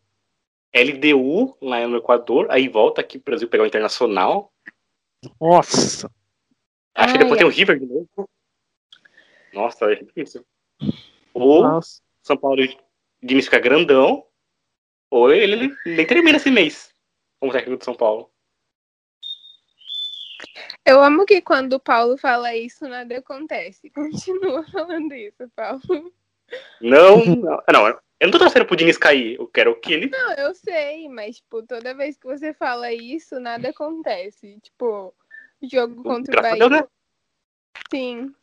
LDU 0.74 1.56
lá 1.60 1.86
no 1.86 1.96
Equador, 1.96 2.46
aí 2.50 2.68
volta 2.68 3.00
aqui 3.00 3.18
pro 3.18 3.32
Brasil 3.32 3.48
pegar 3.48 3.64
o 3.64 3.66
Internacional. 3.66 4.52
Nossa, 5.40 6.10
Acho 6.96 7.12
que 7.12 7.18
Ai, 7.18 7.24
depois 7.24 7.38
tem 7.38 7.46
o 7.46 7.50
River 7.50 7.78
de 7.78 7.86
novo. 7.86 8.30
Nossa, 9.52 9.92
é 9.92 9.96
difícil. 9.96 10.44
Ou 11.34 11.62
nossa. 11.62 12.00
São 12.22 12.36
Paulo 12.36 12.56
de 12.56 12.76
Diniz 13.22 13.44
fica 13.44 13.58
grandão, 13.58 14.26
ou 15.10 15.30
ele 15.30 15.76
nem 15.84 16.06
termina 16.06 16.38
esse 16.38 16.50
mês 16.50 16.94
como 17.38 17.52
técnico 17.52 17.78
de 17.78 17.84
São 17.84 17.94
Paulo. 17.94 18.30
Eu 20.86 21.02
amo 21.02 21.26
que 21.26 21.42
quando 21.42 21.74
o 21.74 21.80
Paulo 21.80 22.16
fala 22.16 22.54
isso, 22.54 22.88
nada 22.88 23.18
acontece. 23.18 23.90
Continua 23.92 24.64
falando 24.70 25.12
isso, 25.12 25.50
Paulo. 25.54 26.12
Não, 26.80 27.24
não, 27.24 27.62
não, 27.70 28.00
eu 28.18 28.26
não 28.26 28.32
tô 28.32 28.38
torcendo 28.38 28.64
pro 28.64 28.76
Diniz 28.76 28.96
cair, 28.96 29.36
eu 29.38 29.46
quero 29.46 29.78
que 29.78 29.92
ele 29.92 30.08
Não, 30.08 30.32
eu 30.32 30.54
sei, 30.54 31.08
mas, 31.08 31.36
tipo, 31.36 31.62
toda 31.62 31.94
vez 31.94 32.16
que 32.16 32.26
você 32.26 32.54
fala 32.54 32.92
isso, 32.92 33.38
nada 33.38 33.68
acontece. 33.68 34.58
Tipo, 34.62 35.14
jogo 35.62 36.02
contra 36.02 36.32
o 36.32 36.42
Graças 36.42 36.52
a 36.52 36.56
Bahia. 36.56 36.68
Deus, 36.68 36.80
né? 36.82 36.88
Sim. 37.90 38.34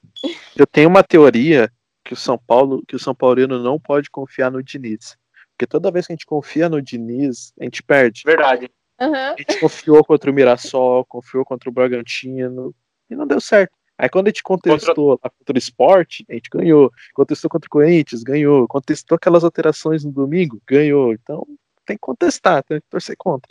Eu 0.55 0.67
tenho 0.67 0.89
uma 0.89 1.03
teoria 1.03 1.71
que 2.03 2.13
o 2.13 2.17
São 2.17 2.37
Paulo, 2.37 2.83
que 2.87 2.95
o 2.95 2.99
São 2.99 3.15
Paulino 3.15 3.61
não 3.61 3.79
pode 3.79 4.09
confiar 4.09 4.51
no 4.51 4.61
Diniz. 4.61 5.17
Porque 5.51 5.65
toda 5.65 5.91
vez 5.91 6.05
que 6.05 6.13
a 6.13 6.15
gente 6.15 6.25
confia 6.25 6.69
no 6.69 6.81
Diniz, 6.81 7.53
a 7.59 7.63
gente 7.63 7.81
perde. 7.81 8.23
Verdade. 8.25 8.69
Aham. 8.99 9.33
A 9.33 9.35
gente 9.37 9.59
confiou 9.59 10.03
contra 10.03 10.29
o 10.29 10.33
Mirassol, 10.33 11.05
confiou 11.05 11.43
contra 11.43 11.69
o 11.69 11.73
Bragantino 11.73 12.75
e 13.09 13.15
não 13.15 13.25
deu 13.25 13.39
certo. 13.39 13.73
Aí 14.03 14.09
quando 14.09 14.27
a 14.27 14.31
gente 14.31 14.43
contestou 14.43 15.11
lá 15.11 15.29
contra 15.29 15.55
o 15.55 15.57
esporte, 15.57 16.25
a 16.29 16.33
gente 16.33 16.49
ganhou. 16.49 16.91
Contestou 17.13 17.49
contra 17.49 17.67
o 17.67 17.69
Corinthians, 17.69 18.21
ganhou. 18.21 18.67
Contestou 18.67 19.15
aquelas 19.15 19.45
alterações 19.45 20.03
no 20.03 20.11
domingo, 20.11 20.61
ganhou. 20.67 21.13
Então 21.13 21.47
tem 21.85 21.95
que 21.95 22.01
contestar, 22.01 22.61
tem 22.63 22.81
que 22.81 22.87
torcer 22.89 23.15
contra. 23.15 23.49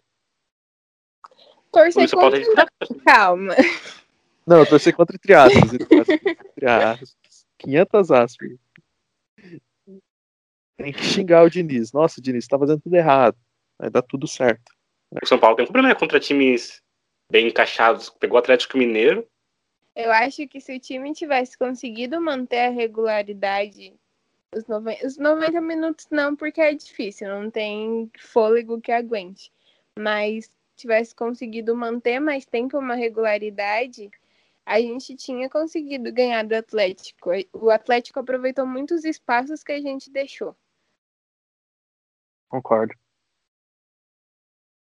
Torcer 1.72 2.10
contra. 2.10 2.38
Calma. 3.02 3.54
Não, 4.46 4.66
torcer 4.66 4.94
contra 4.94 5.16
entre 5.16 5.32
aspas. 5.32 5.72
Entre 5.72 6.00
aspas, 6.00 6.20
entre 6.20 6.66
aspas. 6.66 7.16
500 7.56 8.10
aspas. 8.10 8.50
Tem 10.76 10.92
que 10.92 11.02
xingar 11.02 11.44
o 11.44 11.48
Diniz. 11.48 11.94
Nossa, 11.94 12.20
Diniz, 12.20 12.46
tá 12.46 12.58
fazendo 12.58 12.82
tudo 12.82 12.94
errado. 12.94 13.38
Vai 13.78 13.88
dar 13.88 14.02
tudo 14.02 14.28
certo. 14.28 14.70
O 15.22 15.26
São 15.26 15.38
Paulo 15.38 15.56
tem 15.56 15.64
um 15.64 15.72
problema 15.72 15.94
contra 15.94 16.20
times 16.20 16.82
bem 17.30 17.46
encaixados. 17.46 18.10
Pegou 18.10 18.36
o 18.36 18.38
Atlético 18.38 18.76
Mineiro. 18.76 19.26
Eu 19.94 20.10
acho 20.10 20.46
que 20.48 20.60
se 20.60 20.74
o 20.74 20.80
time 20.80 21.12
tivesse 21.12 21.56
conseguido 21.56 22.20
manter 22.20 22.60
a 22.60 22.70
regularidade, 22.70 23.94
os, 24.54 24.66
noven... 24.66 24.98
os 25.04 25.18
90 25.18 25.60
minutos 25.60 26.06
não, 26.10 26.34
porque 26.34 26.60
é 26.60 26.74
difícil, 26.74 27.28
não 27.28 27.50
tem 27.50 28.10
fôlego 28.18 28.80
que 28.80 28.90
aguente. 28.90 29.52
Mas 29.98 30.50
tivesse 30.76 31.14
conseguido 31.14 31.76
manter 31.76 32.18
mais 32.20 32.46
tempo 32.46 32.78
uma 32.78 32.94
regularidade, 32.94 34.10
a 34.64 34.80
gente 34.80 35.14
tinha 35.16 35.48
conseguido 35.50 36.12
ganhar 36.12 36.44
do 36.44 36.54
Atlético. 36.54 37.30
O 37.52 37.70
Atlético 37.70 38.20
aproveitou 38.20 38.66
muitos 38.66 39.04
espaços 39.04 39.62
que 39.62 39.72
a 39.72 39.80
gente 39.80 40.10
deixou. 40.10 40.56
Concordo. 42.48 42.94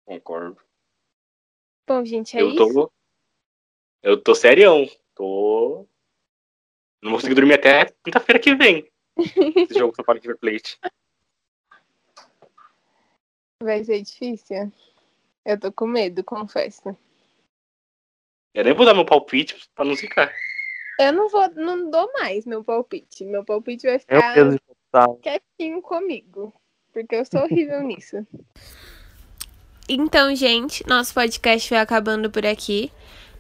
Concordo. 0.05 0.61
Bom, 1.87 2.03
gente, 2.03 2.37
é 2.37 2.41
eu 2.41 2.49
isso. 2.49 2.73
tô. 2.73 2.91
Eu 4.01 4.21
tô 4.21 4.33
serião. 4.33 4.87
Tô. 5.15 5.87
Não 7.01 7.11
vou 7.11 7.19
conseguir 7.19 7.35
dormir 7.35 7.53
até 7.53 7.85
quinta-feira 8.03 8.39
que 8.39 8.55
vem. 8.55 8.89
Esse 9.17 9.77
jogo 9.77 9.95
São 9.95 10.05
Paulo 10.05 10.21
River 10.21 10.37
Plate. 10.37 10.79
Vai 13.61 13.83
ser 13.83 14.01
difícil. 14.01 14.71
Eu 15.45 15.59
tô 15.59 15.71
com 15.71 15.87
medo, 15.87 16.23
confesso. 16.23 16.95
Eu 18.53 18.63
nem 18.63 18.73
vou 18.73 18.85
dar 18.85 18.93
meu 18.93 19.05
palpite 19.05 19.69
pra 19.75 19.85
não 19.85 19.95
ficar. 19.95 20.33
Eu 20.99 21.13
não 21.13 21.29
vou, 21.29 21.49
não 21.55 21.89
dou 21.89 22.11
mais 22.13 22.45
meu 22.45 22.63
palpite. 22.63 23.23
Meu 23.25 23.43
palpite 23.43 23.87
vai 23.87 23.99
ficar 23.99 24.35
quietinho 25.21 25.81
comigo. 25.81 26.53
Porque 26.91 27.15
eu 27.15 27.25
sou 27.25 27.41
horrível 27.41 27.81
nisso. 27.83 28.25
Então, 29.87 30.35
gente, 30.35 30.85
nosso 30.87 31.13
podcast 31.13 31.69
vai 31.69 31.79
acabando 31.79 32.29
por 32.29 32.45
aqui. 32.45 32.91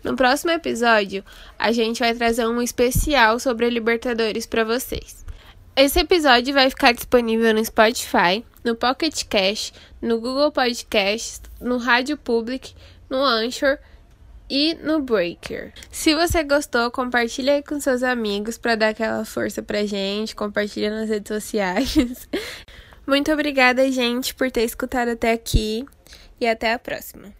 No 0.03 0.15
próximo 0.15 0.51
episódio, 0.51 1.23
a 1.57 1.71
gente 1.71 1.99
vai 1.99 2.13
trazer 2.13 2.47
um 2.47 2.61
especial 2.61 3.39
sobre 3.39 3.65
a 3.65 3.69
Libertadores 3.69 4.45
para 4.45 4.63
vocês. 4.63 5.25
Esse 5.75 5.99
episódio 5.99 6.53
vai 6.53 6.69
ficar 6.69 6.93
disponível 6.93 7.53
no 7.53 7.63
Spotify, 7.63 8.45
no 8.63 8.75
Pocket 8.75 9.23
Cash, 9.29 9.73
no 10.01 10.19
Google 10.19 10.51
Podcasts, 10.51 11.41
no 11.61 11.77
Rádio 11.77 12.17
Public, 12.17 12.73
no 13.09 13.23
Anchor 13.23 13.77
e 14.49 14.73
no 14.75 15.01
Breaker. 15.01 15.73
Se 15.91 16.15
você 16.15 16.43
gostou, 16.43 16.89
compartilha 16.91 17.53
aí 17.53 17.63
com 17.63 17.79
seus 17.79 18.03
amigos 18.03 18.57
para 18.57 18.75
dar 18.75 18.89
aquela 18.89 19.23
força 19.23 19.61
pra 19.61 19.85
gente, 19.85 20.35
compartilha 20.35 20.89
nas 20.89 21.09
redes 21.09 21.29
sociais. 21.29 21.95
Muito 23.07 23.31
obrigada, 23.31 23.89
gente, 23.91 24.35
por 24.35 24.51
ter 24.51 24.63
escutado 24.63 25.09
até 25.09 25.31
aqui 25.31 25.85
e 26.39 26.47
até 26.47 26.73
a 26.73 26.79
próxima. 26.79 27.38